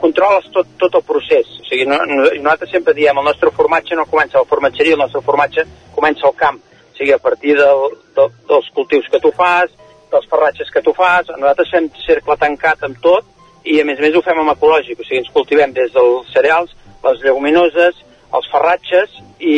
[0.00, 1.48] controles tot, tot el procés.
[1.60, 4.96] O sigui, no, no, nosaltres sempre diem, el nostre formatge no comença a la formatgeria,
[4.96, 6.60] el nostre formatge comença al camp.
[6.60, 7.86] O sigui, a partir del,
[8.16, 9.72] del, dels cultius que tu fas,
[10.12, 13.32] dels ferratges que tu fas, nosaltres fem cercle tancat amb tot
[13.66, 16.28] i a més a més ho fem amb ecològic, o sigui, ens cultivem des dels
[16.32, 16.70] cereals,
[17.02, 17.98] les lleguminoses,
[18.36, 19.56] els ferratges i,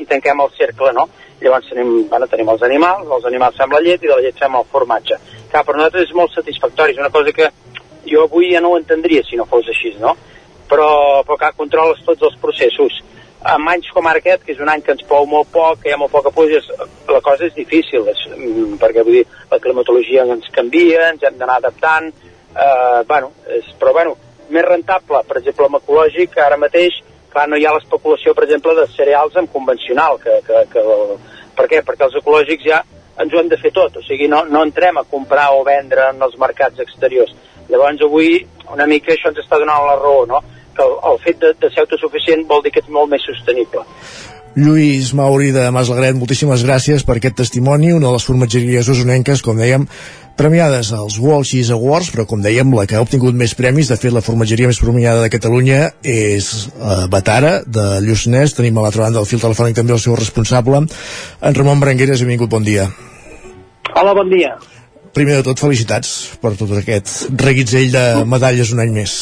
[0.00, 1.06] i tanquem el cercle, no?
[1.42, 4.38] Llavors tenim, bueno, tenim els animals, els animals fem la llet i de la llet
[4.40, 5.18] fem el formatge.
[5.52, 7.50] Clar, per nosaltres és molt satisfactori, és una cosa que
[8.08, 10.14] jo avui ja no ho entendria si no fos així, no?
[10.68, 13.00] Però, però clar, controles tots els processos.
[13.44, 15.90] En anys com ara aquest, que és un any que ens plou molt poc, que
[15.90, 16.62] hi ha molt poca pluja,
[17.10, 21.36] la cosa és difícil, és, mm, perquè vull dir, la climatologia ens canvia, ens hem
[21.38, 24.16] d'anar adaptant, eh, bueno, és, però bueno,
[24.48, 26.96] més rentable, per exemple, amb ecològic, ara mateix,
[27.30, 30.84] clar, no hi ha l'especulació, per exemple, de cereals en convencional, que, que, que,
[31.56, 31.82] per què?
[31.86, 32.82] Perquè els ecològics ja
[33.20, 36.08] ens ho hem de fer tot, o sigui, no, no entrem a comprar o vendre
[36.10, 37.34] en els mercats exteriors.
[37.70, 38.36] Llavors avui
[38.72, 40.42] una mica això ens està donant la raó, no?
[40.74, 43.84] que el, el fet de, de ser autosuficient vol dir que ets molt més sostenible.
[44.54, 49.58] Lluís Mauri de Maslagret, moltíssimes gràcies per aquest testimoni, una de les formatgeries usonenques, com
[49.58, 49.86] dèiem,
[50.38, 53.98] premiades als World Cheese Awards, però com dèiem, la que ha obtingut més premis, de
[53.98, 59.08] fet la formatgeria més premiada de Catalunya és eh, Batara, de Lluçanès, tenim a l'altra
[59.08, 62.86] banda del fil telefònic també el seu responsable, en Ramon Berengueres, benvingut, bon dia.
[63.94, 64.54] Hola, bon dia.
[65.14, 69.12] Primer de tot, felicitats per tot aquest reguitzell de medalles un any més.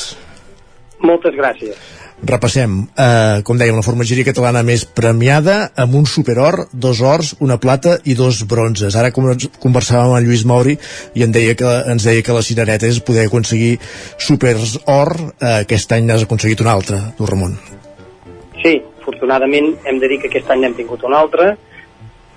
[1.05, 1.77] Moltes gràcies.
[2.23, 7.59] Repassem, eh, com dèiem, la formatgeria catalana més premiada amb un superor, dos ors, una
[7.59, 8.94] plata i dos bronzes.
[8.94, 10.78] Ara conversàvem amb Lluís Mauri
[11.14, 13.78] i en deia que, ens deia que la cirereta és poder aconseguir
[14.19, 17.59] supers or, eh, aquest any n'has aconseguit un altre, tu Ramon.
[18.62, 21.56] Sí, afortunadament hem de dir que aquest any n'hem tingut un altre,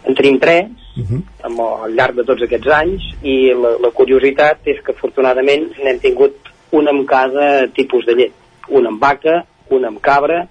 [0.06, 0.66] en tenim tres,
[0.98, 1.22] uh -huh.
[1.44, 6.00] amb, al llarg de tots aquests anys, i la, la curiositat és que afortunadament n'hem
[6.00, 6.36] tingut
[6.72, 8.34] un amb cada tipus de llet.
[8.70, 10.48] Un amb vaca, un amb cabra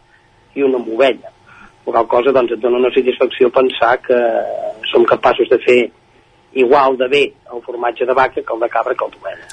[0.55, 1.31] i un amb ovella.
[1.87, 4.19] La qual cosa doncs, et dona una satisfacció pensar que
[4.93, 5.91] som capaços de fer
[6.55, 9.47] igual de bé el formatge de vaca que el de cabra que el d'ovella.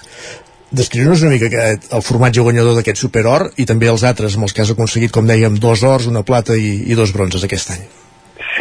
[0.72, 4.54] Descriu-nos una mica aquest, el formatge guanyador d'aquest superor i també els altres amb els
[4.54, 7.84] que has aconseguit, com dèiem, dos ors, una plata i, i dos bronzes aquest any.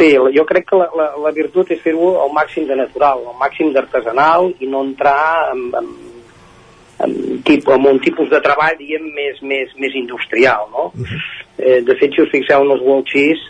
[0.01, 3.37] Sí, jo crec que la, la, la virtut és fer-ho al màxim de natural, al
[3.37, 5.91] màxim d'artesanal i no entrar en, en
[7.05, 10.91] amb, tipus, amb un tipus de treball diguem, més, més, més industrial no?
[10.93, 11.19] Uh -huh.
[11.57, 13.43] eh, de fet si us fixeu en els World Cheese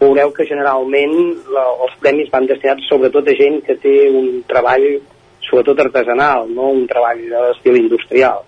[0.00, 1.14] veureu que generalment
[1.48, 5.00] la, els premis van destinats sobretot a gent que té un treball
[5.48, 8.42] sobretot artesanal no un treball d'estil industrial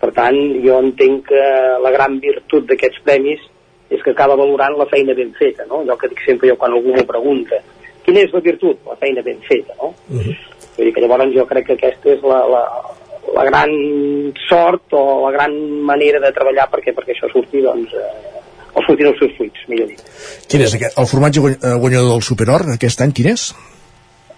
[0.00, 1.44] per tant jo entenc que
[1.82, 3.40] la gran virtut d'aquests premis
[3.90, 5.82] és que acaba valorant la feina ben feta no?
[5.82, 7.60] allò que dic sempre jo quan algú m'ho pregunta
[8.04, 8.78] quina és la virtut?
[8.86, 9.94] la feina ben feta no?
[10.10, 10.36] Uh -huh.
[10.76, 12.62] Vull dir que llavors jo crec que aquesta és la, la,
[13.34, 13.70] la gran
[14.48, 18.38] sort o la gran manera de treballar perquè perquè això surti doncs eh,
[18.74, 20.02] o surtin els seus fruits, millor dit.
[20.50, 20.98] Quin és aquest?
[21.00, 23.48] El formatge eh, guanyador del Superor aquest any, quin és?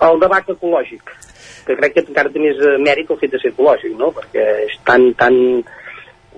[0.06, 1.12] El de vaca ecològic,
[1.66, 4.12] que crec que encara té més eh, mèrit el fet de ser ecològic, no?
[4.16, 5.36] Perquè és tan, tan...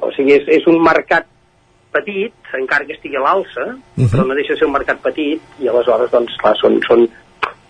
[0.02, 1.28] O sigui, és, és un mercat
[1.92, 4.10] petit, encara que estigui a l'alça, uh -huh.
[4.10, 7.08] però no deixa de ser un mercat petit, i aleshores, doncs, clar, són, són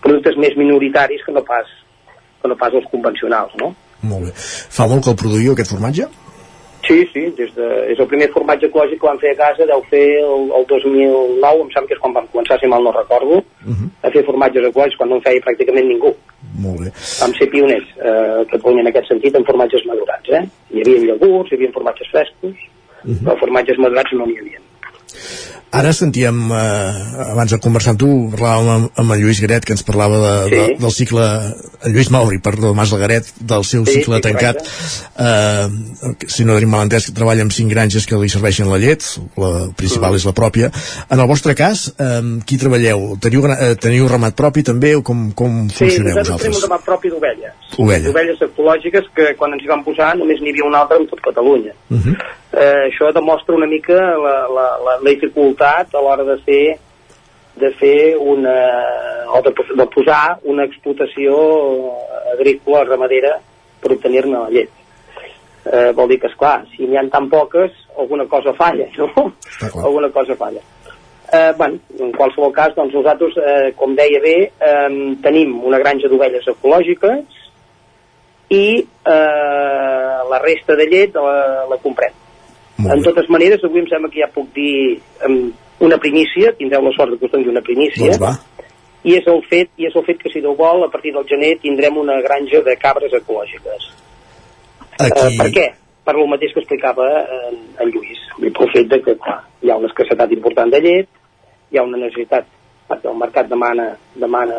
[0.01, 1.67] productes més minoritaris que no pas,
[2.41, 3.75] que no pas els convencionals, no?
[4.01, 4.31] Molt bé.
[4.77, 6.07] Fa molt que el produïu, aquest formatge?
[6.87, 9.83] Sí, sí, des de, és el primer formatge ecològic que vam fer a casa, deu
[9.87, 13.37] fer el, el 2009, em sembla que és quan vam començar, si mal no recordo,
[13.39, 13.87] uh -huh.
[14.03, 16.11] a fer formatges ecològics, quan no en feia pràcticament ningú.
[16.59, 16.89] Molt bé.
[17.21, 20.43] Vam ser pioners eh, a Catalunya en aquest sentit en formatges madurats, eh?
[20.73, 22.55] Hi havia llegurs, hi havia formatges frescos,
[23.03, 23.23] uh -huh.
[23.23, 24.59] però formatges madurats no n'hi havia.
[25.73, 29.73] Ara sentíem, eh, abans de conversar amb tu, parlàvem amb, amb en Lluís Garet, que
[29.73, 30.51] ens parlava de, sí.
[30.53, 31.23] de, del cicle,
[31.81, 34.61] en Lluís Mauri, perdó, Mas Garet, del seu sí, cicle sí, tancat.
[35.17, 39.01] Eh, si no tenim malentès, que treballa amb cinc granges que li serveixen la llet,
[39.33, 40.21] la principal mm.
[40.21, 40.69] és la pròpia.
[41.09, 43.17] En el vostre cas, eh, qui treballeu?
[43.25, 46.37] Teniu, eh, teniu ramat propi també o com, com sí, funcioneu vosaltres?
[46.37, 47.57] Sí, tenim un ramat propi d'ovelles.
[47.81, 48.13] Ovella.
[48.13, 51.25] Ovelles ecològiques que quan ens hi van posar només n'hi havia una altra en tot
[51.31, 51.73] Catalunya.
[51.89, 52.13] Uh mhm.
[52.13, 56.65] -huh eh, això demostra una mica la, la, la, la dificultat a l'hora de fer
[57.55, 58.53] de fer una
[59.33, 61.33] o de, de posar una explotació
[62.33, 63.35] agrícola ramadera
[63.81, 64.71] per obtenir-ne la llet.
[65.63, 69.31] Eh, vol dir que és clar si n'hi ha tan poques alguna cosa falla no?
[69.85, 70.59] alguna cosa falla.
[71.33, 74.89] Eh, bueno, en qualsevol cas doncs nosaltres eh, com deia bé eh,
[75.23, 77.39] tenim una granja d'ovelles ecològiques
[78.53, 82.22] i eh, la resta de llet la, la comprem
[82.91, 85.51] en totes maneres, avui em sembla que ja puc dir um,
[85.85, 88.33] una primícia, tindreu la sort de que us doni una primícia, doncs va.
[89.03, 91.27] i és, el fet, i és el fet que, si Déu vol, a partir del
[91.29, 93.89] gener tindrem una granja de cabres ecològiques.
[94.99, 95.11] Aquí...
[95.11, 95.69] Uh, per què?
[96.03, 98.19] Per lo mateix que explicava en, en Lluís.
[98.41, 101.07] Pel fet de que, clar, hi ha una escassetat important de llet,
[101.71, 102.49] hi ha una necessitat,
[102.89, 104.57] perquè el mercat demana, demana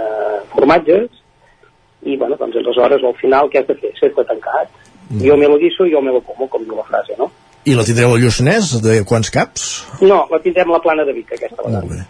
[0.55, 1.21] formatges,
[2.05, 3.93] i, bueno, doncs, aleshores, al final, què has de fer?
[4.01, 4.73] Ser-te tancat.
[5.11, 5.21] Mm.
[5.25, 7.31] Jo me lo guiso, jo me lo como, com diu la frase, no?
[7.65, 8.75] I la tindreu al Lluçanès?
[8.85, 9.65] De quants caps?
[10.05, 11.81] No, la tindrem a la plana de Vic aquesta vegada.
[11.81, 12.03] Molt bé.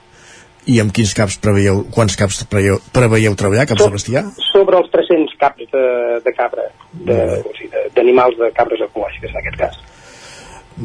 [0.75, 4.23] I amb quins caps preveieu, quants caps preveieu, preveieu treballar, caps so, de bestiar?
[4.49, 5.85] Sobre els 300 caps de,
[6.25, 6.65] de cabra,
[7.05, 9.77] d'animals de, de, de cabres ecològiques en aquest cas.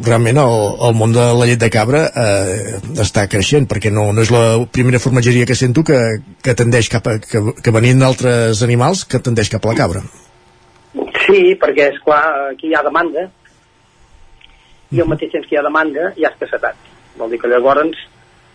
[0.05, 0.55] Realment el,
[0.85, 4.43] el món de la llet de cabra eh, està creixent perquè no, no és la
[4.69, 5.97] primera formatgeria que sento que,
[6.45, 10.03] que tendeix cap a, que, que venint d'altres animals que tendeix cap a la cabra.
[11.23, 12.21] Sí, perquè és clar,
[12.51, 13.29] aquí hi ha demanda
[14.91, 16.75] i al mateix temps que hi ha demanda hi ha escassetat.
[17.19, 17.97] Vol dir que llavors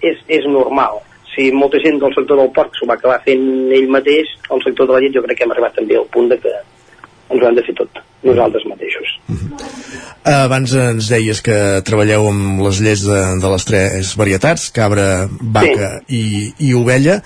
[0.02, 1.00] és, és normal.
[1.34, 3.44] Si molta gent del sector del porc s'ho va acabar fent
[3.74, 6.30] ell mateix, el sector de la llet jo crec que hem arribat també al punt
[6.30, 9.14] de que ens ho hem de fer tot, nosaltres mateixos.
[10.28, 11.56] Abans ens deies que
[11.88, 15.08] treballeu amb les llets de, de les tres varietats, cabra,
[15.40, 16.20] vaca sí.
[16.20, 17.18] i, i ovella.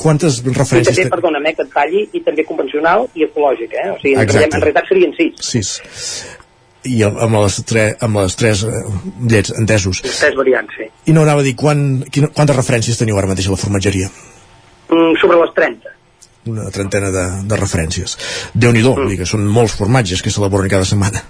[0.00, 0.96] Quantes I referències...
[0.96, 3.90] també, te- perdona'm, eh, que et talli, i també convencional i ecològic, eh?
[3.92, 4.48] O sigui, en, Exacte.
[4.58, 5.44] en realitat serien sis.
[5.52, 5.70] Sis.
[6.84, 8.64] I amb les, tre, amb les tres
[9.24, 10.02] llets, entesos.
[10.04, 10.88] Tres variants, sí.
[11.08, 14.10] I no anava a dir quan, quina, quantes referències teniu ara mateix a la formatgeria?
[14.90, 15.94] Mm, sobre les 30.
[16.52, 18.18] Una trentena de, de referències.
[18.52, 19.20] Déu-n'hi-do, mm.
[19.20, 21.24] que són molts formatges que s'elaboren cada setmana.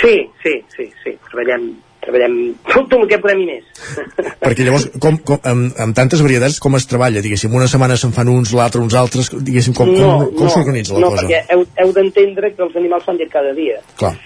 [0.00, 1.12] Sí, sí, sí, sí.
[1.28, 1.68] Treballem,
[2.04, 2.36] treballem
[2.70, 3.68] tot el que podem i més.
[4.44, 7.22] Perquè llavors, com, com, amb, amb tantes varietats, com es treballa?
[7.24, 11.04] Diguéssim, una setmana se'n fan uns, l'altra uns altres, diguéssim, com, com, com s'organitza la
[11.04, 11.26] no, cosa?
[11.26, 13.80] perquè heu, heu d'entendre que els animals fan llet cada dia.
[14.00, 14.16] Clar.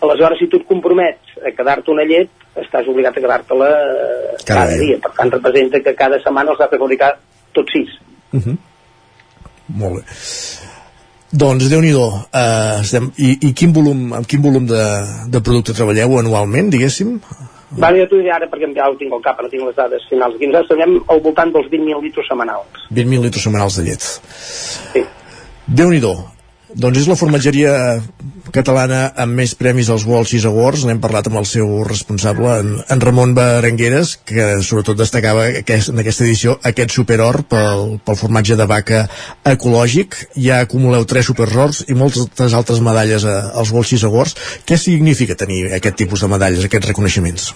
[0.00, 2.30] Aleshores, si tu et compromets a quedar-te una llet,
[2.62, 4.82] estàs obligat a quedar-te-la eh, Cada cada, dia.
[4.84, 4.98] dia.
[5.02, 7.14] Per tant, representa que cada setmana els has de fabricar
[7.52, 7.96] tots sis.
[8.32, 8.56] Uh -huh.
[9.82, 10.02] Molt bé.
[11.32, 13.10] Doncs, déu nhi uh, estem...
[13.16, 14.82] I, I quin volum, amb quin volum de,
[15.32, 17.20] de producte treballeu anualment, diguéssim?
[17.80, 20.04] Va, jo t'ho diré ara perquè ja ho tinc al cap, no tinc les dades
[20.10, 20.34] finals.
[20.36, 22.84] Aquí nosaltres treballem al voltant dels 20.000 litres setmanals.
[22.92, 24.02] 20.000 litres setmanals de llet.
[24.92, 25.04] Sí.
[25.66, 26.02] déu nhi
[26.72, 27.72] Doncs és la formatgeria
[28.52, 30.86] catalana amb més premis als World Cheese Awards.
[30.88, 36.00] N'hem parlat amb el seu responsable, en, en Ramon Berengueres, que sobretot destacava aquest, en
[36.00, 39.02] aquesta edició aquest superor pel, pel formatge de vaca
[39.52, 40.16] ecològic.
[40.48, 44.36] Ja acumuleu tres superors i moltes altres medalles a, als World Cheese Awards.
[44.68, 47.52] Què significa tenir aquest tipus de medalles, aquests reconeixements?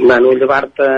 [0.00, 0.90] Bueno, llevar-te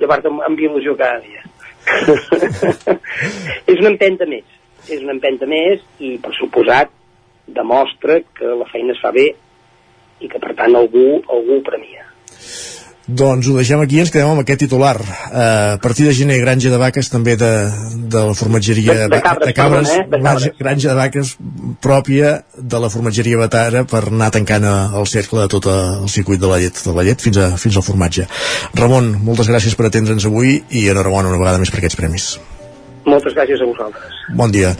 [0.00, 1.44] llevar amb, amb il·lusió cada dia.
[3.70, 4.59] és una empenta més.
[4.88, 6.90] És una empenta més i, per suposat,
[7.50, 9.30] demostra que la feina es fa bé
[10.20, 12.06] i que, per tant, algú, algú premia.
[13.10, 14.92] Doncs ho deixem aquí i ens quedem amb aquest titular.
[15.00, 15.40] Uh,
[15.74, 17.48] a partir de gener, granja de vaques també de,
[18.12, 18.94] de la formatgeria...
[19.00, 20.04] De- de cabres, de cabres, perdona, eh?
[20.12, 20.58] De cabres.
[20.60, 21.32] granja, de vaques
[21.82, 26.52] pròpia de la formatgeria Batara per anar tancant el cercle de tot el circuit de
[26.52, 28.28] la llet, de la llet fins, a, fins al formatge.
[28.78, 32.30] Ramon, moltes gràcies per atendre'ns avui i enhorabona una vegada més per aquests premis.
[33.06, 34.18] Moltes gràcies a vosaltres.
[34.36, 34.74] Bon dia.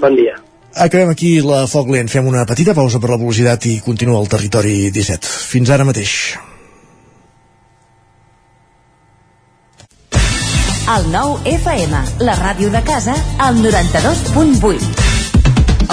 [0.00, 0.38] Bon dia.
[0.72, 2.08] Acabem aquí la Foc Lent.
[2.08, 5.28] Fem una petita pausa per la velocitat i continua el territori 17.
[5.52, 6.16] Fins ara mateix.
[10.92, 15.11] El nou FM, la ràdio de casa, al 92.8.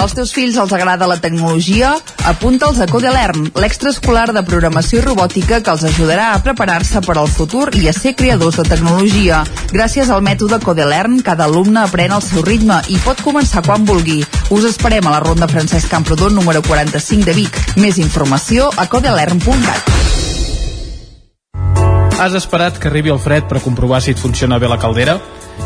[0.00, 1.90] Als teus fills els agrada la tecnologia?
[2.30, 7.28] Apunta'ls a Codelern, l'extraescolar de programació i robòtica que els ajudarà a preparar-se per al
[7.28, 9.42] futur i a ser creadors de tecnologia.
[9.74, 14.22] Gràcies al mètode Codelern, cada alumne aprèn al seu ritme i pot començar quan vulgui.
[14.48, 17.60] Us esperem a la Ronda Francesc Camprodon número 45 de Vic.
[17.76, 19.92] Més informació a codelern.cat.
[22.20, 25.20] Has esperat que arribi el fred per comprovar si et funciona bé la caldera?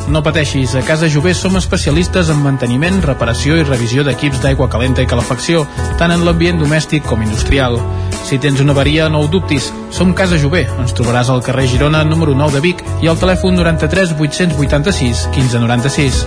[0.08, 5.02] No pateixis, a Casa Jové som especialistes en manteniment, reparació i revisió d'equips d'aigua calenta
[5.02, 5.64] i calefacció,
[6.00, 7.78] tant en l'ambient domèstic com industrial.
[8.24, 9.70] Si tens una avaria, no ho dubtis.
[9.92, 10.64] Som Casa Jové.
[10.80, 16.24] Ens trobaràs al carrer Girona, número 9 de Vic, i al telèfon 93 886 1596.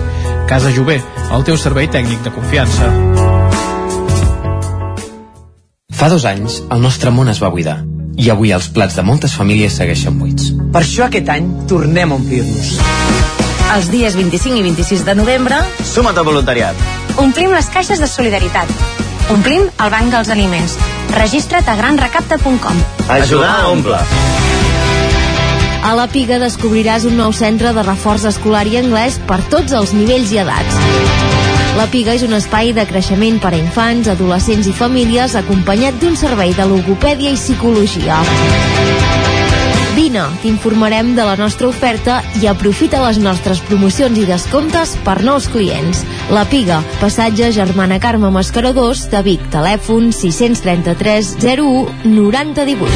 [0.50, 0.98] Casa Jové,
[1.34, 2.90] el teu servei tècnic de confiança.
[5.98, 7.80] Fa dos anys, el nostre món es va buidar
[8.18, 10.50] i avui els plats de moltes famílies segueixen buits.
[10.74, 13.37] Per això aquest any tornem a omplir-nos.
[13.74, 16.76] Els dies 25 i 26 de novembre Suma't al voluntariat.
[17.18, 18.68] omplim les caixes de solidaritat.
[19.30, 20.76] Omplim el banc dels aliments.
[21.12, 22.78] Registra't a granrecapta.com.
[23.08, 23.98] Ajudar a omple.
[25.84, 29.92] A la Piga descobriràs un nou centre de reforç escolar i anglès per tots els
[29.92, 30.80] nivells i edats.
[31.76, 36.16] La Piga és un espai de creixement per a infants, adolescents i famílies acompanyat d'un
[36.16, 38.18] servei de logopèdia i psicologia.
[39.98, 45.48] Vine, t'informarem de la nostra oferta i aprofita les nostres promocions i descomptes per nous
[45.50, 46.04] clients.
[46.30, 52.94] La Piga, passatge Germana Carme Mascaradors de Vic, telèfon 633 01 9018.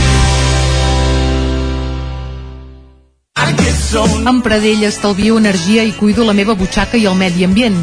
[4.31, 7.83] Amb Pradell estalvio energia i cuido la meva butxaca i el medi ambient.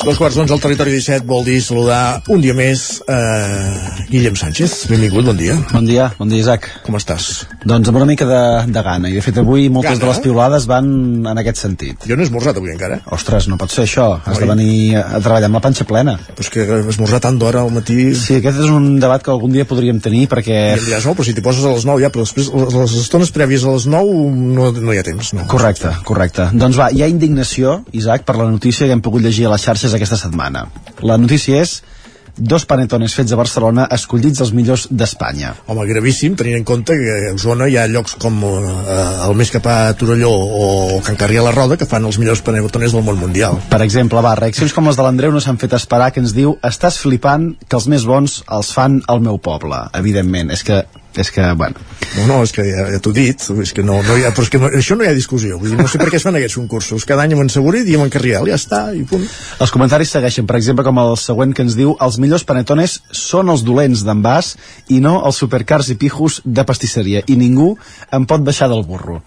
[0.00, 4.86] Dos quarts d'onze al territori 17 vol dir saludar un dia més eh, Guillem Sánchez.
[4.88, 5.58] Benvingut, bon dia.
[5.74, 6.70] Bon dia, bon dia Isaac.
[6.86, 7.26] Com estàs?
[7.68, 8.40] Doncs amb una mica de,
[8.72, 10.00] de gana, i de fet avui moltes Gana?
[10.00, 10.88] de les piulades van
[11.28, 12.06] en aquest sentit.
[12.08, 13.02] Jo no he esmorzat avui encara.
[13.12, 14.46] Ostres, no pot ser això, has Oi.
[14.46, 16.16] de venir a treballar amb la panxa plena.
[16.32, 16.64] Però és que
[16.94, 17.98] esmorzar tant d'hora al matí...
[18.16, 20.58] Sí, aquest és un debat que algun dia podríem tenir perquè...
[20.72, 22.78] I em diràs, no, però si t'hi poses a les 9 ja, però després les,
[22.80, 24.16] les estones prèvies a les 9
[24.56, 25.44] no, no hi ha temps, no.
[25.52, 26.48] Correcte, correcte.
[26.56, 29.68] Doncs va, hi ha indignació, Isaac, per la notícia que hem pogut llegir a les
[29.68, 30.66] xarxes aquesta setmana.
[31.06, 31.80] La notícia és
[32.36, 35.52] dos panetones fets a Barcelona escollits els millors d'Espanya.
[35.68, 39.52] Home, gravíssim, tenint en compte que a Osona hi ha llocs com eh, el Més
[39.52, 43.20] Capà a Torelló o Can Carrià la Roda que fan els millors panetones del món
[43.20, 43.60] mundial.
[43.70, 46.56] Per exemple, va, reaccions com les de l'Andreu no s'han fet esperar, que ens diu
[46.66, 49.84] estàs flipant que els més bons els fan al meu poble.
[50.00, 50.82] Evidentment, és que
[51.16, 51.76] és que, bueno...
[52.16, 54.32] No, no, és que ja, ja t'ho he dit, és que no, no hi ha,
[54.34, 56.18] però és que no, això no hi ha discussió, vull dir, no sé per què
[56.18, 59.04] es fan aquests concursos, cada any amb en Seguri diem en Carriel, ja està, i
[59.06, 59.26] punt.
[59.62, 63.52] Els comentaris segueixen, per exemple, com el següent que ens diu els millors panetones són
[63.54, 64.52] els dolents d'envàs
[64.90, 67.72] i no els supercars i pijos de pastisseria i ningú
[68.10, 69.20] em pot baixar del burro.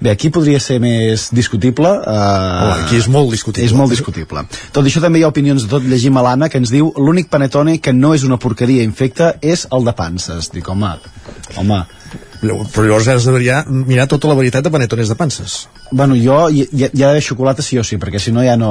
[0.00, 1.90] Bé, aquí podria ser més discutible.
[2.00, 2.14] Uh,
[2.64, 3.68] Home, aquí és molt discutible.
[3.68, 4.46] És molt discutible.
[4.72, 5.84] Tot això també hi ha opinions de tot.
[5.84, 9.66] Llegim a l'Anna que ens diu l'únic panetone que no és una porqueria infecta és
[9.70, 10.52] el de panses.
[10.56, 10.94] Dic, home,
[11.60, 11.82] home...
[12.40, 15.56] Però llavors has de mirar, mirar tota la varietat de panetones de panses.
[15.90, 18.70] Bueno, jo hi ha d'haver xocolata sí o sí, perquè si no ja no,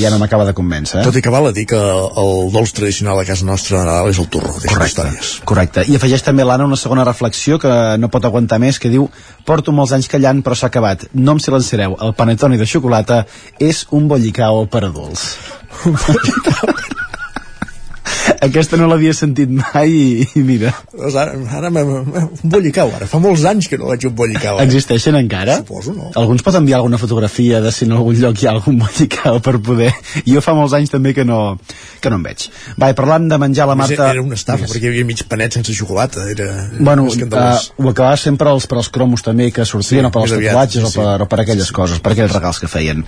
[0.00, 1.00] ja no m'acaba de convèncer.
[1.00, 1.04] Eh?
[1.06, 4.10] Tot i que val a dir que el dolç tradicional a casa nostra de Nadal
[4.10, 5.06] és el torró, Correcte,
[5.46, 5.86] correcte.
[5.86, 9.08] I afegeix també l'Anna una segona reflexió que no pot aguantar més, que diu
[9.46, 11.06] Porto molts anys callant, però s'ha acabat.
[11.14, 11.94] No em silenciareu.
[12.02, 13.22] El panetone de xocolata
[13.62, 15.30] és un bollicao per adults.
[18.46, 20.72] Aquesta no l'havia sentit mai i, i mira.
[20.92, 24.60] Doncs ara, ara un bollicau, ara fa molts anys que no veig un bollicau.
[24.60, 24.66] Eh?
[24.66, 25.58] Existeixen encara?
[25.62, 26.10] Suposo, no.
[26.18, 29.58] Alguns pot enviar alguna fotografia de si en algun lloc hi ha algun bollicao per
[29.64, 29.92] poder...
[30.26, 31.58] Jo fa molts anys també que no,
[32.02, 32.46] que no en veig.
[32.80, 34.10] Va, parlant de menjar, la Marta...
[34.14, 36.26] Era una estafa, perquè hi havia mig panet sense xocolata.
[36.32, 36.48] Era,
[36.78, 40.22] Bueno, uh, ho acabava sempre els, per als cromos també que sortien, Sí, o per
[40.24, 43.02] als tatuatges, sí, o, per, o per aquelles coses, per aquells regals que feien.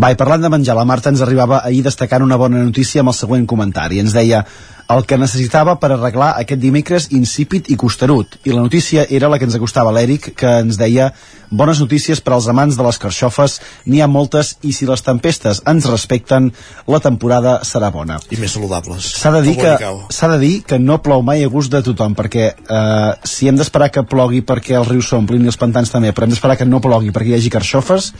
[0.00, 3.14] Va, i parlant de menjar, la Marta ens arribava ahir destacant una bona notícia amb
[3.14, 4.02] el següent comentari.
[4.04, 4.44] Ens deia
[4.92, 8.38] el que necessitava per arreglar aquest dimecres insípid i costerut.
[8.44, 11.10] I la notícia era la que ens acostava l'Eric, que ens deia
[11.54, 15.62] bones notícies per als amants de les carxofes, n'hi ha moltes i si les tempestes
[15.70, 16.50] ens respecten,
[16.90, 18.18] la temporada serà bona.
[18.34, 19.06] I més saludables.
[19.20, 22.50] S'ha de, dir que, de dir que no plou mai a gust de tothom, perquè
[22.52, 26.26] eh, si hem d'esperar que plogui perquè els rius s'omplin i els pantans també, però
[26.26, 28.12] hem d'esperar que no plogui perquè hi hagi carxofes,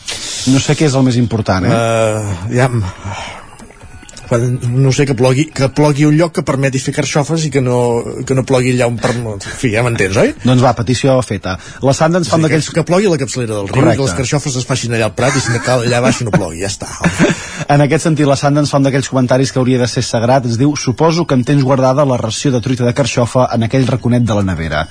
[0.52, 1.74] no sé què és el més important, eh?
[1.74, 2.70] Uh, ja,
[4.34, 7.62] quan, no sé, que plogui, que plogui un lloc que permeti fer carxofes i que
[7.64, 7.78] no,
[8.26, 8.98] que no plogui allà on...
[9.00, 9.12] Per...
[9.14, 10.34] En fi, ja m'entens, oi?
[10.44, 11.56] Doncs va, petició feta.
[11.84, 12.70] La Sandra ens fa un d'aquells...
[12.70, 13.96] Que, que plogui la capçalera del riu Correcte.
[13.96, 16.22] i que les carxofes es facin allà al prat i si no cal allà baix
[16.26, 16.90] no plogui, ja està.
[17.74, 20.44] En aquest sentit, la Sandra ens fa un d'aquells comentaris que hauria de ser sagrat.
[20.48, 23.86] Ens diu, suposo que en tens guardada la ració de truita de carxofa en aquell
[23.88, 24.84] raconet de la nevera.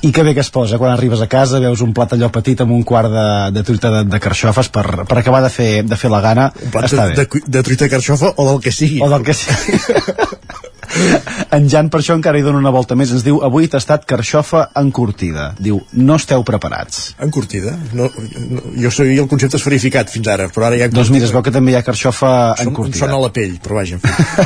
[0.00, 2.60] I que bé que es posa, quan arribes a casa veus un plat allò petit
[2.62, 3.26] amb un quart de,
[3.56, 6.52] de truita de, de carxofes per, per acabar de fer, de fer la gana.
[6.54, 9.02] Un plat de, de, de truita de carxofa o del que sigui.
[9.02, 9.82] O del que sigui.
[11.56, 13.10] En Jan per això encara hi dona una volta més.
[13.14, 15.54] Ens diu, avui t'ha estat carxofa encurtida.
[15.58, 17.14] Diu, no esteu preparats.
[17.24, 17.72] Encurtida?
[17.96, 18.08] No,
[18.50, 20.88] no, jo sabia el concepte esferificat fins ara, però ara ja...
[20.92, 23.00] Doncs mira, es veu que també hi ha carxofa Em encurtida.
[23.06, 23.96] sona la pell, però vaja.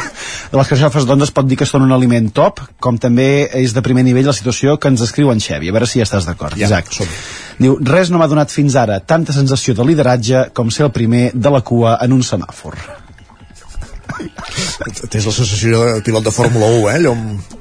[0.59, 3.83] Les carxofes doncs es pot dir que són un aliment top, com també és de
[3.83, 5.71] primer nivell la situació que ens escriu en Xevi.
[5.73, 6.93] A veure si ja estàs d'acord, Ja, Isaac.
[6.95, 7.11] som
[7.63, 11.31] Diu, res no m'ha donat fins ara tanta sensació de lideratge com ser el primer
[11.35, 12.79] de la cua en un semàfor.
[15.09, 16.97] Tens la sensació de pilot de Fórmula 1, eh?
[17.01, 17.61] Allò amb...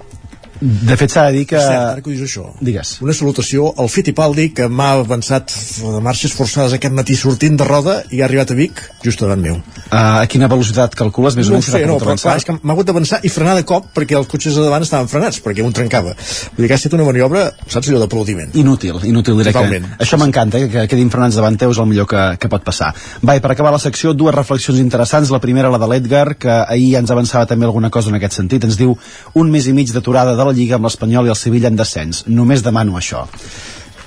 [0.61, 1.57] De fet, s'ha de dir que...
[1.57, 2.43] Cert, ara que dius això.
[2.61, 2.93] Digues.
[3.01, 5.49] Una salutació al Fittipaldi, que m'ha avançat
[5.81, 9.41] de marxes forçades aquest matí sortint de roda i ha arribat a Vic just davant
[9.41, 9.57] meu.
[9.57, 11.71] Uh, a quina velocitat calcules més o no ho menys?
[11.71, 12.29] que sé, no, però avançar?
[12.29, 14.85] clar, és que m'ha hagut d'avançar i frenar de cop perquè els cotxes de davant
[14.85, 16.13] estaven frenats, perquè un trencava.
[16.13, 18.53] Vull dir que ha estat una maniobra, saps allò d'aplaudiment?
[18.61, 19.57] Inútil, inútil directe.
[19.57, 19.89] Totalment.
[20.05, 22.91] Això m'encanta, eh, que quedin frenats davant teu és el millor que, que pot passar.
[23.25, 25.33] Va, per acabar la secció, dues reflexions interessants.
[25.33, 28.37] La primera, la de l'Edgar, que ahir ja ens avançava també alguna cosa en aquest
[28.37, 28.69] sentit.
[28.69, 28.93] Ens diu,
[29.41, 32.23] un mes i mig d'aturada de la Lliga amb l'Espanyol i el Sevilla en descens.
[32.27, 33.25] Només demano això.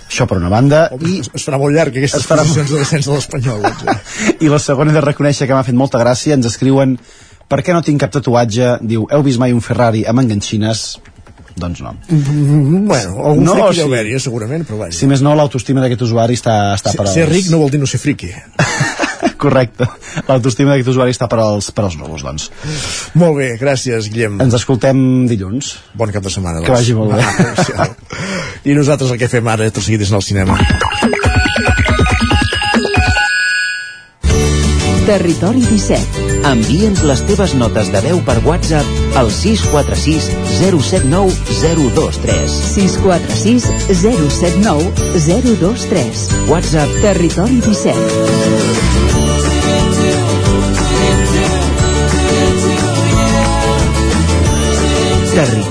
[0.08, 0.88] Això per una banda.
[1.00, 3.62] I es, farà molt llarg aquestes Es farà posicions de descens de l'Espanyol.
[3.84, 4.36] Doncs.
[4.40, 6.36] I la segona de reconèixer que m'ha fet molta gràcia.
[6.38, 6.98] Ens escriuen
[7.48, 8.76] per què no tinc cap tatuatge?
[8.84, 10.84] Diu, heu vist mai un Ferrari amb enganxines?
[11.54, 11.92] Doncs no.
[12.10, 13.82] Mm, bueno, algun No, friqui sí.
[13.86, 14.96] haver-hi, eh, segurament, però vaja.
[14.98, 17.78] Si més no, l'autoestima d'aquest usuari està, està Ser, per ser ric no vol dir
[17.78, 18.32] no ser friqui.
[19.44, 19.88] Correcte.
[20.28, 22.50] L'autoestima d'aquest usuari està per als, per als núvols, doncs.
[23.20, 24.40] Molt bé, gràcies, Guillem.
[24.44, 24.98] Ens escoltem
[25.30, 25.74] dilluns.
[25.98, 26.60] Bon cap de setmana.
[26.60, 26.68] Doncs.
[26.68, 27.20] Que vagi molt bé.
[27.78, 27.88] Va.
[28.68, 30.58] I nosaltres el que fem ara, tot seguit, és anar al cinema.
[35.04, 36.22] Territori 17.
[36.48, 40.30] Envia'ns les teves notes de veu per WhatsApp al 646
[40.62, 42.56] 079 023.
[42.72, 43.68] 646
[44.00, 46.26] 079 023.
[46.48, 48.93] WhatsApp Territori 17.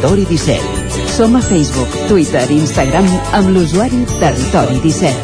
[0.03, 0.59] Territori 17.
[1.15, 3.05] Som a Facebook, Twitter i Instagram
[3.37, 5.15] amb l'usuari Territori 17.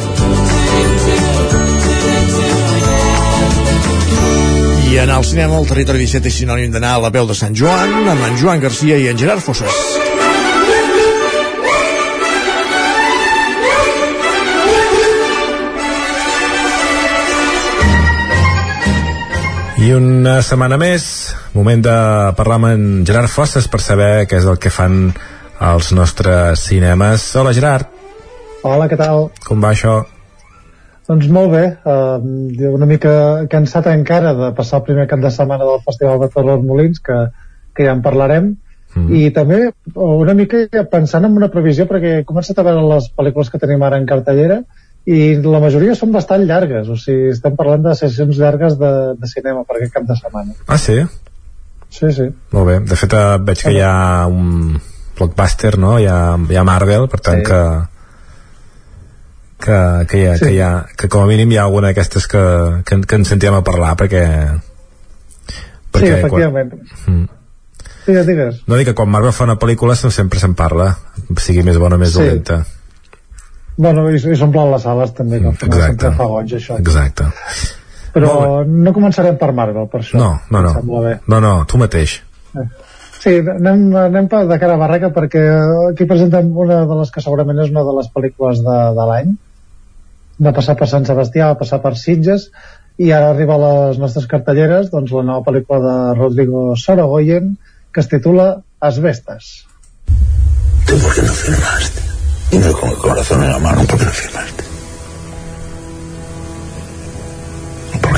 [4.88, 7.52] I anar al cinema al territori 17 és sinònim d'anar a la veu de Sant
[7.52, 9.76] Joan amb en Joan Garcia i en Gerard Fossas.
[19.76, 21.96] I una setmana més, moment de
[22.38, 25.10] parlar amb en Gerard Fosses per saber què és el que fan
[25.60, 27.26] als nostres cinemes.
[27.36, 27.90] Hola Gerard,
[28.62, 29.30] Hola, què tal?
[29.46, 30.02] com va això?
[31.10, 32.20] Doncs molt bé, uh,
[32.70, 33.12] una mica
[33.50, 37.18] cansat encara de passar el primer cap de setmana del Festival de Torres Molins, que,
[37.74, 38.52] que ja en parlarem,
[38.94, 39.08] mm.
[39.16, 39.62] i també
[39.96, 43.88] una mica pensant en una previsió, perquè he començat a veure les pel·lícules que tenim
[43.88, 44.60] ara en cartellera,
[45.10, 49.32] i la majoria són bastant llargues, o sigui, estem parlant de sessions llargues de, de
[49.32, 50.54] cinema per aquest cap de setmana.
[50.68, 51.00] Ah, sí?
[51.90, 52.28] Sí, sí.
[52.54, 54.80] Molt bé, de fet eh, veig que hi ha un
[55.18, 55.98] blockbuster, no?
[56.00, 57.48] Hi ha, hi ha Marvel, per tant Sí.
[57.50, 57.62] que
[59.60, 60.46] que, que, hi ha, Sí.
[60.46, 62.44] que, hi ha, que com a mínim hi ha alguna d'aquestes que,
[62.88, 64.22] que, que ens sentíem a parlar perquè
[66.00, 66.72] sí, efectivament.
[67.08, 67.26] Mm.
[68.08, 68.62] Digues, digues.
[68.68, 70.94] no dic que quan Marvel fa una pel·lícula sempre se'n parla
[71.38, 72.20] sigui més bona o més Sí.
[72.22, 72.62] dolenta
[73.80, 76.06] Bueno, i, i s'omplen les sales també, que al final exacte.
[76.08, 76.80] sempre fa goig això.
[76.80, 77.28] exacte
[78.14, 80.18] Però no començarem per Marvel, per això.
[80.18, 81.14] no, no, no, sembla bé.
[81.28, 82.20] no, no, tu mateix
[83.20, 85.42] Sí, anem, anem de cara a barraca perquè
[85.90, 89.34] aquí presentem una de les que segurament és una de les pel·lícules de, de l'any.
[90.40, 92.48] Va passar per Sant Sebastià, va passar per Sitges
[93.00, 97.58] i ara arriba a les nostres cartelleres doncs, la nova pel·lícula de Rodrigo Sorogoyen
[97.92, 99.66] que es titula Asbestas.
[100.88, 102.02] ¿Tú por qué no firmaste?
[102.52, 104.69] Dime con el corazón en la mano, ¿por qué no firmaste?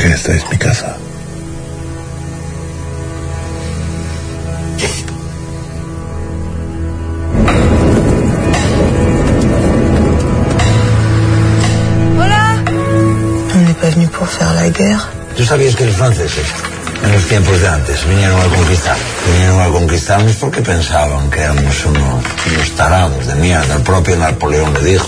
[0.03, 0.97] Esta es mi casa.
[13.53, 15.07] On n'est pas venu pour faire la guerre.
[15.37, 16.47] ¿Tú sabías que los franceses,
[17.03, 18.97] en los tiempos de antes, vinieron a conquistar?
[19.33, 23.75] Vinieron a conquistarnos porque pensaban que éramos unos, unos tarados de mierda.
[23.75, 25.07] El propio Napoleón le dijo.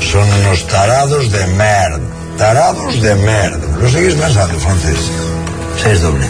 [0.00, 2.17] Son unos tarados de merda.
[2.38, 3.78] Tarados de merda.
[3.82, 4.96] ¿Lo seguís pensando, francés?
[5.82, 6.24] Seis doble.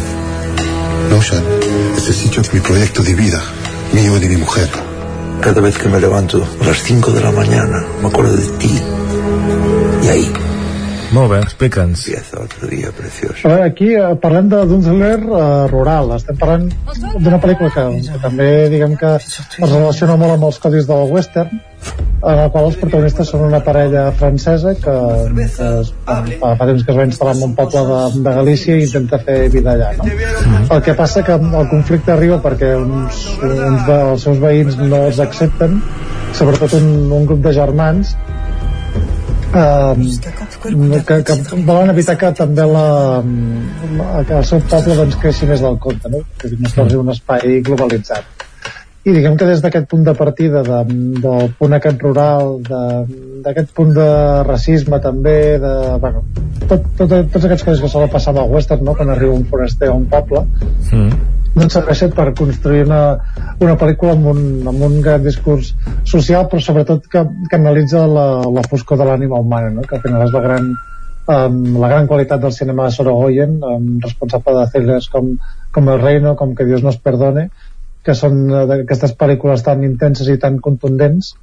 [1.11, 1.45] No, Sean.
[1.99, 3.43] Este sitio es mi proyecto de vida,
[3.93, 4.71] mío y de mi mujer.
[5.43, 8.83] Cada vez que me levanto a las 5 de la mañana, me acuerdo de ti.
[10.03, 10.33] Y ahí
[11.13, 13.47] molt bé, explica'ns empieza otro día precioso.
[13.49, 16.13] A veure, aquí eh, parlem de- d'un thriller eh, rural.
[16.17, 16.69] Estem parlant
[17.19, 21.61] d'una pel·lícula que, que també, diguem que es relaciona molt amb els codis del western,
[22.19, 24.95] en la qual els protagonistes són una parella francesa que,
[25.39, 25.45] que
[25.81, 26.17] es, fa,
[26.59, 29.37] fa temps que es va instal·lar en un poble de, de Galícia i intenta fer
[29.55, 30.09] vida allà, no?
[30.75, 35.21] El que passa que el conflicte arriba perquè uns, uns dels seus veïns no els
[35.23, 35.79] accepten,
[36.35, 38.17] sobretot un, un grup de germans
[39.55, 42.89] eh, que, que volen evitar que també la,
[43.99, 46.25] la, que el seu poble doncs, creixi més del compte, no?
[46.39, 48.47] que no es torni un espai globalitzat.
[49.09, 50.83] I diguem que des d'aquest punt de partida, de,
[51.23, 54.09] del punt aquest rural, d'aquest punt de
[54.45, 56.25] racisme també, de, bueno,
[56.67, 58.97] tot, tot, tots aquests coses que solen passar amb el western, no?
[58.99, 60.45] quan arriba un foraster a un poble,
[60.93, 61.37] mm.
[61.61, 63.01] Doncs serveixen per construir una,
[63.65, 65.73] una pel·lícula amb un, amb un gran discurs
[66.09, 69.87] social, però sobretot que, que analitza la, la foscor de l'ànima humana, no?
[69.87, 70.71] que al final és la gran,
[71.35, 75.35] um, la gran qualitat del cinema de Sorogoyen, um, responsable de thrillers com,
[75.75, 77.49] com El Reino, com Que Dios nos perdone,
[78.07, 81.35] que són eh, d'aquestes pel·lícules tan intenses i tan contundents,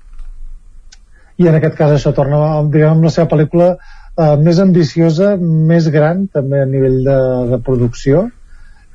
[1.38, 2.40] i en aquest cas això torna
[2.72, 7.20] diguem, amb la seva pel·lícula eh, més ambiciosa, més gran també a nivell de,
[7.52, 8.30] de producció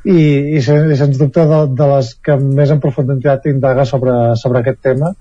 [0.05, 4.15] i, i, sen- i sens dubte de, de les que més en profunditat indaga sobre,
[4.41, 5.13] sobre aquest tema.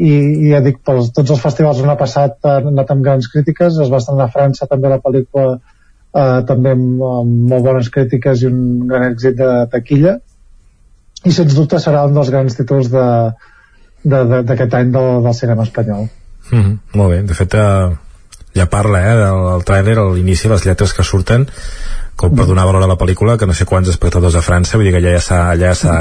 [0.00, 3.28] I, i ja dic, per tots els festivals on ha passat ha anat amb grans
[3.32, 7.90] crítiques, es va estrenar a França també la pel·lícula eh, també amb, amb molt bones
[7.92, 8.60] crítiques i un
[8.90, 10.18] gran èxit de taquilla.
[11.24, 15.66] I sens dubte serà un dels grans títols d'aquest de, de, any del, del cinema
[15.68, 16.08] espanyol.
[16.50, 17.90] Mm -hmm, molt bé, de fet eh,
[18.56, 21.46] ja parla eh, del, tràiler a l'inici les lletres que surten
[22.20, 24.90] com per donar valor a la pel·lícula que no sé quants espectadors a França vull
[24.90, 25.98] dir que ja s'ha ja s'ha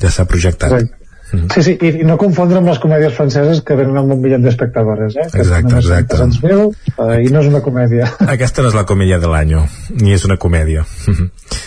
[0.00, 1.00] ja s'ha projectat Exacte.
[1.32, 1.52] Mm -hmm.
[1.54, 4.38] Sí, sí, i, i no confondre amb les comèdies franceses que venen amb un milió
[4.38, 5.28] d'espectadors, eh?
[5.32, 6.16] Que exacte, exacte.
[6.42, 8.08] Mil, eh, I no és una comèdia.
[8.36, 9.54] Aquesta no és la comèdia de l'any,
[10.00, 10.84] ni és una comèdia.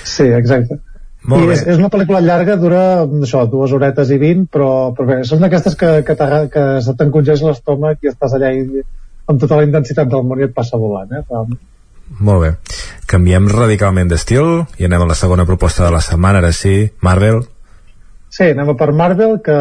[0.03, 0.79] sí, exacte.
[1.23, 1.53] Molt I bé.
[1.53, 5.39] és, és una pel·lícula llarga, dura això, dues horetes i vint, però, però bé, són
[5.39, 6.15] d'aquestes que, que,
[6.53, 8.83] que se t'encongeix l'estómac i estàs allà i,
[9.27, 11.23] amb tota la intensitat del món i et passa volant, eh?
[11.29, 11.59] Realment.
[12.19, 12.51] Molt bé.
[13.09, 17.43] Canviem radicalment d'estil i anem a la segona proposta de la setmana, ara sí, Marvel,
[18.33, 19.55] Sí, anem a per Marvel, que,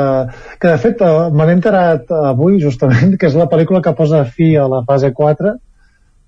[0.57, 4.23] que de fet eh, me n'he enterat avui justament, que és la pel·lícula que posa
[4.25, 5.53] fi a la fase 4.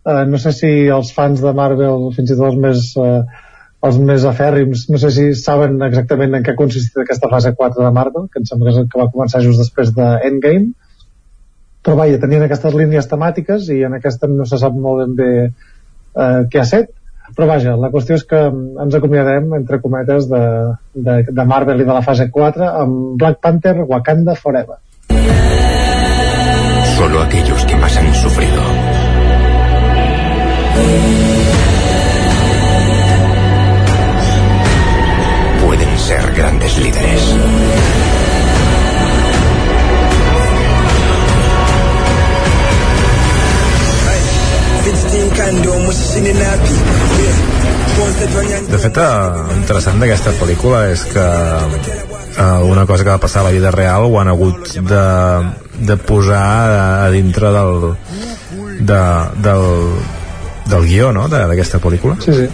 [0.04, 3.46] Eh, no sé si els fans de Marvel, fins i tot els més, eh,
[3.88, 7.92] els més afèrrims, no sé si saben exactament en què consistit aquesta fase 4 de
[7.96, 10.74] Marvel, que em sembla que, que va començar just després de Endgame.
[11.84, 15.32] Però vaja, tenien aquestes línies temàtiques i en aquesta no se sap molt ben bé
[16.14, 16.92] eh, què ha set.
[17.34, 18.40] Però vaja, la qüestió és que
[18.84, 20.42] ens acomiadem entre cometes de,
[20.94, 24.78] de, de Marvel i de la fase 4 amb Black Panther Wakanda Forever.
[26.96, 28.62] Solo aquellos que más han sufrido.
[35.66, 37.36] Pueden ser grandes líderes.
[48.70, 53.48] De fet, eh, interessant d'aquesta pel·lícula és que eh, una cosa que va passar a
[53.48, 55.06] la vida real ho han hagut de,
[55.90, 57.96] de posar a, a dintre del,
[58.78, 59.00] de,
[59.46, 59.66] del,
[60.70, 62.18] del guió, no?, d'aquesta pel·lícula.
[62.22, 62.48] Sí, sí.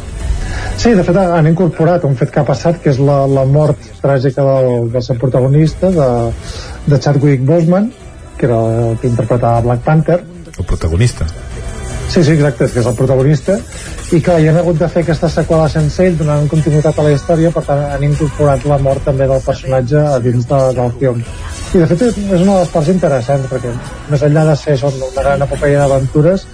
[0.81, 3.91] Sí, de fet han incorporat un fet que ha passat que és la, la mort
[4.01, 6.09] tràgica del, del seu protagonista de,
[6.89, 7.93] de Chadwick Boseman
[8.41, 8.59] que era
[8.89, 10.23] el que interpretava Black Panther
[10.57, 11.27] El protagonista.
[12.11, 13.55] Sí, sí, exacte, és que és el protagonista.
[14.11, 17.13] I clar, hi han hagut de fer aquesta seqüela sense ell donant continuïtat a la
[17.15, 21.23] història per tant han incorporat la mort també del personatge a dins de, del film.
[21.71, 23.71] I de fet és és una de les parts interessants perquè
[24.11, 26.49] més enllà de ser això, una gran epopeia d'aventures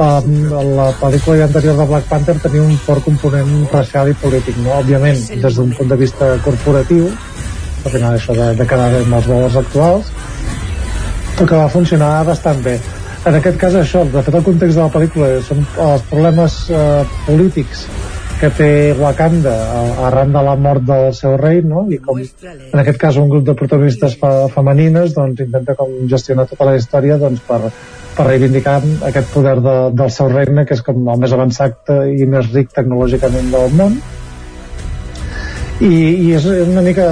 [0.00, 0.32] um,
[0.78, 4.78] la pel·lícula anterior de Black Panther tenia un fort component racial i polític no?
[4.80, 9.20] òbviament des d'un punt de vista corporatiu al final això de, de quedar bé amb
[9.20, 10.12] els valors actuals
[11.36, 12.78] però que va funcionar bastant bé
[13.26, 17.16] en aquest cas això, de fet el context de la pel·lícula són els problemes eh,
[17.26, 17.86] polítics
[18.36, 19.54] que té Wakanda
[20.06, 21.86] arran de la mort del seu rei no?
[21.90, 26.44] i com en aquest cas un grup de protagonistes fe femenines doncs intenta com gestionar
[26.50, 27.72] tota la història doncs, per,
[28.18, 28.76] per reivindicar
[29.10, 32.76] aquest poder de, del seu regne que és com el més avançat i més ric
[32.76, 33.98] tecnològicament del món
[35.80, 37.08] i, i és una mica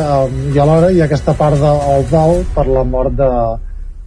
[0.53, 3.33] i alhora hi ha aquesta part del dol per la mort de,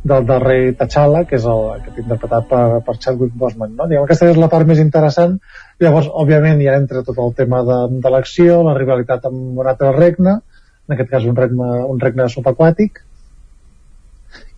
[0.10, 3.74] del darrer T'Challa, que és el que és interpretat per, per Chadwick Boseman.
[3.76, 3.88] No?
[3.90, 5.38] Diguem, aquesta és la part més interessant.
[5.84, 9.92] Llavors, òbviament, ja entra tot el tema de, de l'acció, la rivalitat amb un altre
[9.98, 10.40] regne,
[10.88, 13.04] en aquest cas un regne, un regne subaquàtic,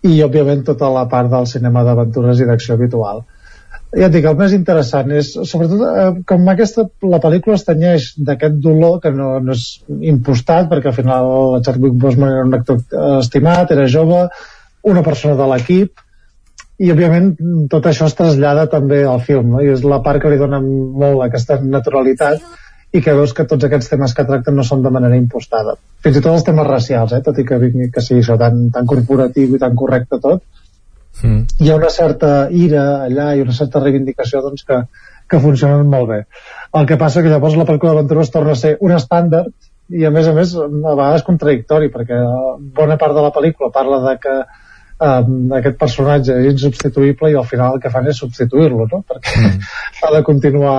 [0.06, 3.26] i, òbviament, tota la part del cinema d'aventures i d'acció habitual.
[3.98, 8.12] Ja et dic, el més interessant és, sobretot, eh, com aquesta, la pel·lícula es tenyeix
[8.28, 9.66] d'aquest dolor que no, no és
[10.12, 12.84] impostat, perquè al final el Chadwick Boseman era un actor
[13.18, 14.28] estimat, era jove,
[14.84, 16.06] una persona de l'equip
[16.80, 17.34] i òbviament
[17.72, 19.62] tot això es trasllada també al film no?
[19.64, 22.44] i és la part que li dona molt aquesta naturalitat
[22.96, 25.76] i que veus que tots aquests temes que tracten no són de manera impostada
[26.06, 27.22] fins i tot els temes racials eh?
[27.26, 27.60] tot i que,
[27.94, 30.42] que sigui això tan, tan corporatiu i tan correcte tot
[31.22, 31.60] mm.
[31.60, 34.80] hi ha una certa ira allà i una certa reivindicació doncs, que,
[35.30, 36.22] que funcionen molt bé
[36.80, 39.52] el que passa que llavors la pel·lícula d'aventures torna a ser un estàndard
[39.90, 42.24] i a més a més a vegades contradictori perquè
[42.80, 44.40] bona part de la pel·lícula parla de que
[45.00, 49.02] um, aquest personatge és insubstituïble i al final el que fan és substituir-lo no?
[49.08, 49.72] perquè mm.
[50.04, 50.78] ha de continuar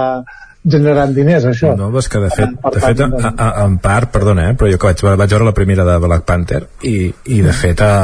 [0.60, 1.72] generant diners, això.
[1.76, 4.80] No, és que de fet, de fet a, a, en part, perdona, eh, però jo
[4.80, 7.94] que vaig, vaig veure la primera de Black Panther i, i de fet a,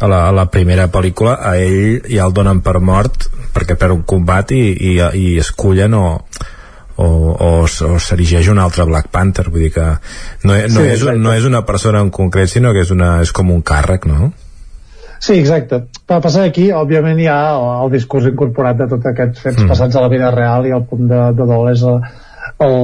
[0.00, 3.92] a, la, a la primera pel·lícula a ell ja el donen per mort perquè per
[3.94, 6.08] un combat i, i, i escullen o,
[6.96, 11.06] o, o, o s'erigeix un altre Black Panther vull dir que no, no, sí, és,
[11.22, 14.32] no és una persona en concret sinó que és, una, és com un càrrec no?
[15.18, 15.82] Sí, exacte.
[16.06, 19.70] Per passar aquí, òbviament, hi ha el, discurs incorporat de tots aquests fets mm.
[19.72, 22.02] passats a la vida real i el punt de, de dol és el,
[22.66, 22.76] el,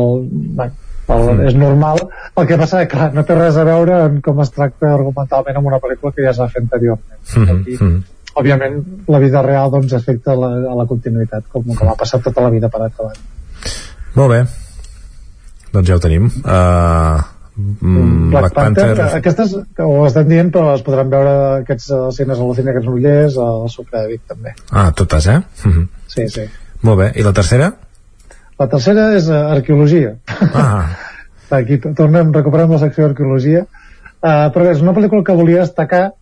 [0.62, 0.70] el,
[1.08, 1.44] mm.
[1.50, 4.52] és normal el que passa que clar, no té res a veure amb com es
[4.54, 7.60] tracta argumentalment en una pel·lícula que ja s'ha fet anteriorment mm -hmm.
[7.60, 8.80] Aquí, òbviament
[9.12, 12.50] la vida real doncs afecta la, a la continuïtat com, com ha passat tota la
[12.50, 13.12] vida per acabar
[14.14, 14.40] molt bé
[15.72, 17.20] doncs ja ho tenim uh,
[17.56, 19.54] mm, Black, Black Panther, Panther aquestes
[19.84, 24.02] ho estem dient però es podran veure aquests escenes a l'Ocina aquests Nollers al Sucre
[24.02, 25.40] de Vic també ah, totes eh?
[25.64, 25.88] Mm -hmm.
[26.06, 26.48] sí, sí
[26.82, 27.68] molt bé, i la tercera?
[28.58, 30.16] La tercera és uh, arqueologia.
[30.50, 30.90] Ah.
[31.58, 33.66] Aquí tornem, recuperem la secció d'arqueologia.
[34.22, 36.12] Uh, però és una pel·lícula que volia destacar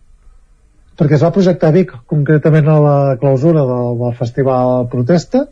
[0.99, 5.47] perquè es va projectar a Vic, concretament a la clausura del, del Festival Protesta,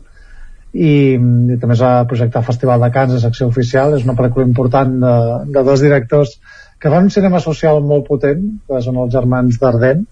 [0.72, 3.96] i, i també es va projectar al Festival de Cans a secció oficial.
[3.98, 5.14] És una pel·lícula important de,
[5.56, 6.38] de dos directors
[6.80, 10.06] que fan un cinema social molt potent, que són els germans d'Ardent,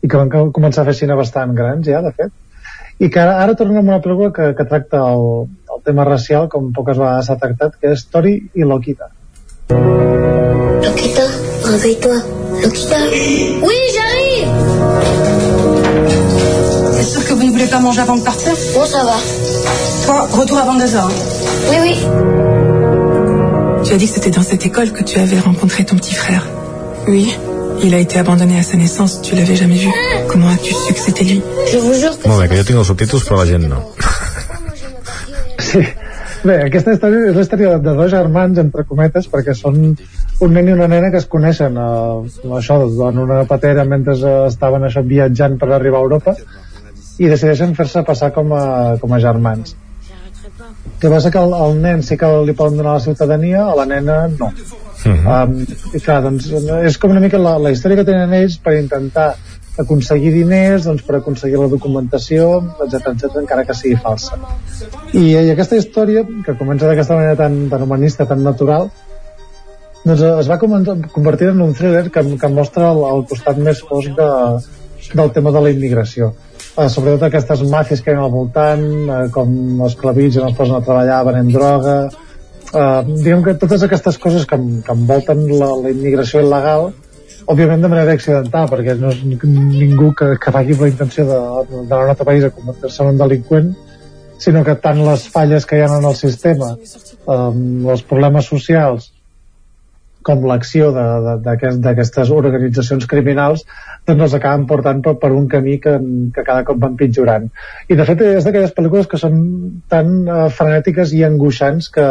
[0.00, 2.32] i que van començar a fer cine bastant grans ja, de fet
[3.00, 5.22] i que ara, ara tornem a una pel·lícula que, que tracta el,
[5.74, 9.08] el tema racial com poques vegades s'ha tractat, que és Tori i Lokita.
[10.84, 11.26] Lokita,
[11.70, 12.18] réveille-toi.
[12.60, 12.98] Lokita.
[13.64, 14.48] Oui, j'arrive
[16.92, 19.16] C'est sûr que vous ne voulez pas manger avant de partir Bon, ça va.
[20.04, 21.10] Toi, retour avant deux heures.
[21.70, 21.96] Oui, oui.
[23.84, 26.46] Tu as dit que c'était dans cette école que tu avais rencontré ton petit frère.
[27.08, 27.36] Oui.
[27.82, 29.88] Il a été abandonné à sa naissance, tu l'avais jamais vu.
[30.28, 32.28] Comment as-tu su que c'était lui Je vous jure que...
[32.28, 33.80] Molt bé, que jo tinc els subtítols però la gent no.
[35.70, 35.80] Sí.
[36.44, 40.70] Bé, aquesta història és la història de dos germans, entre cometes, perquè són un nen
[40.70, 42.78] i una nena que es coneixen eh, això,
[43.08, 44.16] en una patera mentre
[44.46, 46.36] estaven això, viatjant per arribar a Europa
[47.20, 48.64] i decideixen fer-se passar com a,
[49.00, 49.76] com a germans.
[51.00, 53.86] Que passa que el, el nen sí que li poden donar la ciutadania, a la
[53.86, 54.50] nena no.
[55.00, 55.44] Uh -huh.
[55.48, 55.66] um,
[55.96, 56.50] i clar, doncs,
[56.84, 59.34] és com una mica la, la història que tenen ells per intentar
[59.78, 62.48] aconseguir diners, doncs, per aconseguir la documentació,
[62.84, 64.36] etc etc encara que sigui falsa.
[65.12, 68.90] I, I aquesta història, que comença d'aquesta manera tan, tan humanista, tan natural,
[70.04, 74.14] doncs es va convertir en un thriller que, que mostra el, el costat més fosc
[74.16, 74.30] de,
[75.14, 76.34] del tema de la immigració.
[76.76, 80.84] Uh, sobretot aquestes màfies que hi al voltant, uh, com els clavitzen, els posen a
[80.86, 81.96] treballar venent droga,
[82.74, 86.90] eh, diguem que totes aquestes coses que, que envolten la, la immigració il·legal
[87.50, 91.96] òbviament de manera accidental perquè no és ningú que, que vagi amb la intenció d'anar
[91.98, 93.72] a un altre país a convertir-se en un delinqüent
[94.40, 99.10] sinó que tant les falles que hi ha en el sistema um, els problemes socials
[100.26, 103.64] com l'acció d'aquestes aquest, organitzacions criminals
[104.08, 105.96] doncs els acaben portant per, per un camí que,
[106.34, 107.48] que cada cop van pitjorant
[107.88, 109.40] i de fet és d'aquelles pel·lícules que són
[109.92, 112.06] tan uh, frenètiques i angoixants que,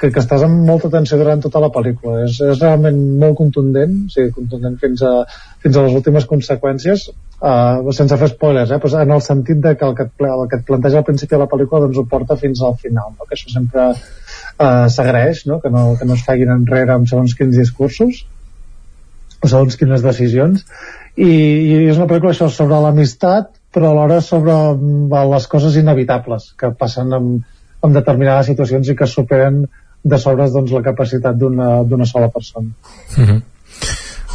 [0.00, 3.96] que, que estàs amb molta atenció durant tota la pel·lícula és, és realment molt contundent
[4.06, 5.16] o sigui, contundent fins a,
[5.64, 8.80] fins a les últimes conseqüències uh, sense fer spoilers, eh?
[8.82, 11.36] pues en el sentit de que el que, et, el que et planteja al principi
[11.36, 13.28] de la pel·lícula doncs ho porta fins al final no?
[13.28, 13.90] que això sempre
[14.60, 15.60] uh, s'agraeix no?
[15.60, 18.24] Que, no, que no es facin enrere amb segons quins discursos
[19.40, 20.66] o segons quines decisions
[21.16, 26.52] i, i és una pel·lícula això sobre l'amistat però alhora sobre mm, les coses inevitables
[26.58, 27.46] que passen amb,
[27.80, 29.62] amb determinades situacions i que superen
[30.02, 32.70] de sobres doncs, la capacitat d'una sola persona.
[33.16, 33.40] Uh -huh.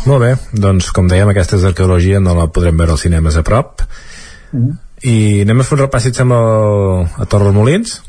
[0.06, 3.44] Molt bé, doncs com dèiem aquesta és arqueologia, no la podrem veure als cinemes a
[3.44, 4.78] prop uh -huh.
[5.02, 8.02] i anem a fer un repàs amb el, a Torres Molins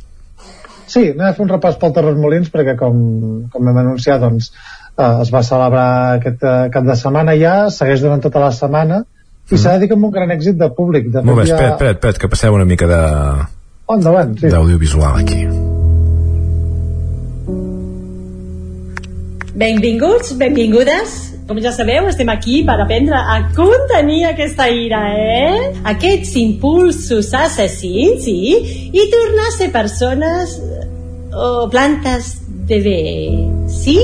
[0.86, 2.96] Sí, anem a fer un repàs pel Torres Molins perquè com,
[3.52, 4.52] com hem anunciat doncs,
[4.96, 9.02] eh, es va celebrar aquest eh, cap de setmana ja, segueix durant tota la setmana
[9.02, 9.58] i -huh.
[9.62, 11.90] s'ha de dir que amb un gran èxit de públic de Molt bé, espera, espera,
[11.90, 13.00] espera, que passeu una mica de...
[13.88, 14.48] Endavant, sí.
[14.48, 15.46] D'audiovisual aquí.
[19.54, 21.35] Benvinguts, benvingudes.
[21.46, 25.68] Com ja sabeu, estem aquí per aprendre a contenir aquesta ira, eh?
[25.92, 28.90] Aquests impulsos assassins, sí?
[28.90, 30.56] I tornar a ser persones
[31.30, 32.32] o plantes
[32.66, 33.04] de bé,
[33.70, 33.94] sí?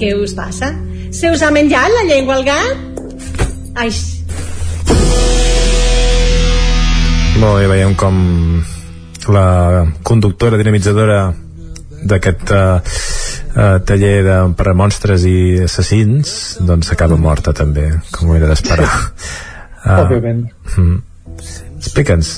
[0.00, 0.72] Què us passa?
[1.12, 3.04] Se us ha menjat la llengua al gat?
[3.84, 3.92] Ai...
[7.36, 8.16] Molt bé, veiem com
[9.28, 9.48] la
[10.08, 11.20] conductora dinamitzadora
[12.08, 12.94] d'aquest uh,
[13.54, 16.34] uh, taller de, per a monstres i assassins
[16.66, 20.96] doncs acaba morta també com ho era d'esperar uh, òbviament mm.
[21.78, 22.36] explica'ns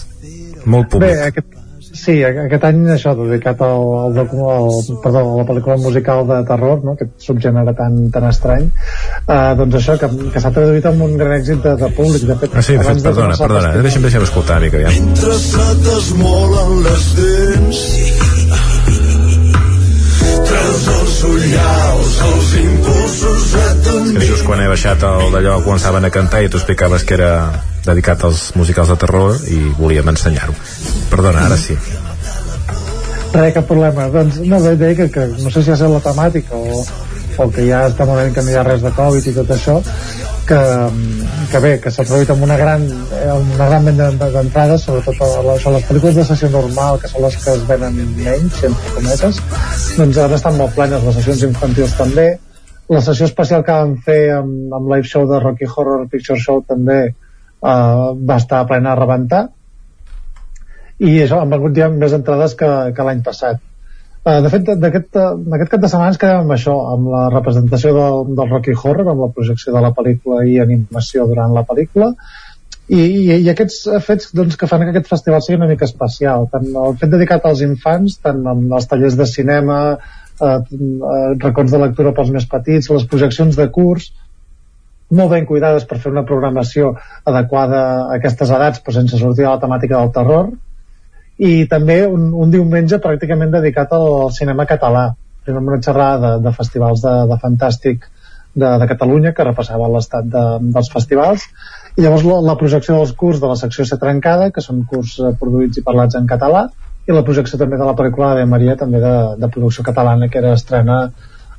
[0.66, 1.56] molt públic Bé, aquest,
[1.96, 4.68] sí, aquest any això dedicat al, al, al,
[5.04, 6.96] perdó, a la pel·lícula musical de terror no?
[6.96, 11.38] aquest subgènere tan, tan estrany uh, doncs això, que, que s'ha traduït amb un gran
[11.38, 14.60] èxit de, de públic de fet, ah, sí, de fet perdona, perdona, deixa'm, deixa'm escoltar
[14.64, 14.92] mica, ja.
[14.98, 18.15] mentre se t'esmolen les dents
[24.26, 27.30] just quan he baixat el d'allò començaven a cantar i tu explicaves que era
[27.86, 30.54] dedicat als musicals de terror i volíem ensenyar-ho.
[31.10, 31.76] Perdona, ara sí.
[33.32, 34.08] Res, cap problema.
[34.12, 36.82] Doncs no, bé, que, que no sé si ha estat la temàtica o,
[37.36, 39.54] o que ja està molt bé que no hi ha res de Covid i tot
[39.54, 39.78] això,
[40.46, 40.58] que,
[41.50, 42.86] que bé, que s'ha produït amb una gran,
[43.18, 45.42] eh, una gran venda d'entrades, sobretot a
[45.74, 49.42] les pel·lícules de sessió normal, que són les que es venen menys, entre cometes,
[49.98, 52.28] doncs han estat molt plenes, les sessions infantils també,
[52.94, 56.62] la sessió especial que vam fer amb, amb live show de Rocky Horror Picture Show
[56.68, 57.14] també eh,
[57.66, 59.46] va estar plena a rebentar.
[61.02, 63.65] I això, han vengut ja més entrades que, que l'any passat
[64.26, 68.24] Uh, de fet, d'aquest cap de setmana ens quedem amb això, amb la representació del,
[68.34, 72.10] del Rocky Horror, amb la projecció de la pel·lícula i animació durant la pel·lícula,
[72.86, 76.46] i, i, i aquests fets doncs, que fan que aquest festival sigui una mica especial
[76.52, 81.74] tant el fet dedicat als infants tant amb els tallers de cinema eh, eh, records
[81.74, 84.12] de lectura pels més petits les projeccions de curs
[85.18, 86.92] molt ben cuidades per fer una programació
[87.24, 90.54] adequada a aquestes edats però sense sortir de la temàtica del terror
[91.38, 95.10] i també un, un diumenge pràcticament dedicat al, al cinema català
[95.46, 98.06] primer una xerrada de, de festivals de, de fantàstic
[98.56, 100.44] de, de Catalunya que repassava l'estat de,
[100.74, 101.44] dels festivals
[101.96, 105.18] i llavors la, la projecció dels curs de la secció C trencada que són curs
[105.20, 106.66] eh, produïts i parlats en català
[107.06, 110.40] i la projecció també de la pel·lícula de Maria també de, de producció catalana que
[110.42, 111.04] era estrena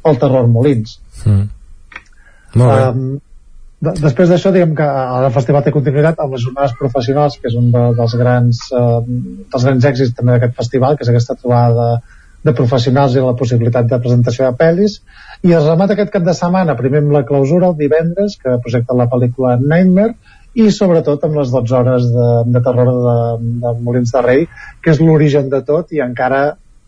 [0.07, 1.45] El terror Molins mm.
[2.57, 2.83] Molt bé.
[2.89, 3.17] Um,
[3.77, 7.57] de, després d'això, diguem que el festival té continuïtat amb les jornades professionals, que és
[7.59, 9.01] un de, dels, grans, eh,
[9.53, 12.15] dels grans èxits també d'aquest festival, que és aquesta trobada de,
[12.49, 14.97] de professionals i la possibilitat de presentació de pel·lis,
[15.45, 18.97] i es remata aquest cap de setmana, primer amb la clausura el divendres, que projecta
[18.97, 20.17] la pel·lícula Nightmare,
[20.57, 23.17] i sobretot amb les 12 hores de, de terror de,
[23.61, 24.47] de Molins de Rei,
[24.81, 26.41] que és l'origen de tot i encara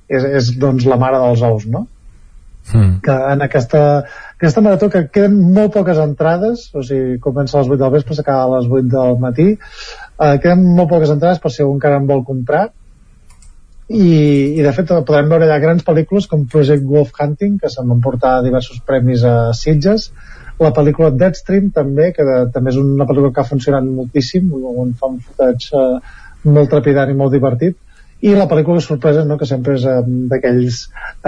[0.09, 1.85] és, és doncs la mare dels ous, no?
[2.69, 2.99] Mm.
[3.01, 3.79] que en aquesta,
[4.35, 8.17] aquesta marató que queden molt poques entrades o sigui, comença a les 8 del vespre
[8.17, 9.47] s'acaba a les 8 del matí
[10.19, 12.67] eh, queden molt poques entrades per si algú encara en vol comprar.
[13.89, 14.09] I,
[14.59, 18.03] i de fet podrem veure ja grans pel·lícules com Project Wolf Hunting que se'n van
[18.05, 20.11] portar diversos premis a Sitges.
[20.61, 24.93] La pel·lícula Deadstream també que de, també és una pel·lícula que ha funcionat moltíssim un
[24.99, 27.79] footage eh, molt trepidant i molt divertit
[28.21, 29.37] i la pel·lícula sorpresa no?
[29.39, 30.81] que sempre és um, d'aquells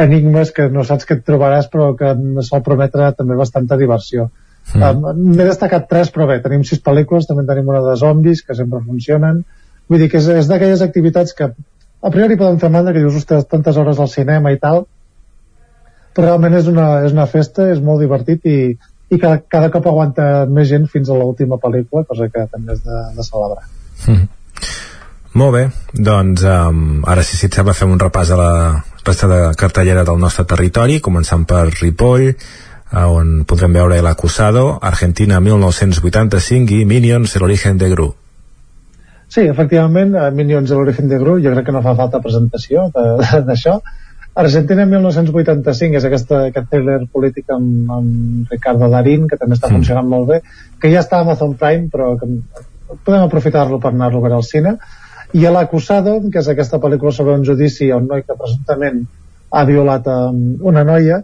[0.04, 2.14] enigmes que no saps què et trobaràs però que
[2.48, 4.28] sol prometre també bastanta diversió
[4.76, 4.84] mm.
[4.84, 8.58] um, n'he destacat tres però bé, tenim sis pel·lícules també tenim una de zombis que
[8.58, 9.44] sempre funcionen
[9.88, 11.52] vull dir que és, és d'aquelles activitats que
[12.02, 14.86] a priori poden fer mandra que dius, ostres, tantes hores al cinema i tal
[16.12, 18.58] però realment és una, és una festa, és molt divertit i,
[19.12, 22.84] i cada, cada cop aguanta més gent fins a l'última pel·lícula, cosa que també és
[22.84, 23.64] de, de celebrar.
[24.08, 24.28] Mm.
[25.32, 25.62] Molt bé,
[25.96, 28.54] doncs um, ara si, si et sembla fem un repàs a la
[29.06, 32.34] resta de cartellera del nostre territori, començant per Ripoll,
[32.92, 38.10] on podrem veure El Acusado, Argentina 1985 i Minions, El origen de Gru.
[39.32, 42.90] Sí, efectivament, Minions, El origen de Gru, jo crec que no fa falta presentació
[43.48, 43.80] d'això.
[44.42, 50.08] Argentina 1985 és aquesta, aquest thriller polític amb, amb Ricardo Darín, que també està funcionant
[50.08, 50.12] mm.
[50.12, 50.42] molt bé,
[50.80, 52.28] que ja està a Amazon Prime, però que
[53.08, 54.76] podem aprofitar-lo per anar-lo a veure al cine
[55.34, 59.04] i a l'Acusado, que és aquesta pel·lícula sobre un judici a un noi que presumptament
[59.52, 61.22] ha violat um, una noia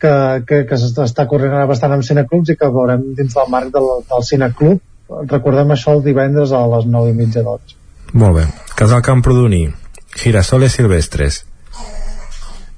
[0.00, 0.14] que,
[0.48, 3.88] que, que s'està corrent ara bastant amb cineclubs i que veurem dins del marc del,
[4.10, 4.82] del cineclub.
[5.30, 7.74] Recordem això el divendres a les 9 i mitja d'hores
[8.14, 8.44] Molt bé,
[8.78, 9.66] Casal Camprodoní
[10.14, 11.42] Girasoles Silvestres.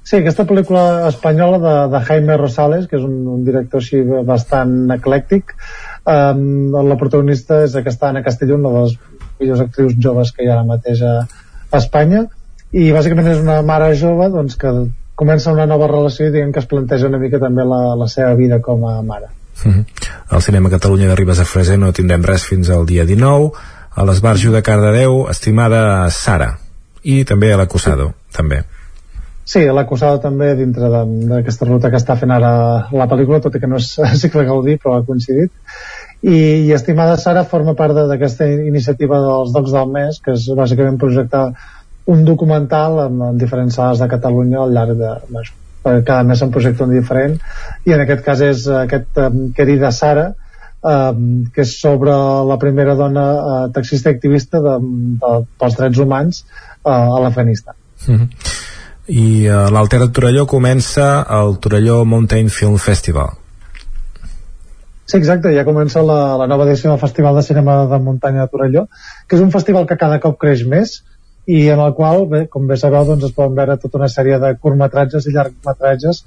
[0.07, 4.93] Sí, aquesta pel·lícula espanyola de, de Jaime Rosales, que és un, un director així bastant
[4.95, 5.51] eclèctic,
[6.07, 8.95] um, la protagonista és aquesta Anna Castelló, una de les
[9.39, 11.13] millors actrius joves que hi ha ara mateix a,
[11.71, 12.25] a Espanya.
[12.71, 14.73] I bàsicament és una mare jove doncs, que
[15.17, 18.35] comença una nova relació i diguem que es planteja una mica també la, la seva
[18.37, 19.31] vida com a mare.
[19.63, 19.85] Mm -hmm.
[20.29, 23.51] Al Cinema Catalunya de Ribes a Freser no tindrem res fins al dia 19
[23.95, 26.57] a l'Esbarjo de Cardedeu estimada Sara.
[27.03, 28.63] I també a l'Acusado també.
[29.47, 32.51] Sí, l'Acusado també dintre d'aquesta ruta que està fent ara
[32.91, 35.51] la pel·lícula, tot i que no és cicle Gaudí, però ha coincidit
[36.21, 36.37] i,
[36.67, 41.51] i Estimada Sara forma part d'aquesta iniciativa dels Docs del Mes que és bàsicament projectar
[42.07, 46.51] un documental en, en diferents sales de Catalunya al llarg de, bueno, cada mes se'n
[46.51, 47.37] projecta un diferent.
[47.85, 50.29] I en aquest cas és aquest um, querida Sara
[50.81, 52.15] um, que és sobre
[52.49, 54.77] la primera dona uh, taxista activista de,
[55.23, 57.75] de, pels drets humans uh, a l'Afganistan.
[58.07, 58.29] Mm -hmm.
[59.07, 63.29] i uh, l'Alter de Torelló comença el Torelló Mountain Film Festival
[65.07, 68.51] Sí, exacte, ja comença la, la nova edició del Festival de Cinema de Muntanya de
[68.51, 68.87] Torelló,
[69.27, 70.97] que és un festival que cada cop creix més
[71.47, 74.35] i en el qual, bé, com bé sabeu, doncs es poden veure tota una sèrie
[74.43, 76.25] de curtmetratges i llargmetratges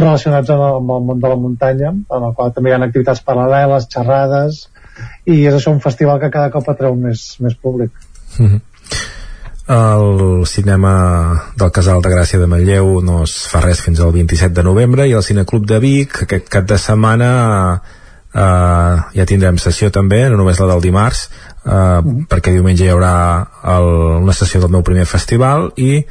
[0.00, 2.80] relacionats amb el, amb el món de la muntanya, en el qual també hi ha
[2.86, 4.64] activitats paral·leles, xerrades,
[5.28, 7.92] i és això un festival que cada cop atreu més, més públic.
[8.38, 8.60] Mm -hmm.
[9.72, 14.54] el cinema del Casal de Gràcia de Manlleu no es fa res fins al 27
[14.54, 17.82] de novembre i el Cineclub de Vic aquest cap de setmana
[18.34, 23.14] eh, ja tindrem sessió també, no només la del dimarts eh, perquè diumenge hi haurà
[23.76, 23.88] el,
[24.22, 26.02] una sessió del meu primer festival i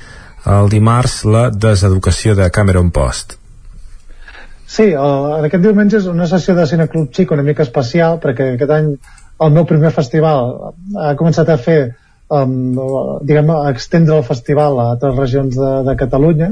[0.52, 3.38] el dimarts la deseducació de Cameron Post.
[4.72, 8.54] Sí, el, en aquest diumenge és una sessió de Cineclub Xic una mica especial perquè
[8.56, 8.94] aquest any
[9.42, 10.54] el meu primer festival
[11.02, 11.80] ha començat a fer
[12.32, 16.52] um, diguem, a extendre el festival a altres regions de, de Catalunya.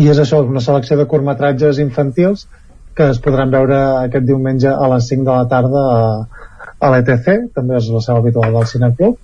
[0.00, 2.48] I és això, una selecció de curtmetratges infantils
[2.94, 6.00] que es podran veure aquest diumenge a les 5 de la tarda a,
[6.78, 9.20] a l'ETC, també és la seva habitual del Cineclub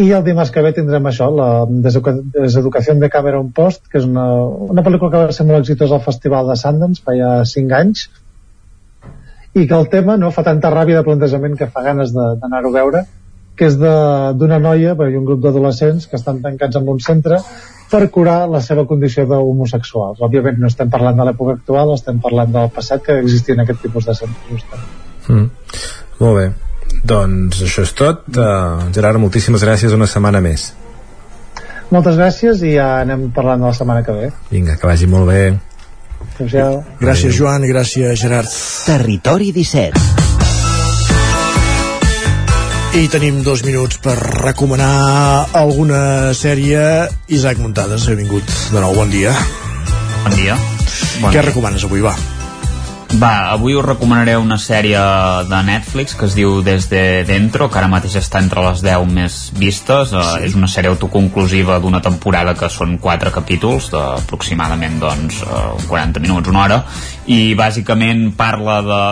[0.00, 4.06] i el dimarts que ve tindrem això, la deseduca Deseducació de Cameron Post, que és
[4.06, 4.26] una,
[4.70, 8.06] una pel·lícula que va ser molt exitosa al Festival de Sundance fa ja 5 anys
[9.58, 12.76] i que el tema no fa tanta ràbia de plantejament que fa ganes d'anar-ho a
[12.76, 13.02] veure
[13.60, 17.42] que és d'una noia i un grup d'adolescents que estan tancats en un centre
[17.90, 20.22] per curar la seva condició d'homosexuals.
[20.24, 24.08] Òbviament no estem parlant de l'època actual, estem parlant del passat que existien aquest tipus
[24.08, 24.64] de centres.
[25.28, 25.50] mm.
[26.20, 26.46] Molt bé.
[27.04, 28.24] Doncs això és tot.
[28.32, 30.70] Uh, Gerard, moltíssimes gràcies una setmana més.
[31.90, 34.32] Moltes gràcies i ja anem parlant de la setmana que ve.
[34.50, 35.44] Vinga, que vagi molt bé.
[36.40, 38.58] Gràcies, Joan, gràcies, Gerard.
[38.86, 40.29] Territori 17.
[42.90, 47.06] I tenim dos minuts per recomanar alguna sèrie.
[47.30, 49.30] Isaac Muntades, benvingut de nou, bon dia.
[50.24, 50.58] Bon dia.
[51.22, 51.46] Bon Què dia.
[51.46, 52.16] recomanes avui, va?
[53.18, 54.98] Va, avui us recomanaré una sèrie
[55.46, 59.38] de Netflix que es diu Desde Dentro, que ara mateix està entre les 10 més
[59.54, 60.10] vistes.
[60.10, 60.18] Sí.
[60.18, 66.22] Uh, és una sèrie autoconclusiva d'una temporada que són 4 capítols d'aproximadament doncs, uh, 40
[66.22, 66.84] minuts, una hora,
[67.30, 69.02] i bàsicament parla de...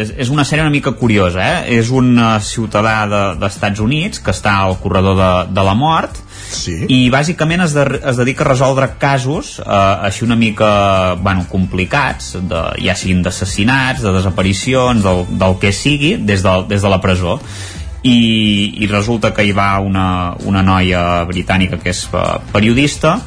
[0.00, 1.76] És, és una sèrie una mica curiosa, eh?
[1.78, 2.14] És un
[2.44, 6.86] ciutadà de, d'Estats Units que està al corredor de, de la mort, Sí.
[6.88, 9.66] i bàsicament es, de, es dedica a resoldre casos eh,
[10.08, 10.70] així una mica
[11.20, 16.80] bueno, complicats de, ja siguin d'assassinats, de desaparicions del, del que sigui des de, des
[16.84, 17.36] de la presó
[18.00, 20.06] i, i resulta que hi va una,
[20.48, 22.24] una noia britànica que és eh,
[22.54, 23.18] periodista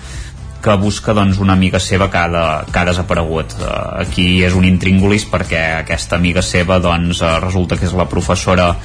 [0.61, 3.55] que busca doncs, una amiga seva que ha, de, que ha desaparegut.
[3.59, 8.07] Uh, aquí és un intríngulis perquè aquesta amiga seva doncs, uh, resulta que és la
[8.09, 8.75] professora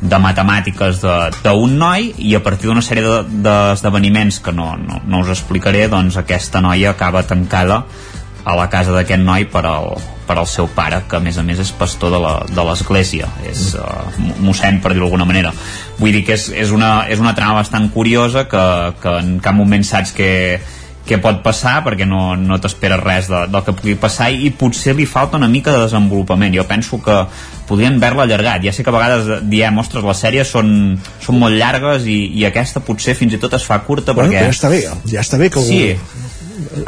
[0.00, 1.02] de matemàtiques
[1.44, 5.88] d'un noi i a partir d'una sèrie de- d'esdeveniments que no, no, no us explicaré
[5.92, 7.84] doncs aquesta noia acaba tancada
[8.44, 9.90] a la casa d'aquest noi per al,
[10.24, 12.20] per al seu pare que a més a més és pastor de
[12.54, 14.08] de l'església és uh,
[14.40, 15.52] mossèn per dir-ho d'alguna manera
[15.98, 18.64] vull dir que és, és, una, és una trama bastant curiosa que,
[19.02, 20.30] que en cap moment saps què,
[21.10, 24.94] què pot passar perquè no, no t'esperes res de, del que pugui passar i potser
[24.96, 26.54] li falta una mica de desenvolupament.
[26.54, 27.16] Jo penso que
[27.68, 28.64] podrien haver-la allargat.
[28.66, 30.72] Ja sé que a vegades diem, ostres, les sèries són,
[31.22, 34.46] són molt llargues i, i aquesta potser fins i tot es fa curta Bueno, perquè
[34.46, 35.70] ja està bé, ja està bé que algú...
[35.70, 36.29] Sí,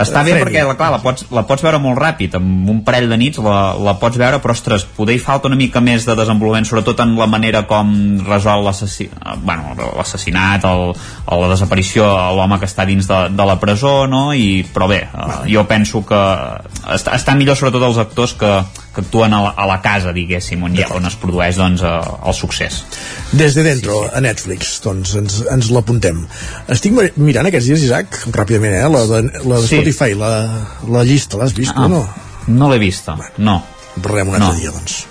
[0.02, 3.08] està bé perquè la, clar, la, pots, la pots veure molt ràpid amb un parell
[3.10, 6.16] de nits la, la pots veure però ostres, poder hi falta una mica més de
[6.18, 7.92] desenvolupament sobretot en la manera com
[8.26, 13.58] resol l'assassí- eh, bueno, l'assassinat la desaparició a l'home que està dins de, de la
[13.60, 14.30] presó no?
[14.32, 16.22] I, però bé, eh, jo penso que
[16.96, 18.52] està, està millor sobretot els actors que,
[18.94, 22.34] que actuen a la, a la casa diguéssim on, hi on es produeix doncs, el
[22.36, 22.82] succés
[23.32, 26.18] Des de dentro, a Netflix, doncs ens, ens l'apuntem.
[26.68, 29.78] Estic mi- mirant aquests dies, Isaac, ràpidament, eh, la de, la de Sí.
[29.78, 30.32] Spotify, la,
[30.88, 32.02] la llista, l'has vist, Ah, o no?
[32.48, 33.62] no l'he vista, no
[34.02, 34.60] Parlem un altre No.
[34.60, 35.06] dia, doncs.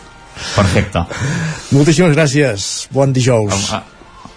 [0.55, 1.03] perfecte
[1.71, 3.71] Moltíssimes gràcies, bon dijous.
[3.73, 3.83] a,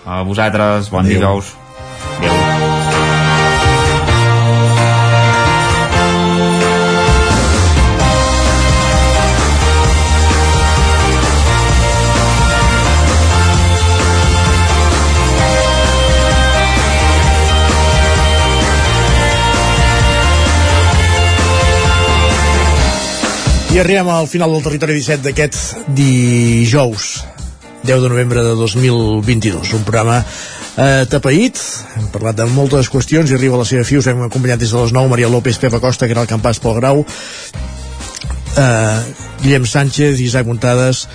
[0.06, 1.18] a vosaltres, bon Adéu.
[1.20, 1.52] dijous
[2.18, 2.83] Adéu.
[23.74, 27.24] I arribem al final del territori 17 d'aquest dijous
[27.82, 31.58] 10 de novembre de 2022 un programa eh, tapaït
[31.98, 34.70] hem parlat de moltes qüestions i arriba a la seva fi us hem acompanyat des
[34.70, 38.96] de les 9 Maria López, Pepa Costa, Caral Campàs, Pol Grau eh,
[39.42, 41.08] Guillem Sánchez Isaac Muntades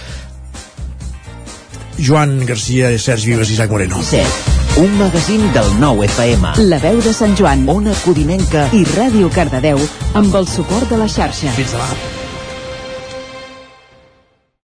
[1.96, 4.84] Joan Garcia, Sergi Vives i Isaac Moreno 17.
[4.84, 6.58] Un magazín del nou FM.
[6.68, 9.80] La veu de Sant Joan Ona Codinenca i Ràdio Cardedeu
[10.12, 11.56] amb el suport de la xarxa.
[11.56, 12.19] Fins demà